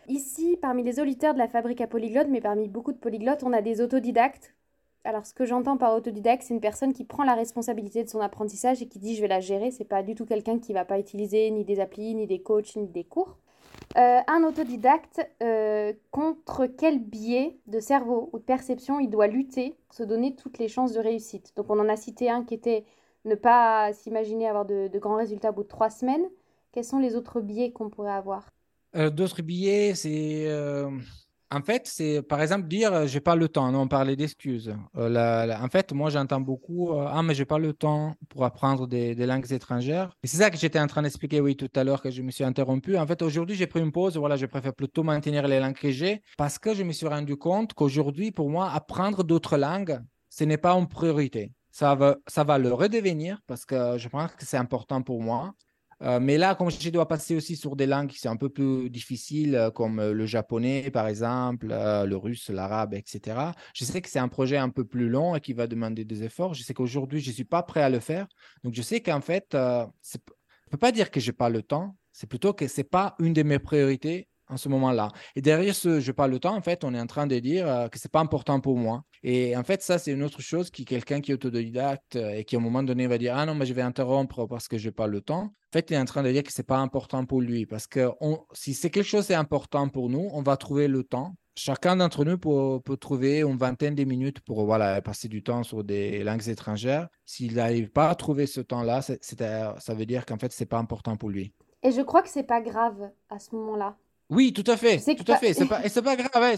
Ici, 0.09 0.57
parmi 0.61 0.83
les 0.83 1.01
auditeurs 1.01 1.35
de 1.35 1.39
la 1.39 1.49
fabrique 1.49 1.81
à 1.81 1.87
polyglotte, 1.87 2.29
mais 2.29 2.41
parmi 2.41 2.69
beaucoup 2.69 2.93
de 2.93 2.99
polyglottes, 2.99 3.43
on 3.43 3.53
a 3.53 3.63
des 3.63 3.81
autodidactes. 3.81 4.55
Alors, 5.05 5.25
ce 5.25 5.35
que 5.35 5.47
j'entends 5.47 5.77
par 5.77 5.95
autodidacte, 5.95 6.43
c'est 6.43 6.55
une 6.55 6.61
personne 6.61 6.93
qui 6.93 7.05
prend 7.05 7.25
la 7.25 7.35
responsabilité 7.35 8.05
de 8.05 8.09
son 8.09 8.21
apprentissage 8.21 8.83
et 8.83 8.87
qui 8.87 8.99
dit 8.99 9.17
je 9.17 9.23
vais 9.23 9.29
la 9.29 9.41
gérer. 9.41 9.71
C'est 9.71 9.85
pas 9.85 10.03
du 10.03 10.15
tout 10.15 10.27
quelqu'un 10.27 10.59
qui 10.59 10.73
va 10.73 10.85
pas 10.85 10.99
utiliser 10.99 11.51
ni 11.51 11.65
des 11.65 11.81
applis, 11.81 12.15
ni 12.15 12.27
des 12.27 12.43
coachs, 12.43 12.77
ni 12.77 12.87
des 12.87 13.05
cours. 13.05 13.39
Euh, 13.97 14.21
un 14.29 14.45
autodidacte, 14.45 15.21
euh, 15.43 15.93
contre 16.13 16.67
quel 16.67 17.01
biais 17.01 17.59
de 17.67 17.81
cerveau 17.81 18.31
ou 18.33 18.39
de 18.39 18.45
perception 18.45 19.01
il 19.01 19.11
doit 19.11 19.27
lutter 19.27 19.75
pour 19.89 19.97
se 19.97 20.05
donner 20.05 20.37
toutes 20.37 20.59
les 20.59 20.69
chances 20.69 20.93
de 20.93 21.01
réussite? 21.01 21.53
Donc 21.57 21.67
on 21.71 21.79
en 21.81 21.89
a 21.89 21.97
cité 21.97 22.31
un 22.31 22.45
qui 22.45 22.55
était 22.55 22.85
ne 23.25 23.35
pas 23.35 23.93
s'imaginer 23.93 24.49
avoir 24.49 24.65
de, 24.65 24.89
grands 24.99 25.17
résultats 25.17 25.51
au 25.51 25.55
bout 25.55 25.65
de 25.65 25.69
trois 25.69 25.91
semaines. 25.91 26.25
Quels 26.73 26.85
sont 26.85 27.01
les 27.01 27.17
autres 27.17 27.41
biais 27.41 27.73
qu'on 27.73 27.91
pourrait 27.91 28.13
avoir? 28.13 28.51
Euh, 28.95 29.11
D'autres 29.11 29.43
biais, 29.43 29.95
c'est 29.97 30.47
en 31.53 31.63
fait, 31.63 31.87
c'est 31.87 32.23
par 32.23 32.41
exemple 32.41 32.69
dire 32.69 32.93
euh, 32.93 33.07
j'ai 33.07 33.21
pas 33.21 33.35
le 33.35 33.49
temps. 33.49 33.75
On 33.75 33.89
parlait 33.89 34.17
d'excuses. 34.17 34.75
Euh, 34.97 35.55
en 35.61 35.69
fait, 35.69 35.93
moi 35.93 36.11
j'entends 36.11 36.41
beaucoup 36.41 36.93
euh, 36.93 37.07
ah 37.09 37.23
mais 37.23 37.35
j'ai 37.35 37.45
pas 37.45 37.59
le 37.59 37.73
temps 37.73 38.15
pour 38.29 38.45
apprendre 38.45 38.87
des, 38.87 39.15
langues 39.27 39.51
étrangères. 39.53 40.17
C'est 40.25 40.37
ça 40.37 40.51
que 40.51 40.57
j'étais 40.57 40.79
en 40.79 40.87
train 40.87 41.03
d'expliquer 41.03 41.41
oui 41.41 41.57
tout 41.57 41.71
à 41.75 41.85
l'heure 41.85 42.03
que 42.03 42.11
je 42.11 42.23
me 42.23 42.31
suis 42.31 42.45
interrompu. 42.45 42.97
En 42.97 43.07
fait, 43.07 43.21
aujourd'hui 43.23 43.57
j'ai 43.57 43.67
pris 43.67 43.81
une 43.81 43.93
pause. 43.93 44.17
Voilà, 44.17 44.37
je 44.37 44.47
préfère 44.47 44.75
plutôt 44.75 45.03
maintenir 45.03 45.49
les 45.49 45.59
langues 45.59 45.75
que 45.75 45.91
j'ai 45.91 46.23
parce 46.37 46.59
que 46.59 46.75
je 46.75 46.83
me 46.85 46.93
suis 46.93 47.09
rendu 47.09 47.37
compte 47.37 47.75
qu'aujourd'hui 47.75 48.31
pour 48.31 48.49
moi 48.49 48.71
apprendre 48.71 49.25
d'autres 49.25 49.57
langues 49.57 50.01
ce 50.31 50.45
n'est 50.45 50.59
pas 50.59 50.75
une 50.75 50.89
priorité. 50.89 51.53
Ça 51.73 51.95
va, 51.95 52.17
ça 52.27 52.45
va 52.45 52.59
le 52.59 52.73
redevenir 52.73 53.41
parce 53.47 53.65
que 53.65 53.99
je 53.99 54.09
pense 54.09 54.31
que 54.33 54.47
c'est 54.47 54.57
important 54.57 55.03
pour 55.03 55.21
moi. 55.21 55.55
Euh, 56.03 56.19
mais 56.19 56.39
là, 56.39 56.55
comme 56.55 56.71
je 56.71 56.91
dois 56.91 57.07
passer 57.07 57.37
aussi 57.37 57.57
sur 57.57 57.77
des 57.77 57.87
langues 57.87 58.09
qui 58.09 58.19
sont 58.19 58.31
un 58.31 58.37
peu 58.37 58.49
plus 58.49 58.89
difficiles, 58.89 59.55
euh, 59.55 59.71
comme 59.71 59.99
euh, 59.99 60.13
le 60.13 60.25
japonais, 60.25 60.91
par 60.91 61.07
exemple, 61.07 61.67
le 61.69 62.17
russe, 62.17 62.49
l'arabe, 62.49 62.95
etc., 62.95 63.53
je 63.75 63.85
sais 63.85 64.01
que 64.01 64.09
c'est 64.09 64.19
un 64.19 64.29
projet 64.29 64.57
un 64.57 64.71
peu 64.71 64.85
plus 64.85 65.09
long 65.09 65.37
et 65.37 65.41
qui 65.41 65.53
va 65.53 65.67
demander 65.67 66.05
des 66.05 66.23
efforts. 66.23 66.55
Je 66.55 66.63
sais 66.63 66.73
qu'aujourd'hui, 66.75 67.21
je 67.21 67.29
ne 67.29 67.35
suis 67.35 67.45
pas 67.45 67.63
prêt 67.63 67.83
à 67.83 67.91
le 67.91 68.01
faire. 68.01 68.27
Donc, 68.65 68.75
je 68.75 68.83
sais 68.83 69.01
qu'en 69.01 69.21
fait, 69.21 69.49
je 69.53 69.59
ne 69.59 70.71
peux 70.71 70.79
pas 70.79 70.93
dire 70.93 71.11
que 71.11 71.21
je 71.21 71.31
n'ai 71.31 71.37
pas 71.37 71.51
le 71.51 71.63
temps. 71.63 71.97
C'est 72.13 72.29
plutôt 72.29 72.55
que 72.55 72.67
ce 72.67 72.81
n'est 72.81 72.85
pas 72.85 73.15
une 73.19 73.33
de 73.33 73.43
mes 73.43 73.59
priorités 73.59 74.30
en 74.51 74.57
ce 74.57 74.69
moment-là. 74.69 75.09
Et 75.37 75.43
derrière 75.43 75.75
ce 75.75 76.01
je 76.01 76.13
parle 76.13 76.31
le 76.33 76.39
temps, 76.39 76.57
en 76.57 76.61
fait, 76.61 76.85
on 76.85 76.95
est 76.95 77.01
en 77.01 77.07
train 77.07 77.27
de 77.27 77.39
dire 77.39 77.69
euh, 77.69 77.89
que 77.89 77.99
c'est 77.99 78.11
pas 78.11 78.21
important 78.21 78.61
pour 78.61 78.77
moi. 78.77 79.03
Et 79.23 79.57
en 79.57 79.65
fait, 79.65 79.83
ça, 79.83 79.99
c'est 79.99 80.13
une 80.13 80.23
autre 80.23 80.41
chose 80.41 80.71
qui 80.71 80.85
quelqu'un 80.85 81.21
qui 81.21 81.31
est 81.31 81.35
autodidacte 81.35 82.17
euh, 82.17 82.31
et 82.31 82.45
qui, 82.45 82.57
à 82.57 82.59
un 82.59 82.63
moment 82.63 82.83
donné, 82.83 83.07
va 83.07 83.19
dire 83.19 83.37
Ah 83.37 83.47
non, 83.47 83.55
mais 83.55 83.67
je 83.67 83.75
vais 83.75 83.83
interrompre 83.83 84.47
parce 84.47 84.69
que 84.69 84.79
je 84.79 84.91
pas 84.91 85.07
le 85.07 85.21
temps. 85.21 85.43
En 85.43 85.73
fait, 85.73 85.91
il 85.91 85.95
est 85.95 85.99
en 85.99 86.05
train 86.05 86.23
de 86.23 86.31
dire 86.33 86.43
que 86.43 86.53
c'est 86.53 86.67
pas 86.67 86.79
important 86.79 87.25
pour 87.25 87.41
lui. 87.41 87.67
Parce 87.67 87.87
que 87.87 88.11
si 88.53 88.75
c'est 88.75 88.91
quelque 88.91 89.07
chose 89.07 89.27
qui 89.27 89.33
est 89.33 89.37
important 89.37 89.89
pour 89.89 90.11
nous, 90.11 90.29
on 90.33 90.43
va 90.43 90.57
trouver 90.57 90.89
le 90.89 91.05
temps 91.05 91.35
chacun 91.61 91.97
d'entre 91.97 92.25
nous 92.25 92.39
peut, 92.39 92.97
trouver 92.97 93.41
une 93.41 93.57
vingtaine 93.57 93.95
de 93.95 94.05
minutes 94.05 94.41
pour 94.41 94.65
voilà, 94.65 95.03
passer 95.03 95.29
du 95.29 95.43
temps 95.43 95.63
sur 95.63 95.85
des 95.85 96.25
langues 96.25 96.49
étrangères. 96.49 97.09
S'il 97.27 97.55
n'arrive 97.55 97.91
pas 97.91 98.09
à 98.09 98.15
trouver 98.15 98.47
ce 98.47 98.61
temps-là, 98.61 99.03
ça 99.03 99.95
veut 99.95 100.07
dire 100.07 100.25
qu'en 100.27 100.39
fait, 100.39 100.53
ce 100.53 100.63
n'est 100.63 100.69
pas 100.69 100.79
important 100.79 101.17
pour 101.17 101.29
lui. 101.29 101.53
Et 101.83 101.93
je 101.93 102.01
crois 102.01 102.23
que 102.23 102.29
c'est 102.29 102.45
pas 102.45 102.61
grave 102.61 103.11
à 103.29 103.39
ce 103.39 103.55
moment-là. 103.55 103.97
Oui, 104.31 104.53
tout 104.53 104.65
à 104.71 104.77
fait. 104.77 104.99
Tout 105.15 105.33
à 105.33 105.37
fait. 105.37 105.53
C'est 105.53 105.67
pas, 105.67 105.81
c'est 105.89 106.03
pas 106.03 106.17
grave. 106.17 106.57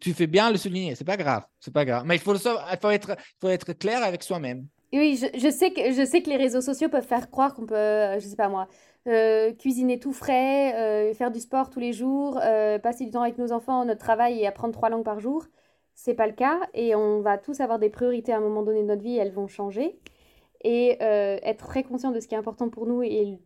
tu 0.00 0.14
fais 0.14 0.26
bien 0.26 0.50
le 0.50 0.56
souligner. 0.56 0.94
C'est 0.94 1.04
pas 1.04 1.16
grave. 1.16 1.44
C'est 1.60 1.72
pas 1.72 1.84
grave. 1.84 2.04
Mais 2.06 2.16
il 2.16 2.20
faut, 2.20 2.34
il 2.34 2.40
faut, 2.80 2.90
être, 2.90 3.16
faut 3.40 3.48
être 3.48 3.72
clair 3.74 4.02
avec 4.02 4.22
soi-même. 4.22 4.66
Oui, 4.92 5.20
je, 5.20 5.38
je, 5.38 5.50
sais 5.50 5.70
que, 5.70 5.92
je 5.92 6.04
sais 6.04 6.20
que 6.22 6.30
les 6.30 6.36
réseaux 6.36 6.60
sociaux 6.60 6.88
peuvent 6.88 7.06
faire 7.06 7.30
croire 7.30 7.54
qu'on 7.54 7.66
peut, 7.66 8.18
je 8.18 8.26
sais 8.26 8.34
pas 8.34 8.48
moi, 8.48 8.66
euh, 9.08 9.52
cuisiner 9.54 9.98
tout 9.98 10.12
frais, 10.12 10.74
euh, 10.74 11.14
faire 11.14 11.30
du 11.30 11.40
sport 11.40 11.70
tous 11.70 11.80
les 11.80 11.92
jours, 11.92 12.38
euh, 12.42 12.78
passer 12.78 13.06
du 13.06 13.10
temps 13.10 13.22
avec 13.22 13.38
nos 13.38 13.50
enfants, 13.50 13.84
notre 13.86 14.00
travail 14.00 14.40
et 14.40 14.46
apprendre 14.46 14.74
trois 14.74 14.90
langues 14.90 15.04
par 15.04 15.20
jour. 15.20 15.46
C'est 15.94 16.14
pas 16.14 16.26
le 16.26 16.34
cas 16.34 16.60
et 16.74 16.94
on 16.94 17.20
va 17.20 17.38
tous 17.38 17.60
avoir 17.60 17.78
des 17.78 17.88
priorités 17.88 18.32
à 18.32 18.36
un 18.36 18.40
moment 18.40 18.62
donné 18.62 18.82
de 18.82 18.86
notre 18.86 19.02
vie, 19.02 19.16
elles 19.16 19.32
vont 19.32 19.46
changer. 19.46 19.98
Et 20.62 20.98
être 21.00 21.66
très 21.68 21.82
conscient 21.82 22.10
de 22.10 22.20
ce 22.20 22.28
qui 22.28 22.34
est 22.34 22.38
important 22.38 22.68
pour 22.68 22.86
nous 22.86 23.02
et 23.02 23.38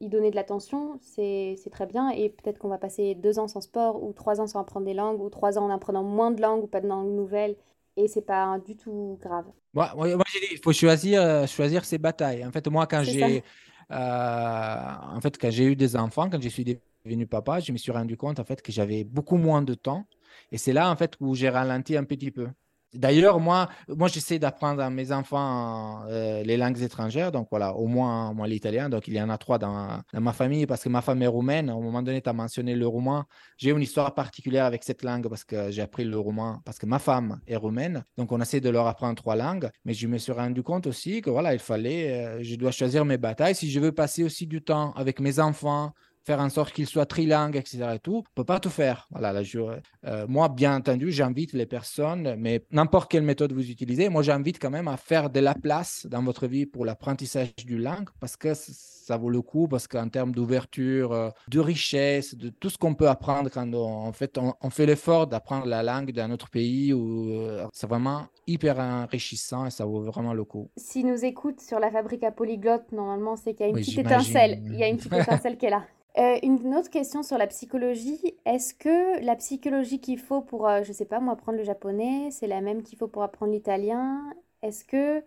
y 0.00 0.08
donner 0.08 0.30
de 0.30 0.36
l'attention, 0.36 0.98
c'est 1.00 1.56
très 1.72 1.86
bien. 1.86 2.10
Et 2.10 2.28
peut-être 2.28 2.58
qu'on 2.58 2.68
va 2.68 2.76
passer 2.76 3.14
deux 3.14 3.38
ans 3.38 3.48
sans 3.48 3.62
sport 3.62 4.02
ou 4.02 4.12
trois 4.12 4.40
ans 4.40 4.46
sans 4.46 4.60
apprendre 4.60 4.84
des 4.84 4.92
langues 4.92 5.22
ou 5.22 5.30
trois 5.30 5.58
ans 5.58 5.64
en 5.64 5.70
apprenant 5.70 6.02
moins 6.02 6.30
de 6.30 6.42
langues 6.42 6.64
ou 6.64 6.66
pas 6.66 6.80
de 6.80 6.86
langues 6.86 7.14
nouvelles. 7.14 7.56
Et 7.96 8.06
c'est 8.06 8.22
pas 8.22 8.58
du 8.64 8.76
tout 8.76 9.18
grave. 9.20 9.46
Moi, 9.72 9.90
moi, 9.94 10.24
j'ai 10.30 10.40
dit, 10.40 10.46
il 10.52 10.60
faut 10.62 10.72
choisir, 10.72 11.48
choisir 11.48 11.84
ses 11.86 11.96
batailles. 11.98 12.44
En 12.44 12.52
fait, 12.52 12.68
moi, 12.68 12.86
quand 12.86 13.02
j'ai 13.02 13.42
euh, 13.90 14.94
en 15.12 15.20
fait, 15.20 15.38
quand 15.38 15.50
j'ai 15.50 15.64
eu 15.64 15.76
des 15.76 15.96
enfants, 15.96 16.28
quand 16.28 16.40
je 16.40 16.48
suis 16.48 16.64
devenu 17.04 17.26
papa, 17.26 17.60
je 17.60 17.72
me 17.72 17.78
suis 17.78 17.92
rendu 17.92 18.16
compte 18.16 18.38
en 18.38 18.44
fait 18.44 18.60
que 18.62 18.72
j'avais 18.72 19.04
beaucoup 19.04 19.36
moins 19.36 19.62
de 19.62 19.74
temps. 19.74 20.06
Et 20.52 20.58
c'est 20.58 20.72
là 20.72 20.90
en 20.90 20.96
fait 20.96 21.14
où 21.20 21.34
j'ai 21.34 21.48
ralenti 21.48 21.96
un 21.96 22.04
petit 22.04 22.30
peu. 22.30 22.48
D'ailleurs, 22.94 23.38
moi, 23.38 23.68
moi 23.88 24.08
j'essaie 24.08 24.38
d'apprendre 24.38 24.82
à 24.82 24.88
mes 24.88 25.12
enfants 25.12 26.04
euh, 26.08 26.42
les 26.42 26.56
langues 26.56 26.80
étrangères, 26.80 27.32
donc 27.32 27.48
voilà, 27.50 27.74
au 27.74 27.86
moins, 27.86 28.32
moi 28.32 28.46
l'italien. 28.46 28.88
Donc 28.88 29.08
il 29.08 29.14
y 29.14 29.20
en 29.20 29.28
a 29.28 29.36
trois 29.36 29.58
dans, 29.58 30.00
dans, 30.12 30.20
ma 30.20 30.32
famille 30.32 30.66
parce 30.66 30.84
que 30.84 30.88
ma 30.88 31.02
femme 31.02 31.22
est 31.22 31.26
roumaine. 31.26 31.70
Au 31.70 31.80
moment 31.80 32.02
donné, 32.02 32.22
tu 32.22 32.30
as 32.30 32.32
mentionné 32.32 32.74
le 32.74 32.86
roumain. 32.86 33.26
J'ai 33.58 33.70
une 33.70 33.82
histoire 33.82 34.14
particulière 34.14 34.64
avec 34.64 34.84
cette 34.84 35.02
langue 35.02 35.28
parce 35.28 35.44
que 35.44 35.70
j'ai 35.70 35.82
appris 35.82 36.04
le 36.04 36.18
roumain 36.18 36.62
parce 36.64 36.78
que 36.78 36.86
ma 36.86 36.98
femme 36.98 37.40
est 37.46 37.56
roumaine. 37.56 38.04
Donc 38.16 38.32
on 38.32 38.40
essaie 38.40 38.60
de 38.60 38.70
leur 38.70 38.86
apprendre 38.86 39.16
trois 39.16 39.36
langues. 39.36 39.68
Mais 39.84 39.92
je 39.92 40.06
me 40.06 40.16
suis 40.16 40.32
rendu 40.32 40.62
compte 40.62 40.86
aussi 40.86 41.20
que 41.20 41.28
voilà, 41.28 41.52
il 41.52 41.60
fallait, 41.60 42.12
euh, 42.12 42.42
je 42.42 42.54
dois 42.54 42.70
choisir 42.70 43.04
mes 43.04 43.18
batailles. 43.18 43.54
Si 43.54 43.70
je 43.70 43.80
veux 43.80 43.92
passer 43.92 44.24
aussi 44.24 44.46
du 44.46 44.62
temps 44.62 44.92
avec 44.92 45.20
mes 45.20 45.40
enfants, 45.40 45.92
faire 46.28 46.40
en 46.40 46.50
sorte 46.50 46.74
qu'il 46.74 46.86
soit 46.86 47.06
trilingue, 47.06 47.56
etc. 47.56 47.92
Et 47.94 47.98
tout. 47.98 48.18
On 48.18 48.34
peut 48.34 48.44
pas 48.44 48.60
tout 48.60 48.68
faire. 48.68 49.08
Voilà, 49.10 49.32
là, 49.32 49.42
je, 49.42 49.60
euh, 49.60 50.26
moi, 50.28 50.50
bien 50.50 50.76
entendu, 50.76 51.10
j'invite 51.10 51.54
les 51.54 51.64
personnes, 51.64 52.36
mais 52.36 52.66
n'importe 52.70 53.10
quelle 53.10 53.22
méthode 53.22 53.52
vous 53.52 53.70
utilisez, 53.70 54.10
moi, 54.10 54.22
j'invite 54.22 54.58
quand 54.60 54.68
même 54.70 54.88
à 54.88 54.98
faire 54.98 55.30
de 55.30 55.40
la 55.40 55.54
place 55.54 56.06
dans 56.06 56.22
votre 56.22 56.46
vie 56.46 56.66
pour 56.66 56.84
l'apprentissage 56.84 57.56
du 57.56 57.78
langue 57.78 58.10
parce 58.20 58.36
que 58.36 58.52
ça 58.52 59.16
vaut 59.16 59.30
le 59.30 59.40
coup, 59.40 59.68
parce 59.68 59.88
qu'en 59.88 60.10
termes 60.10 60.32
d'ouverture, 60.32 61.12
euh, 61.12 61.30
de 61.48 61.60
richesse, 61.60 62.34
de 62.34 62.50
tout 62.50 62.68
ce 62.68 62.76
qu'on 62.76 62.94
peut 62.94 63.08
apprendre 63.08 63.48
quand 63.50 63.72
on, 63.72 64.08
en 64.08 64.12
fait, 64.12 64.38
on, 64.38 64.70
fait 64.70 64.84
l'effort 64.84 65.28
d'apprendre 65.28 65.64
la 65.66 65.82
langue 65.82 66.12
d'un 66.12 66.30
autre 66.30 66.50
pays, 66.50 66.92
où, 66.92 67.30
euh, 67.30 67.66
c'est 67.72 67.88
vraiment 67.88 68.26
hyper 68.46 68.78
enrichissant 68.78 69.64
et 69.64 69.70
ça 69.70 69.86
vaut 69.86 70.02
vraiment 70.02 70.34
le 70.34 70.44
coup. 70.44 70.68
Si 70.76 71.04
nous 71.04 71.24
écoute 71.24 71.62
sur 71.62 71.80
la 71.80 71.90
fabrique 71.90 72.22
à 72.22 72.32
polyglotte, 72.32 72.92
normalement, 72.92 73.36
c'est 73.36 73.54
qu'il 73.54 73.64
y 73.64 73.68
a 73.68 73.70
une 73.70 73.76
petite 73.76 73.98
étincelle. 74.00 74.60
Il 74.66 74.76
y 74.76 74.82
a 74.82 74.88
une 74.88 74.98
petite 74.98 75.12
étincelle 75.24 75.56
qui 75.56 75.64
est 75.64 75.70
là. 75.70 75.84
Euh, 76.18 76.36
une 76.42 76.74
autre 76.74 76.90
question 76.90 77.22
sur 77.22 77.38
la 77.38 77.46
psychologie. 77.46 78.34
Est-ce 78.44 78.74
que 78.74 79.24
la 79.24 79.36
psychologie 79.36 80.00
qu'il 80.00 80.18
faut 80.18 80.40
pour, 80.40 80.68
je 80.68 80.72
euh, 80.72 80.82
je 80.82 80.92
sais 80.92 81.04
pas 81.04 81.20
moi, 81.20 81.34
apprendre 81.34 81.58
le 81.58 81.64
japonais, 81.64 82.30
c'est 82.32 82.48
la 82.48 82.60
même 82.60 82.82
qu'il 82.82 82.98
faut 82.98 83.06
pour 83.06 83.22
apprendre 83.22 83.52
l'italien? 83.52 84.32
Est-ce 84.62 84.84
que 84.84 85.22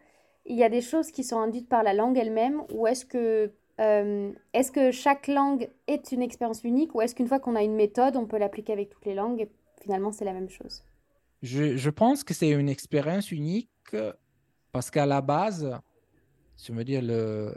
il 0.46 0.58
y 0.58 0.64
a 0.64 0.70
des 0.70 0.82
choses 0.82 1.12
qui 1.12 1.24
sont 1.24 1.40
induites 1.40 1.70
par 1.70 1.84
la 1.84 1.94
langue 1.94 2.18
elle-même 2.18 2.64
ou 2.74 2.88
est-ce 2.88 3.06
que, 3.06 3.52
euh, 3.80 4.32
est-ce 4.54 4.72
que 4.72 4.92
chaque 4.92 5.28
langue 5.28 5.70
est 5.88 6.12
une 6.12 6.22
expérience 6.22 6.64
unique 6.64 6.94
ou 6.96 7.02
est-ce 7.02 7.16
qu'une 7.16 7.28
fois 7.28 7.40
qu'on 7.40 7.56
a 7.56 7.62
une 7.62 7.76
méthode, 7.76 8.18
on 8.18 8.26
peut 8.26 8.40
l'appliquer 8.40 8.74
avec 8.74 8.90
toutes 8.90 9.06
les 9.06 9.14
langues 9.14 9.42
et 9.42 9.50
finalement 9.82 10.12
c'est 10.12 10.26
la 10.26 10.34
même 10.34 10.50
chose? 10.50 10.84
Je 11.44 11.90
pense 11.90 12.24
que 12.24 12.34
c'est 12.34 12.50
une 12.50 12.70
expérience 12.70 13.32
unique 13.32 13.96
parce 14.72 14.92
qu'à 14.92 15.06
la 15.06 15.22
base, 15.22 15.80
je 16.58 16.74
veux 16.74 16.84
dire, 16.84 17.02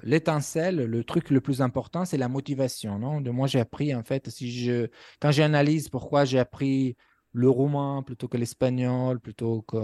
l'étincelle, 0.02 0.76
le, 0.76 1.04
truc 1.04 1.30
le 1.30 1.40
plus 1.40 1.60
important, 1.60 2.04
c'est 2.04 2.16
la 2.16 2.28
motivation. 2.28 2.98
Non? 2.98 3.20
De 3.20 3.30
moi, 3.30 3.46
j'ai 3.46 3.60
appris, 3.60 3.94
en 3.94 4.02
fait, 4.02 4.30
si 4.30 4.50
je, 4.52 4.88
quand 5.20 5.30
j'analyse 5.30 5.88
pourquoi 5.88 6.24
j'ai 6.24 6.38
appris 6.38 6.96
le 7.34 7.50
roumain 7.50 8.02
plutôt 8.02 8.28
que 8.28 8.36
l'espagnol, 8.36 9.20
plutôt 9.20 9.62
que, 9.62 9.76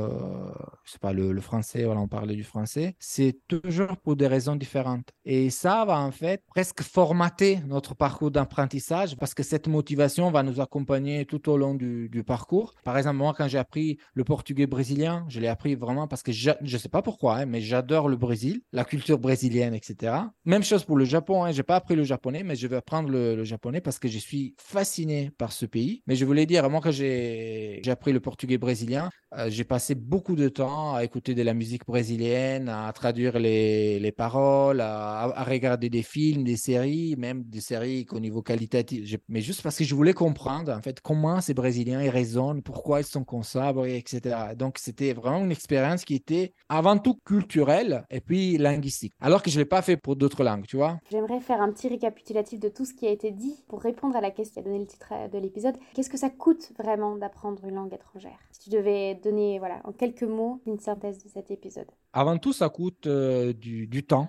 je 0.84 0.92
sais 0.92 0.98
pas, 0.98 1.12
le, 1.12 1.38
français, 1.40 1.84
on 1.84 2.06
parlait 2.06 2.36
du 2.36 2.44
français, 2.44 2.94
c'est 2.98 3.36
toujours 3.48 3.96
pour 3.96 4.14
des 4.14 4.28
raisons 4.28 4.54
différentes. 4.56 5.08
Et 5.24 5.50
ça 5.50 5.84
va 5.84 5.98
en 5.98 6.12
fait 6.12 6.44
presque 6.46 6.82
formater 6.82 7.58
notre 7.66 7.94
parcours 7.94 8.30
d'apprentissage 8.30 9.16
parce 9.16 9.34
que 9.34 9.42
cette 9.42 9.66
motivation 9.66 10.30
va 10.30 10.42
nous 10.42 10.60
accompagner 10.60 11.26
tout 11.26 11.48
au 11.50 11.56
long 11.56 11.74
du, 11.74 12.08
parcours. 12.26 12.74
Par 12.84 12.96
exemple, 12.96 13.16
moi, 13.16 13.34
quand 13.36 13.48
j'ai 13.48 13.58
appris 13.58 13.98
le 14.14 14.24
portugais 14.24 14.66
brésilien, 14.66 15.24
je 15.28 15.40
l'ai 15.40 15.48
appris 15.48 15.74
vraiment 15.74 16.06
parce 16.06 16.22
que 16.22 16.32
je 16.32 16.50
ne 16.60 16.78
sais 16.78 16.88
pas 16.88 17.02
pourquoi, 17.02 17.38
hein, 17.38 17.46
mais 17.46 17.60
j'adore 17.60 18.08
le 18.08 18.16
Brésil, 18.16 18.62
la 18.72 18.84
culture 18.84 19.18
brésilienne, 19.18 19.74
etc. 19.74 20.14
Même 20.44 20.62
chose 20.62 20.84
pour 20.84 20.96
le 20.96 21.04
Japon, 21.04 21.44
hein, 21.44 21.50
je 21.50 21.56
n'ai 21.56 21.62
pas 21.62 21.76
appris 21.76 21.96
le 21.96 22.04
japonais, 22.04 22.44
mais 22.44 22.54
je 22.54 22.66
vais 22.68 22.76
apprendre 22.76 23.08
le, 23.08 23.42
japonais 23.42 23.80
parce 23.80 23.98
que 23.98 24.06
je 24.08 24.18
suis 24.18 24.54
fasciné 24.58 25.30
par 25.38 25.50
ce 25.50 25.66
pays. 25.66 26.02
Mais 26.06 26.14
je 26.14 26.24
voulais 26.24 26.46
dire, 26.46 26.68
moi, 26.68 26.80
que 26.80 26.90
j'ai 26.90 27.39
j'ai 27.82 27.90
appris 27.90 28.12
le 28.12 28.20
portugais 28.20 28.58
brésilien. 28.58 29.10
Euh, 29.36 29.48
j'ai 29.48 29.64
passé 29.64 29.94
beaucoup 29.94 30.34
de 30.34 30.48
temps 30.48 30.94
à 30.94 31.04
écouter 31.04 31.34
de 31.34 31.42
la 31.42 31.54
musique 31.54 31.86
brésilienne, 31.86 32.68
à 32.68 32.92
traduire 32.92 33.38
les, 33.38 34.00
les 34.00 34.12
paroles, 34.12 34.80
à, 34.80 35.44
regarder 35.44 35.88
des 35.88 36.02
films, 36.02 36.42
des 36.44 36.56
séries, 36.56 37.14
même 37.16 37.44
des 37.44 37.60
séries 37.60 38.04
qu'au 38.06 38.18
niveau 38.18 38.42
qualitatif. 38.42 39.16
Mais 39.28 39.40
juste 39.40 39.62
parce 39.62 39.78
que 39.78 39.84
je 39.84 39.94
voulais 39.94 40.14
comprendre 40.14 40.72
en 40.72 40.82
fait 40.82 41.00
comment 41.00 41.40
ces 41.40 41.54
Brésiliens 41.54 42.02
ils 42.02 42.10
raisonnent, 42.10 42.62
pourquoi 42.62 43.00
ils 43.00 43.04
sont 43.04 43.24
comme 43.24 43.42
etc. 43.86 44.36
Donc 44.56 44.78
c'était 44.78 45.12
vraiment 45.12 45.44
une 45.44 45.52
expérience 45.52 46.04
qui 46.04 46.14
était 46.14 46.52
avant 46.68 46.98
tout 46.98 47.18
culturelle 47.24 48.04
et 48.10 48.20
puis 48.20 48.58
linguistique. 48.58 49.14
Alors 49.20 49.42
que 49.42 49.50
je 49.50 49.58
l'ai 49.58 49.64
pas 49.64 49.82
fait 49.82 49.96
pour 49.96 50.16
d'autres 50.16 50.44
langues, 50.44 50.66
tu 50.66 50.76
vois. 50.76 50.98
J'aimerais 51.10 51.40
faire 51.40 51.60
un 51.60 51.72
petit 51.72 51.88
récapitulatif 51.88 52.60
de 52.60 52.68
tout 52.68 52.84
ce 52.84 52.94
qui 52.94 53.06
a 53.06 53.10
été 53.10 53.30
dit 53.30 53.64
pour 53.68 53.80
répondre 53.80 54.16
à 54.16 54.20
la 54.20 54.30
question 54.30 54.50
qui 54.50 54.58
a 54.58 54.62
donné 54.62 54.78
le 54.78 54.86
titre 54.86 55.12
de 55.32 55.38
l'épisode. 55.38 55.76
Qu'est-ce 55.94 56.10
que 56.10 56.18
ça 56.18 56.30
coûte 56.30 56.72
vraiment 56.78 57.16
une 57.64 57.74
langue 57.74 57.92
étrangère 57.94 58.38
Si 58.52 58.60
tu 58.60 58.70
devais 58.70 59.14
donner 59.14 59.58
voilà, 59.58 59.80
en 59.84 59.92
quelques 59.92 60.22
mots 60.22 60.60
une 60.66 60.78
synthèse 60.78 61.22
de 61.22 61.28
cet 61.28 61.50
épisode. 61.50 61.88
Avant 62.12 62.38
tout, 62.38 62.52
ça 62.52 62.68
coûte 62.68 63.06
euh, 63.06 63.52
du, 63.52 64.04
temps. 64.04 64.28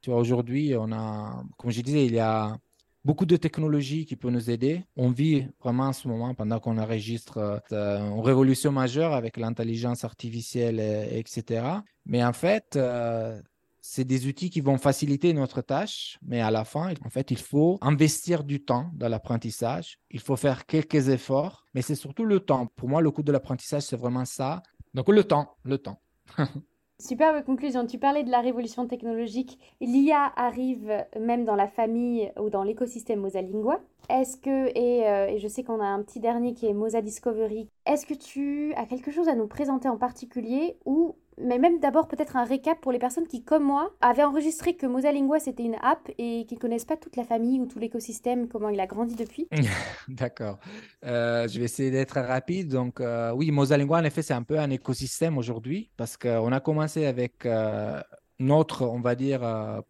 Tu 0.00 0.10
vois, 0.10 0.18
aujourd'hui, 0.18 0.74
on 0.76 0.92
a, 0.92 1.42
comme 1.56 1.70
je 1.70 1.80
disais, 1.80 2.06
il 2.06 2.14
y 2.14 2.20
a 2.20 2.56
beaucoup 3.04 3.26
de 3.26 3.36
technologies 3.36 4.06
qui 4.06 4.16
peuvent 4.16 4.30
nous 4.30 4.50
aider. 4.50 4.84
On 4.96 5.10
vit 5.10 5.46
vraiment 5.62 5.84
en 5.84 5.92
ce 5.92 6.08
moment, 6.08 6.34
pendant 6.34 6.58
qu'on 6.58 6.78
enregistre, 6.78 7.62
euh, 7.72 7.98
une 7.98 8.20
révolution 8.20 8.72
majeure 8.72 9.12
avec 9.12 9.36
l'intelligence 9.36 10.04
artificielle, 10.04 10.80
etc. 11.12 11.62
Mais 12.06 12.24
en 12.24 12.32
fait, 12.32 12.76
euh, 12.76 13.40
c'est 13.92 14.04
des 14.04 14.28
outils 14.28 14.50
qui 14.50 14.60
vont 14.60 14.78
faciliter 14.78 15.32
notre 15.32 15.62
tâche, 15.62 16.16
mais 16.22 16.40
à 16.40 16.52
la 16.52 16.64
fin, 16.64 16.94
en 17.04 17.10
fait, 17.10 17.32
il 17.32 17.38
faut 17.38 17.76
investir 17.80 18.44
du 18.44 18.62
temps 18.62 18.88
dans 18.94 19.08
l'apprentissage. 19.08 19.98
Il 20.12 20.20
faut 20.20 20.36
faire 20.36 20.64
quelques 20.64 21.08
efforts, 21.08 21.64
mais 21.74 21.82
c'est 21.82 21.96
surtout 21.96 22.24
le 22.24 22.38
temps. 22.38 22.66
Pour 22.76 22.88
moi, 22.88 23.00
le 23.00 23.10
coût 23.10 23.24
de 23.24 23.32
l'apprentissage, 23.32 23.82
c'est 23.82 23.96
vraiment 23.96 24.24
ça. 24.24 24.62
Donc, 24.94 25.08
le 25.08 25.24
temps, 25.24 25.56
le 25.64 25.78
temps. 25.78 26.00
Superbe 27.00 27.42
conclusion. 27.44 27.84
Tu 27.84 27.98
parlais 27.98 28.22
de 28.22 28.30
la 28.30 28.40
révolution 28.40 28.86
technologique. 28.86 29.58
L'IA 29.80 30.32
arrive 30.36 31.04
même 31.18 31.44
dans 31.44 31.56
la 31.56 31.66
famille 31.66 32.30
ou 32.38 32.48
dans 32.48 32.62
l'écosystème 32.62 33.18
Mosalingua. 33.20 33.80
Est-ce 34.08 34.36
que, 34.36 34.68
et, 34.78 35.08
euh, 35.08 35.28
et, 35.28 35.38
je 35.38 35.48
sais 35.48 35.64
qu'on 35.64 35.80
a 35.80 35.86
un 35.86 36.02
petit 36.02 36.20
dernier 36.20 36.52
qui 36.52 36.66
est 36.66 36.74
Mosa 36.74 37.00
Discovery, 37.00 37.68
est-ce 37.86 38.06
que 38.06 38.14
tu 38.14 38.72
as 38.74 38.84
quelque 38.84 39.10
chose 39.10 39.28
à 39.28 39.34
nous 39.34 39.46
présenter 39.46 39.88
en 39.88 39.96
particulier 39.96 40.76
ou 40.84 41.16
mais 41.42 41.58
même 41.58 41.80
d'abord 41.80 42.08
peut-être 42.08 42.36
un 42.36 42.44
récap 42.44 42.80
pour 42.80 42.92
les 42.92 42.98
personnes 42.98 43.26
qui, 43.26 43.42
comme 43.42 43.64
moi, 43.64 43.92
avaient 44.00 44.22
enregistré 44.22 44.74
que 44.74 44.86
Mosalingua 44.86 45.40
c'était 45.40 45.62
une 45.62 45.76
app 45.82 46.10
et 46.18 46.44
qui 46.46 46.54
ne 46.54 46.60
connaissent 46.60 46.84
pas 46.84 46.96
toute 46.96 47.16
la 47.16 47.24
famille 47.24 47.60
ou 47.60 47.66
tout 47.66 47.78
l'écosystème, 47.78 48.48
comment 48.48 48.68
il 48.68 48.80
a 48.80 48.86
grandi 48.86 49.14
depuis. 49.14 49.48
D'accord. 50.08 50.58
Euh, 51.04 51.48
je 51.48 51.58
vais 51.58 51.64
essayer 51.64 51.90
d'être 51.90 52.20
rapide. 52.20 52.68
Donc, 52.68 53.00
euh, 53.00 53.32
oui, 53.32 53.50
Mosalingua, 53.50 53.98
en 53.98 54.04
effet, 54.04 54.22
c'est 54.22 54.34
un 54.34 54.42
peu 54.42 54.58
un 54.58 54.70
écosystème 54.70 55.38
aujourd'hui 55.38 55.90
parce 55.96 56.16
qu'on 56.16 56.52
a 56.52 56.60
commencé 56.60 57.06
avec 57.06 57.46
euh, 57.46 58.00
notre, 58.38 58.86
on 58.86 59.00
va 59.00 59.14
dire, 59.14 59.40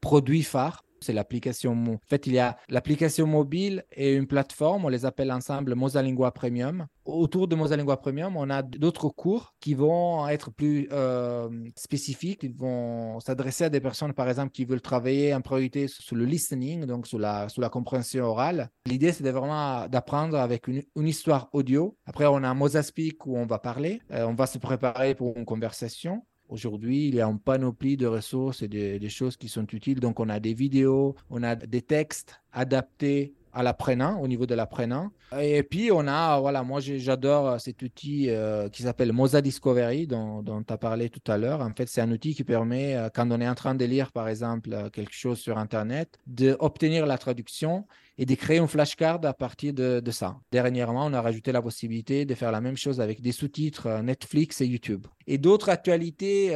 produit 0.01 0.43
phare 0.43 0.85
c'est 1.01 1.13
l'application. 1.13 1.73
En 1.73 1.99
fait, 2.09 2.27
il 2.27 2.35
y 2.35 2.39
a 2.39 2.57
l'application 2.69 3.27
mobile 3.27 3.85
et 3.93 4.15
une 4.15 4.27
plateforme, 4.27 4.85
on 4.85 4.89
les 4.89 5.05
appelle 5.05 5.33
ensemble 5.33 5.75
Mosalingua 5.75 6.31
Premium. 6.33 6.87
Autour 7.05 7.49
de 7.49 7.57
Mosalingua 7.57 7.97
Premium, 7.97 8.37
on 8.37 8.51
a 8.51 8.63
d'autres 8.63 9.09
cours 9.09 9.55
qui 9.61 9.75
vont 9.75 10.29
être 10.29 10.51
plus 10.51 10.89
euh, 10.93 11.49
spécifiques, 11.77 12.43
ils 12.43 12.55
vont 12.55 13.19
s'adresser 13.21 13.65
à 13.65 13.69
des 13.69 13.81
personnes, 13.81 14.13
par 14.13 14.29
exemple, 14.29 14.53
qui 14.53 14.65
veulent 14.65 14.81
travailler 14.81 15.35
en 15.35 15.41
priorité 15.41 15.89
sur 15.89 16.17
le 16.17 16.25
listening, 16.25 16.85
donc 16.85 17.07
sur 17.07 17.19
la, 17.19 17.49
sur 17.49 17.63
la 17.63 17.69
compréhension 17.69 18.25
orale. 18.25 18.71
L'idée, 18.87 19.13
c'est 19.13 19.29
vraiment 19.31 19.89
d'apprendre 19.89 20.39
avec 20.39 20.69
une, 20.69 20.83
une, 20.97 21.09
histoire 21.09 21.49
audio. 21.53 21.97
Après, 22.07 22.27
on 22.27 22.45
a 22.45 22.55
Mosaspeak 22.55 23.27
où 23.27 23.37
on 23.37 23.47
va 23.47 23.59
parler, 23.59 24.01
euh, 24.13 24.27
on 24.27 24.35
va 24.35 24.47
se 24.47 24.59
préparer 24.59 25.15
pour 25.15 25.37
une 25.37 25.45
conversation. 25.45 26.23
Aujourd'hui, 26.51 27.09
il 27.09 27.15
y 27.15 27.21
a 27.21 27.27
une 27.27 27.39
panoplie 27.39 27.97
de 27.97 28.07
ressources 28.07 28.63
et 28.63 28.69
des 28.69 29.09
choses 29.09 29.37
qui 29.37 29.49
sont 29.49 29.67
utiles. 29.73 30.01
Donc, 30.01 30.19
on 30.19 30.29
a 30.29 30.40
des 30.40 30.53
vidéos, 30.53 31.15
on 31.31 31.44
a 31.44 31.55
des 31.55 31.83
textes 31.83 32.40
adaptés 32.53 33.35
à 33.53 33.63
l'apprenant, 33.63 34.21
au 34.21 34.29
niveau 34.29 34.46
de 34.46 34.55
l'apprenant. 34.55 35.11
Et 35.40 35.63
puis, 35.63 35.90
on 35.92 36.07
a, 36.07 36.38
voilà, 36.40 36.63
moi, 36.63 36.81
j'adore 36.81 37.61
cet 37.61 37.83
outil 37.83 38.27
euh, 38.29 38.69
qui 38.69 38.83
s'appelle 38.83 39.13
Moza 39.13 39.40
Discovery, 39.40 40.07
dont 40.07 40.42
tu 40.44 40.73
as 40.73 40.79
parlé 40.79 41.09
tout 41.09 41.31
à 41.31 41.38
l'heure. 41.38 41.61
En 41.61 41.73
fait, 41.73 41.88
c'est 41.88 42.01
un 42.01 42.11
outil 42.11 42.35
qui 42.35 42.44
permet, 42.44 42.96
euh, 42.96 43.09
quand 43.13 43.31
on 43.31 43.40
est 43.40 43.48
en 43.48 43.55
train 43.55 43.75
de 43.75 43.85
lire, 43.85 44.13
par 44.13 44.29
exemple, 44.29 44.73
euh, 44.73 44.90
quelque 44.90 45.15
chose 45.15 45.38
sur 45.38 45.59
Internet, 45.59 46.19
d'obtenir 46.27 47.07
la 47.07 47.19
traduction 47.19 47.87
et 48.21 48.27
de 48.27 48.35
créer 48.35 48.58
une 48.58 48.68
flashcard 48.68 49.18
à 49.25 49.33
partir 49.33 49.73
de, 49.73 50.10
ça. 50.10 50.37
Dernièrement, 50.52 51.06
on 51.06 51.12
a 51.14 51.23
rajouté 51.23 51.50
la 51.50 51.62
possibilité 51.62 52.27
de 52.27 52.35
faire 52.35 52.52
la 52.52 52.60
même 52.60 52.77
chose 52.77 53.00
avec 53.00 53.23
des 53.23 53.33
sous-titres 53.33 53.88
Netflix 54.02 54.60
et 54.60 54.66
YouTube. 54.66 55.06
Et 55.27 55.38
d'autres 55.38 55.71
actualités, 55.71 56.50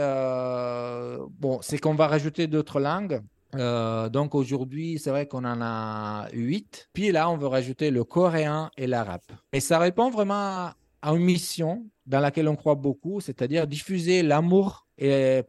bon, 1.40 1.58
c'est 1.62 1.78
qu'on 1.78 1.94
va 1.94 2.06
rajouter 2.06 2.46
d'autres 2.48 2.80
langues. 2.80 3.22
Euh, 3.56 4.08
donc 4.08 4.34
aujourd'hui, 4.34 4.98
c'est 4.98 5.10
vrai 5.10 5.26
qu'on 5.26 5.44
en 5.44 5.60
a 5.60 6.28
huit. 6.32 6.88
Puis 6.92 7.12
là, 7.12 7.30
on 7.30 7.36
veut 7.36 7.46
rajouter 7.46 7.90
le 7.90 8.04
coréen 8.04 8.70
et 8.76 8.86
l'arabe. 8.86 9.20
Et 9.52 9.60
ça 9.60 9.78
répond 9.78 10.10
vraiment 10.10 10.70
à 11.04 11.12
une 11.12 11.22
mission 11.22 11.86
dans 12.06 12.20
laquelle 12.20 12.48
on 12.48 12.56
croit 12.56 12.76
beaucoup, 12.76 13.20
c'est-à-dire 13.20 13.66
diffuser 13.66 14.22
l'amour 14.22 14.86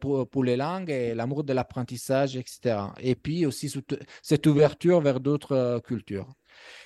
pour, 0.00 0.44
les 0.44 0.56
langues 0.56 0.90
et 0.90 1.14
l'amour 1.14 1.44
de 1.44 1.52
l'apprentissage, 1.54 2.36
etc. 2.36 2.78
Et 3.00 3.14
puis 3.14 3.46
aussi 3.46 3.72
cette 4.22 4.46
ouverture 4.46 5.00
vers 5.00 5.18
d'autres 5.18 5.52
euh, 5.52 5.80
cultures. 5.80 6.28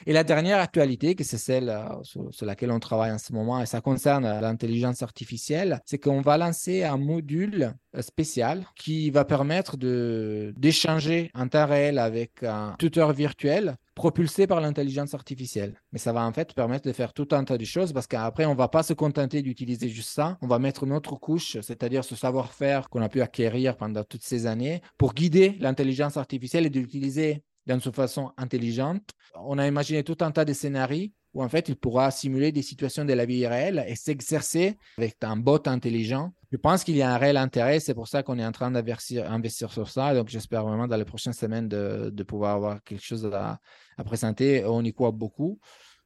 Et 0.07 0.13
la 0.13 0.25
dernière 0.25 0.59
actualité, 0.59 1.15
que 1.15 1.25
c'est 1.25 1.39
celle 1.39 1.69
euh, 1.69 2.03
sur, 2.03 2.47
laquelle 2.47 2.71
on 2.71 2.81
travaille 2.81 3.13
en 3.13 3.19
ce 3.19 3.33
moment, 3.33 3.61
et 3.61 3.67
ça 3.67 3.81
concerne 3.81 4.25
l'intelligence 4.41 5.03
artificielle, 5.03 5.81
c'est 5.85 5.99
qu'on 5.99 6.21
va 6.21 6.37
lancer 6.37 6.85
un 6.85 6.97
module 6.97 7.75
euh, 7.97 8.03
spécial 8.03 8.67
qui 8.77 9.11
va 9.11 9.25
permettre 9.25 9.77
d'échanger 9.77 11.31
en 11.35 11.49
temps 11.49 11.67
réel 11.67 11.99
avec 11.99 12.43
un 12.45 12.77
tuteur 12.79 13.13
virtuel 13.13 13.77
propulsé 14.01 14.47
par 14.47 14.63
l'intelligence 14.63 15.13
artificielle. 15.13 15.75
Mais 15.93 15.99
ça 15.99 16.15
va 16.15 16.25
en 16.25 16.33
fait 16.33 16.55
permettre 16.55 16.89
de 16.89 16.93
faire 16.95 17.13
tout 17.13 17.29
un 17.33 17.45
tas 17.45 17.59
de 17.59 17.67
choses 17.67 17.93
parce 17.93 18.07
qu'après, 18.07 18.47
on 18.47 18.53
ne 18.53 18.57
va 18.57 18.69
pas 18.69 18.83
se 18.83 18.95
contenter 18.95 19.43
d'utiliser 19.43 19.91
juste 19.91 20.09
ça. 20.09 20.39
On 20.41 20.47
va 20.47 20.59
mettre 20.59 20.85
une 20.85 20.95
autre 20.95 21.17
couche, 21.17 21.59
c'est-à-dire 21.61 22.03
ce 22.03 22.17
savoir-faire 22.17 22.89
qu'on 22.89 23.03
a 23.03 23.11
pu 23.11 23.21
acquérir 23.21 23.77
pendant 23.77 24.03
toutes 24.03 24.23
ces 24.23 24.47
années 24.47 24.81
pour 24.97 25.13
guider 25.13 25.55
l'intelligence 25.61 26.17
artificielle 26.17 26.65
et 26.65 26.71
d'utiliser 26.71 27.45
d'une 27.67 27.79
façon 27.93 28.33
intelligente. 28.39 29.03
On 29.35 29.59
a 29.59 29.67
imaginé 29.67 30.03
tout 30.03 30.17
un 30.23 30.31
tas 30.31 30.47
de 30.47 30.55
scénarios 30.55 31.11
où 31.35 31.43
en 31.43 31.49
fait 31.49 31.69
il 31.69 31.77
pourra 31.77 32.11
simuler 32.11 32.53
des 32.53 32.63
situations 32.63 33.05
de 33.05 33.13
la 33.13 33.25
vie 33.25 33.47
réelle 33.47 33.85
et 33.87 33.97
s'exercer 33.97 34.77
avec 34.99 35.17
un 35.23 35.37
bot 35.37 35.61
intelligent. 35.67 36.33
Je 36.51 36.57
pense 36.57 36.83
qu'il 36.83 36.97
y 36.97 37.03
a 37.03 37.15
un 37.15 37.19
réel 37.19 37.37
intérêt, 37.37 37.79
c'est 37.79 37.95
pour 37.95 38.09
ça 38.09 38.23
qu'on 38.23 38.39
est 38.39 38.45
en 38.45 38.53
train 38.53 38.71
d'investir 38.71 39.31
investir 39.31 39.73
sur 39.73 39.89
ça. 39.89 40.15
Donc 40.15 40.29
j'espère 40.29 40.65
vraiment 40.65 40.89
dans 40.89 40.97
les 40.97 41.05
prochaines 41.05 41.33
semaines 41.33 41.69
de, 41.69 42.23
pouvoir 42.25 42.57
avoir 42.57 42.83
quelque 42.83 43.05
chose 43.05 43.31
à 43.33 43.61
présenter. 44.05 44.65
On 44.65 44.83
y 44.85 44.93
croit 44.93 45.13
beaucoup. 45.13 45.61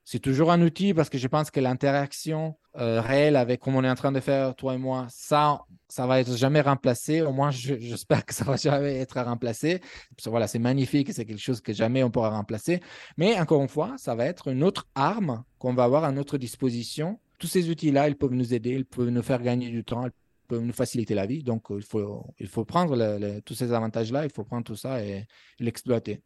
C'est 0.04 0.18
toujours 0.18 0.52
un 0.52 0.60
outil 0.60 0.92
parce 0.92 1.08
que 1.08 1.16
je 1.16 1.26
pense 1.28 1.50
que 1.50 1.60
l'interaction 1.60 2.56
euh, 2.76 3.00
réelle 3.00 3.36
avec 3.36 3.60
comme 3.60 3.74
on 3.74 3.84
est 3.84 3.88
en 3.88 3.94
train 3.94 4.12
de 4.12 4.20
faire, 4.20 4.54
toi 4.54 4.74
et 4.74 4.78
moi, 4.78 5.06
ça, 5.08 5.62
ça 5.88 6.06
va 6.06 6.20
être 6.20 6.36
jamais 6.36 6.60
remplacé. 6.60 7.22
Au 7.22 7.32
moins, 7.32 7.50
j'espère 7.50 8.26
que 8.26 8.34
ça 8.34 8.44
va 8.44 8.56
jamais 8.56 8.96
être 8.96 9.18
remplacé. 9.20 9.80
Voilà, 10.26 10.46
c'est 10.46 10.58
magnifique, 10.58 11.12
c'est 11.12 11.24
quelque 11.24 11.40
chose 11.40 11.62
que 11.62 11.72
jamais 11.72 12.02
on 12.02 12.10
pourra 12.10 12.30
remplacer. 12.30 12.80
Mais 13.16 13.40
encore 13.40 13.62
une 13.62 13.68
fois, 13.68 13.94
ça 13.96 14.14
va 14.14 14.26
être 14.26 14.48
une 14.48 14.62
autre 14.62 14.86
arme 14.94 15.42
qu'on 15.58 15.72
va 15.72 15.84
avoir 15.84 16.04
à 16.04 16.12
notre 16.12 16.36
disposition. 16.36 17.18
Tous 17.38 17.46
ces 17.46 17.70
outils-là, 17.70 18.08
ils 18.08 18.16
peuvent 18.16 18.34
nous 18.34 18.52
aider, 18.52 18.72
ils 18.72 18.84
peuvent 18.84 19.08
nous 19.08 19.22
faire 19.22 19.40
gagner 19.40 19.70
du 19.70 19.84
temps, 19.84 20.06
peut 20.48 20.58
nous 20.58 20.72
faciliter 20.74 21.14
la 21.14 21.24
vie. 21.24 21.42
Donc, 21.42 21.68
il 21.70 21.82
faut, 21.82 22.26
il 22.38 22.48
faut 22.48 22.66
prendre 22.66 23.40
tous 23.40 23.54
ces 23.54 23.72
avantages-là, 23.72 24.24
il 24.24 24.30
faut 24.30 24.44
prendre 24.44 24.64
tout 24.64 24.76
ça 24.76 25.02
et, 25.02 25.24
l'exploiter. 25.58 26.20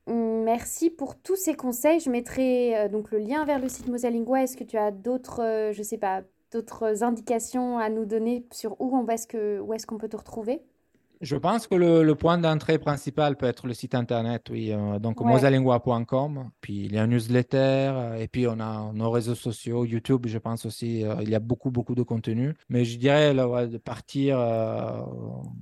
Merci 0.50 0.88
pour 0.88 1.20
tous 1.20 1.36
ces 1.36 1.52
conseils. 1.52 2.00
Je 2.00 2.08
mettrai 2.08 2.74
euh, 2.74 2.88
donc 2.88 3.10
le 3.10 3.18
lien 3.18 3.44
vers 3.44 3.58
le 3.58 3.68
site 3.68 3.86
Mosalingua. 3.86 4.44
Est-ce 4.44 4.56
que 4.56 4.64
tu 4.64 4.78
as 4.78 4.90
d'autres, 4.90 5.42
euh, 5.42 5.72
je 5.74 5.82
sais 5.82 5.98
pas, 5.98 6.22
d'autres 6.52 7.04
indications 7.04 7.78
à 7.78 7.90
nous 7.90 8.06
donner 8.06 8.46
sur 8.50 8.80
où 8.80 8.96
on 8.96 9.06
est-ce 9.08 9.26
que, 9.26 9.60
où 9.60 9.74
est-ce 9.74 9.86
qu'on 9.86 9.98
peut 9.98 10.08
te 10.08 10.16
retrouver? 10.16 10.62
Je 11.20 11.36
pense 11.36 11.66
que 11.66 11.74
le, 11.74 12.14
point 12.14 12.38
d'entrée 12.38 12.78
principal 12.78 13.36
peut 13.36 13.44
être 13.44 13.66
le 13.66 13.74
site 13.74 13.94
internet, 13.94 14.46
oui. 14.50 14.72
Euh, 14.72 14.98
donc, 14.98 15.20
mosalingua.com. 15.20 16.48
Puis, 16.62 16.86
il 16.86 16.94
y 16.94 16.98
a 16.98 17.02
un 17.02 17.08
newsletter. 17.08 18.16
Et 18.18 18.26
puis, 18.26 18.46
on 18.46 18.58
a 18.58 18.90
nos 18.94 19.10
réseaux 19.10 19.34
sociaux, 19.34 19.84
YouTube, 19.84 20.28
je 20.28 20.38
pense 20.38 20.64
aussi. 20.64 21.04
Euh, 21.04 21.16
il 21.20 21.28
y 21.28 21.34
a 21.34 21.40
beaucoup, 21.40 21.70
beaucoup 21.70 21.94
de 21.94 22.02
contenu. 22.02 22.54
Mais 22.70 22.86
je 22.86 22.96
dirais 22.96 23.34
de 23.34 23.76
partir. 23.76 24.38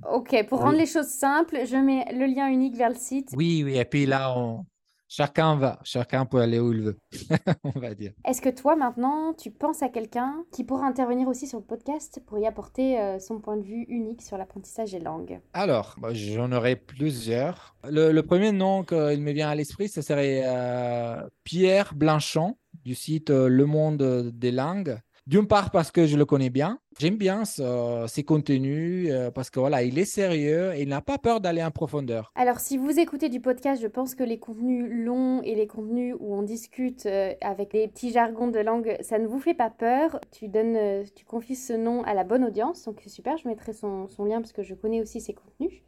ok, 0.09 0.45
pour 0.47 0.61
rendre 0.61 0.77
les 0.77 0.85
choses 0.85 1.07
simples, 1.07 1.57
je 1.65 1.75
mets 1.75 2.05
le 2.13 2.33
lien 2.33 2.47
unique 2.47 2.77
vers 2.77 2.89
le 2.89 2.95
site. 2.95 3.31
Oui, 3.35 3.63
oui. 3.65 3.77
Et 3.77 3.83
puis 3.83 4.05
là, 4.05 4.33
on, 4.37 4.63
Chacun 5.09 5.55
va, 5.55 5.79
chacun 5.83 6.25
peut 6.25 6.39
aller 6.39 6.59
où 6.59 6.73
il 6.73 6.81
veut, 6.81 6.99
on 7.63 7.79
va 7.79 7.93
dire. 7.93 8.11
Est-ce 8.25 8.41
que 8.41 8.49
toi 8.49 8.75
maintenant, 8.75 9.33
tu 9.33 9.51
penses 9.51 9.81
à 9.81 9.87
quelqu'un 9.87 10.43
qui 10.51 10.65
pourra 10.65 10.85
intervenir 10.85 11.29
aussi 11.29 11.47
sur 11.47 11.59
le 11.59 11.63
podcast 11.63 12.21
pour 12.25 12.37
y 12.39 12.45
apporter 12.45 12.99
euh, 12.99 13.17
son 13.17 13.39
point 13.39 13.55
de 13.55 13.63
vue 13.63 13.85
unique 13.87 14.21
sur 14.21 14.37
l'apprentissage 14.37 14.91
des 14.91 14.99
langues? 14.99 15.39
Alors, 15.53 15.95
bah, 15.97 16.09
j'en 16.13 16.51
aurais 16.51 16.75
plusieurs. 16.75 17.75
Le, 17.89 18.19
premier 18.21 18.51
nom 18.51 18.83
qu'il 18.83 19.21
me 19.21 19.31
vient 19.31 19.47
à 19.47 19.55
l'esprit, 19.55 19.87
ce 19.87 20.01
serait 20.01 20.41
euh, 20.45 21.25
Pierre 21.45 21.93
Blanchon 21.95 22.57
du 22.83 22.93
site 22.93 23.29
euh, 23.29 23.47
Le 23.47 23.65
Monde 23.65 24.31
des 24.33 24.51
langues. 24.51 24.99
D'une 25.27 25.45
part 25.45 25.71
parce 25.71 25.91
que 25.91 26.05
je 26.05 26.15
le 26.15 26.23
connais 26.23 26.49
bien. 26.49 26.79
J'aime 26.99 27.17
bien 27.17 27.43
ses 27.43 28.23
contenus 28.23 29.09
euh, 29.11 29.29
parce 29.29 29.49
que 29.49 29.59
voilà, 29.59 29.83
il 29.83 29.99
est 29.99 30.05
sérieux 30.05 30.73
et 30.73 30.83
il 30.83 30.87
n'a 30.87 31.01
pas 31.01 31.17
peur 31.17 31.41
d'aller 31.41 31.61
en 31.61 31.69
profondeur. 31.69 32.31
Alors, 32.35 32.61
si 32.61 32.77
vous 32.77 32.97
écoutez 32.97 33.27
du 33.27 33.41
podcast, 33.41 33.81
je 33.81 33.87
pense 33.87 34.15
que 34.15 34.23
les 34.23 34.39
contenus 34.39 34.85
longs 34.89 35.41
et 35.41 35.53
les 35.53 35.67
contenus 35.67 36.15
où 36.17 36.33
on 36.33 36.43
discute 36.43 37.07
euh, 37.07 37.33
avec 37.41 37.71
des 37.73 37.89
petits 37.89 38.13
jargons 38.13 38.47
de 38.47 38.59
langue, 38.59 38.95
ça 39.01 39.19
ne 39.19 39.27
vous 39.27 39.39
fait 39.41 39.53
pas 39.53 39.69
peur. 39.69 40.21
Tu 40.31 40.47
donnes, 40.47 40.77
euh, 40.77 41.03
tu 41.13 41.25
confies 41.25 41.57
ce 41.57 41.73
nom 41.73 42.03
à 42.03 42.13
la 42.13 42.23
bonne 42.23 42.45
audience, 42.45 42.85
donc 42.85 43.01
c'est 43.03 43.09
super. 43.09 43.35
Je 43.35 43.49
mettrai 43.49 43.73
son, 43.73 44.07
son, 44.07 44.23
lien 44.23 44.39
parce 44.39 44.53
que 44.53 44.63
je 44.63 44.75
connais 44.75 45.01
aussi 45.01 45.19
ses 45.19 45.33
contenus. 45.33 45.83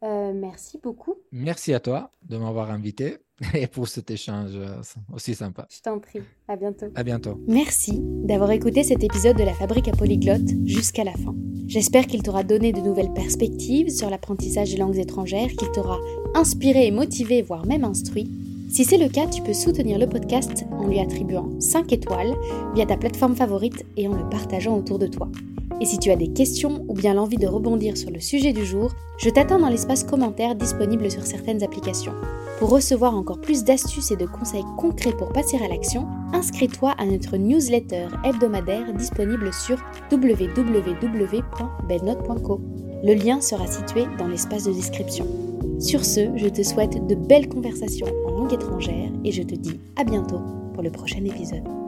merci 0.00 0.78
beaucoup. 0.82 1.16
Merci 1.30 1.74
à 1.74 1.80
toi 1.80 2.10
de 2.22 2.38
m'avoir 2.38 2.70
invité. 2.70 3.18
et 3.54 3.66
pour 3.66 3.88
cet 3.88 4.10
échange 4.10 4.52
euh, 4.54 4.80
aussi 5.12 5.34
sympa. 5.34 5.66
Je 5.70 5.80
t'en 5.80 5.98
prie. 5.98 6.20
À 6.48 6.56
bientôt. 6.56 6.86
À 6.94 7.02
bientôt. 7.02 7.40
Merci 7.46 7.98
d'avoir 8.00 8.50
écouté 8.50 8.82
cet 8.82 9.02
épisode 9.02 9.36
de 9.36 9.44
la 9.44 9.54
Fabrique 9.54 9.88
à 9.88 9.92
Polyglotte 9.92 10.48
jusqu'à 10.64 11.04
la 11.04 11.12
fin. 11.12 11.34
J'espère 11.66 12.06
qu'il 12.06 12.22
t'aura 12.22 12.42
donné 12.42 12.72
de 12.72 12.80
nouvelles 12.80 13.12
perspectives 13.12 13.88
sur 13.88 14.10
l'apprentissage 14.10 14.72
des 14.72 14.76
langues 14.76 14.98
étrangères, 14.98 15.48
qu'il 15.48 15.70
t'aura 15.72 15.98
inspiré 16.34 16.86
et 16.86 16.90
motivé, 16.90 17.42
voire 17.42 17.66
même 17.66 17.84
instruit. 17.84 18.30
Si 18.68 18.84
c'est 18.84 18.98
le 18.98 19.08
cas, 19.08 19.26
tu 19.26 19.42
peux 19.42 19.52
soutenir 19.52 19.98
le 19.98 20.08
podcast 20.08 20.64
en 20.70 20.86
lui 20.86 20.98
attribuant 20.98 21.48
5 21.60 21.92
étoiles 21.92 22.34
via 22.74 22.86
ta 22.86 22.96
plateforme 22.96 23.36
favorite 23.36 23.84
et 23.96 24.08
en 24.08 24.14
le 24.14 24.28
partageant 24.28 24.76
autour 24.76 24.98
de 24.98 25.06
toi. 25.06 25.28
Et 25.82 25.84
si 25.84 25.98
tu 25.98 26.10
as 26.12 26.16
des 26.16 26.28
questions 26.28 26.84
ou 26.86 26.94
bien 26.94 27.12
l'envie 27.12 27.38
de 27.38 27.48
rebondir 27.48 27.96
sur 27.96 28.12
le 28.12 28.20
sujet 28.20 28.52
du 28.52 28.64
jour, 28.64 28.92
je 29.18 29.28
t'attends 29.30 29.58
dans 29.58 29.68
l'espace 29.68 30.04
commentaire 30.04 30.54
disponible 30.54 31.10
sur 31.10 31.26
certaines 31.26 31.64
applications. 31.64 32.12
Pour 32.60 32.70
recevoir 32.70 33.16
encore 33.16 33.40
plus 33.40 33.64
d'astuces 33.64 34.12
et 34.12 34.16
de 34.16 34.26
conseils 34.26 34.62
concrets 34.78 35.10
pour 35.10 35.32
passer 35.32 35.56
à 35.56 35.66
l'action, 35.66 36.06
inscris-toi 36.32 36.94
à 36.98 37.04
notre 37.04 37.36
newsletter 37.36 38.06
hebdomadaire 38.22 38.94
disponible 38.94 39.52
sur 39.52 39.76
www.bednote.co. 40.12 42.60
Le 43.02 43.14
lien 43.14 43.40
sera 43.40 43.66
situé 43.66 44.04
dans 44.20 44.28
l'espace 44.28 44.62
de 44.62 44.72
description. 44.72 45.26
Sur 45.80 46.04
ce, 46.04 46.30
je 46.36 46.46
te 46.46 46.62
souhaite 46.62 47.08
de 47.08 47.16
belles 47.16 47.48
conversations 47.48 48.06
en 48.28 48.30
langue 48.30 48.52
étrangère 48.52 49.10
et 49.24 49.32
je 49.32 49.42
te 49.42 49.56
dis 49.56 49.80
à 49.96 50.04
bientôt 50.04 50.38
pour 50.74 50.84
le 50.84 50.92
prochain 50.92 51.24
épisode. 51.24 51.81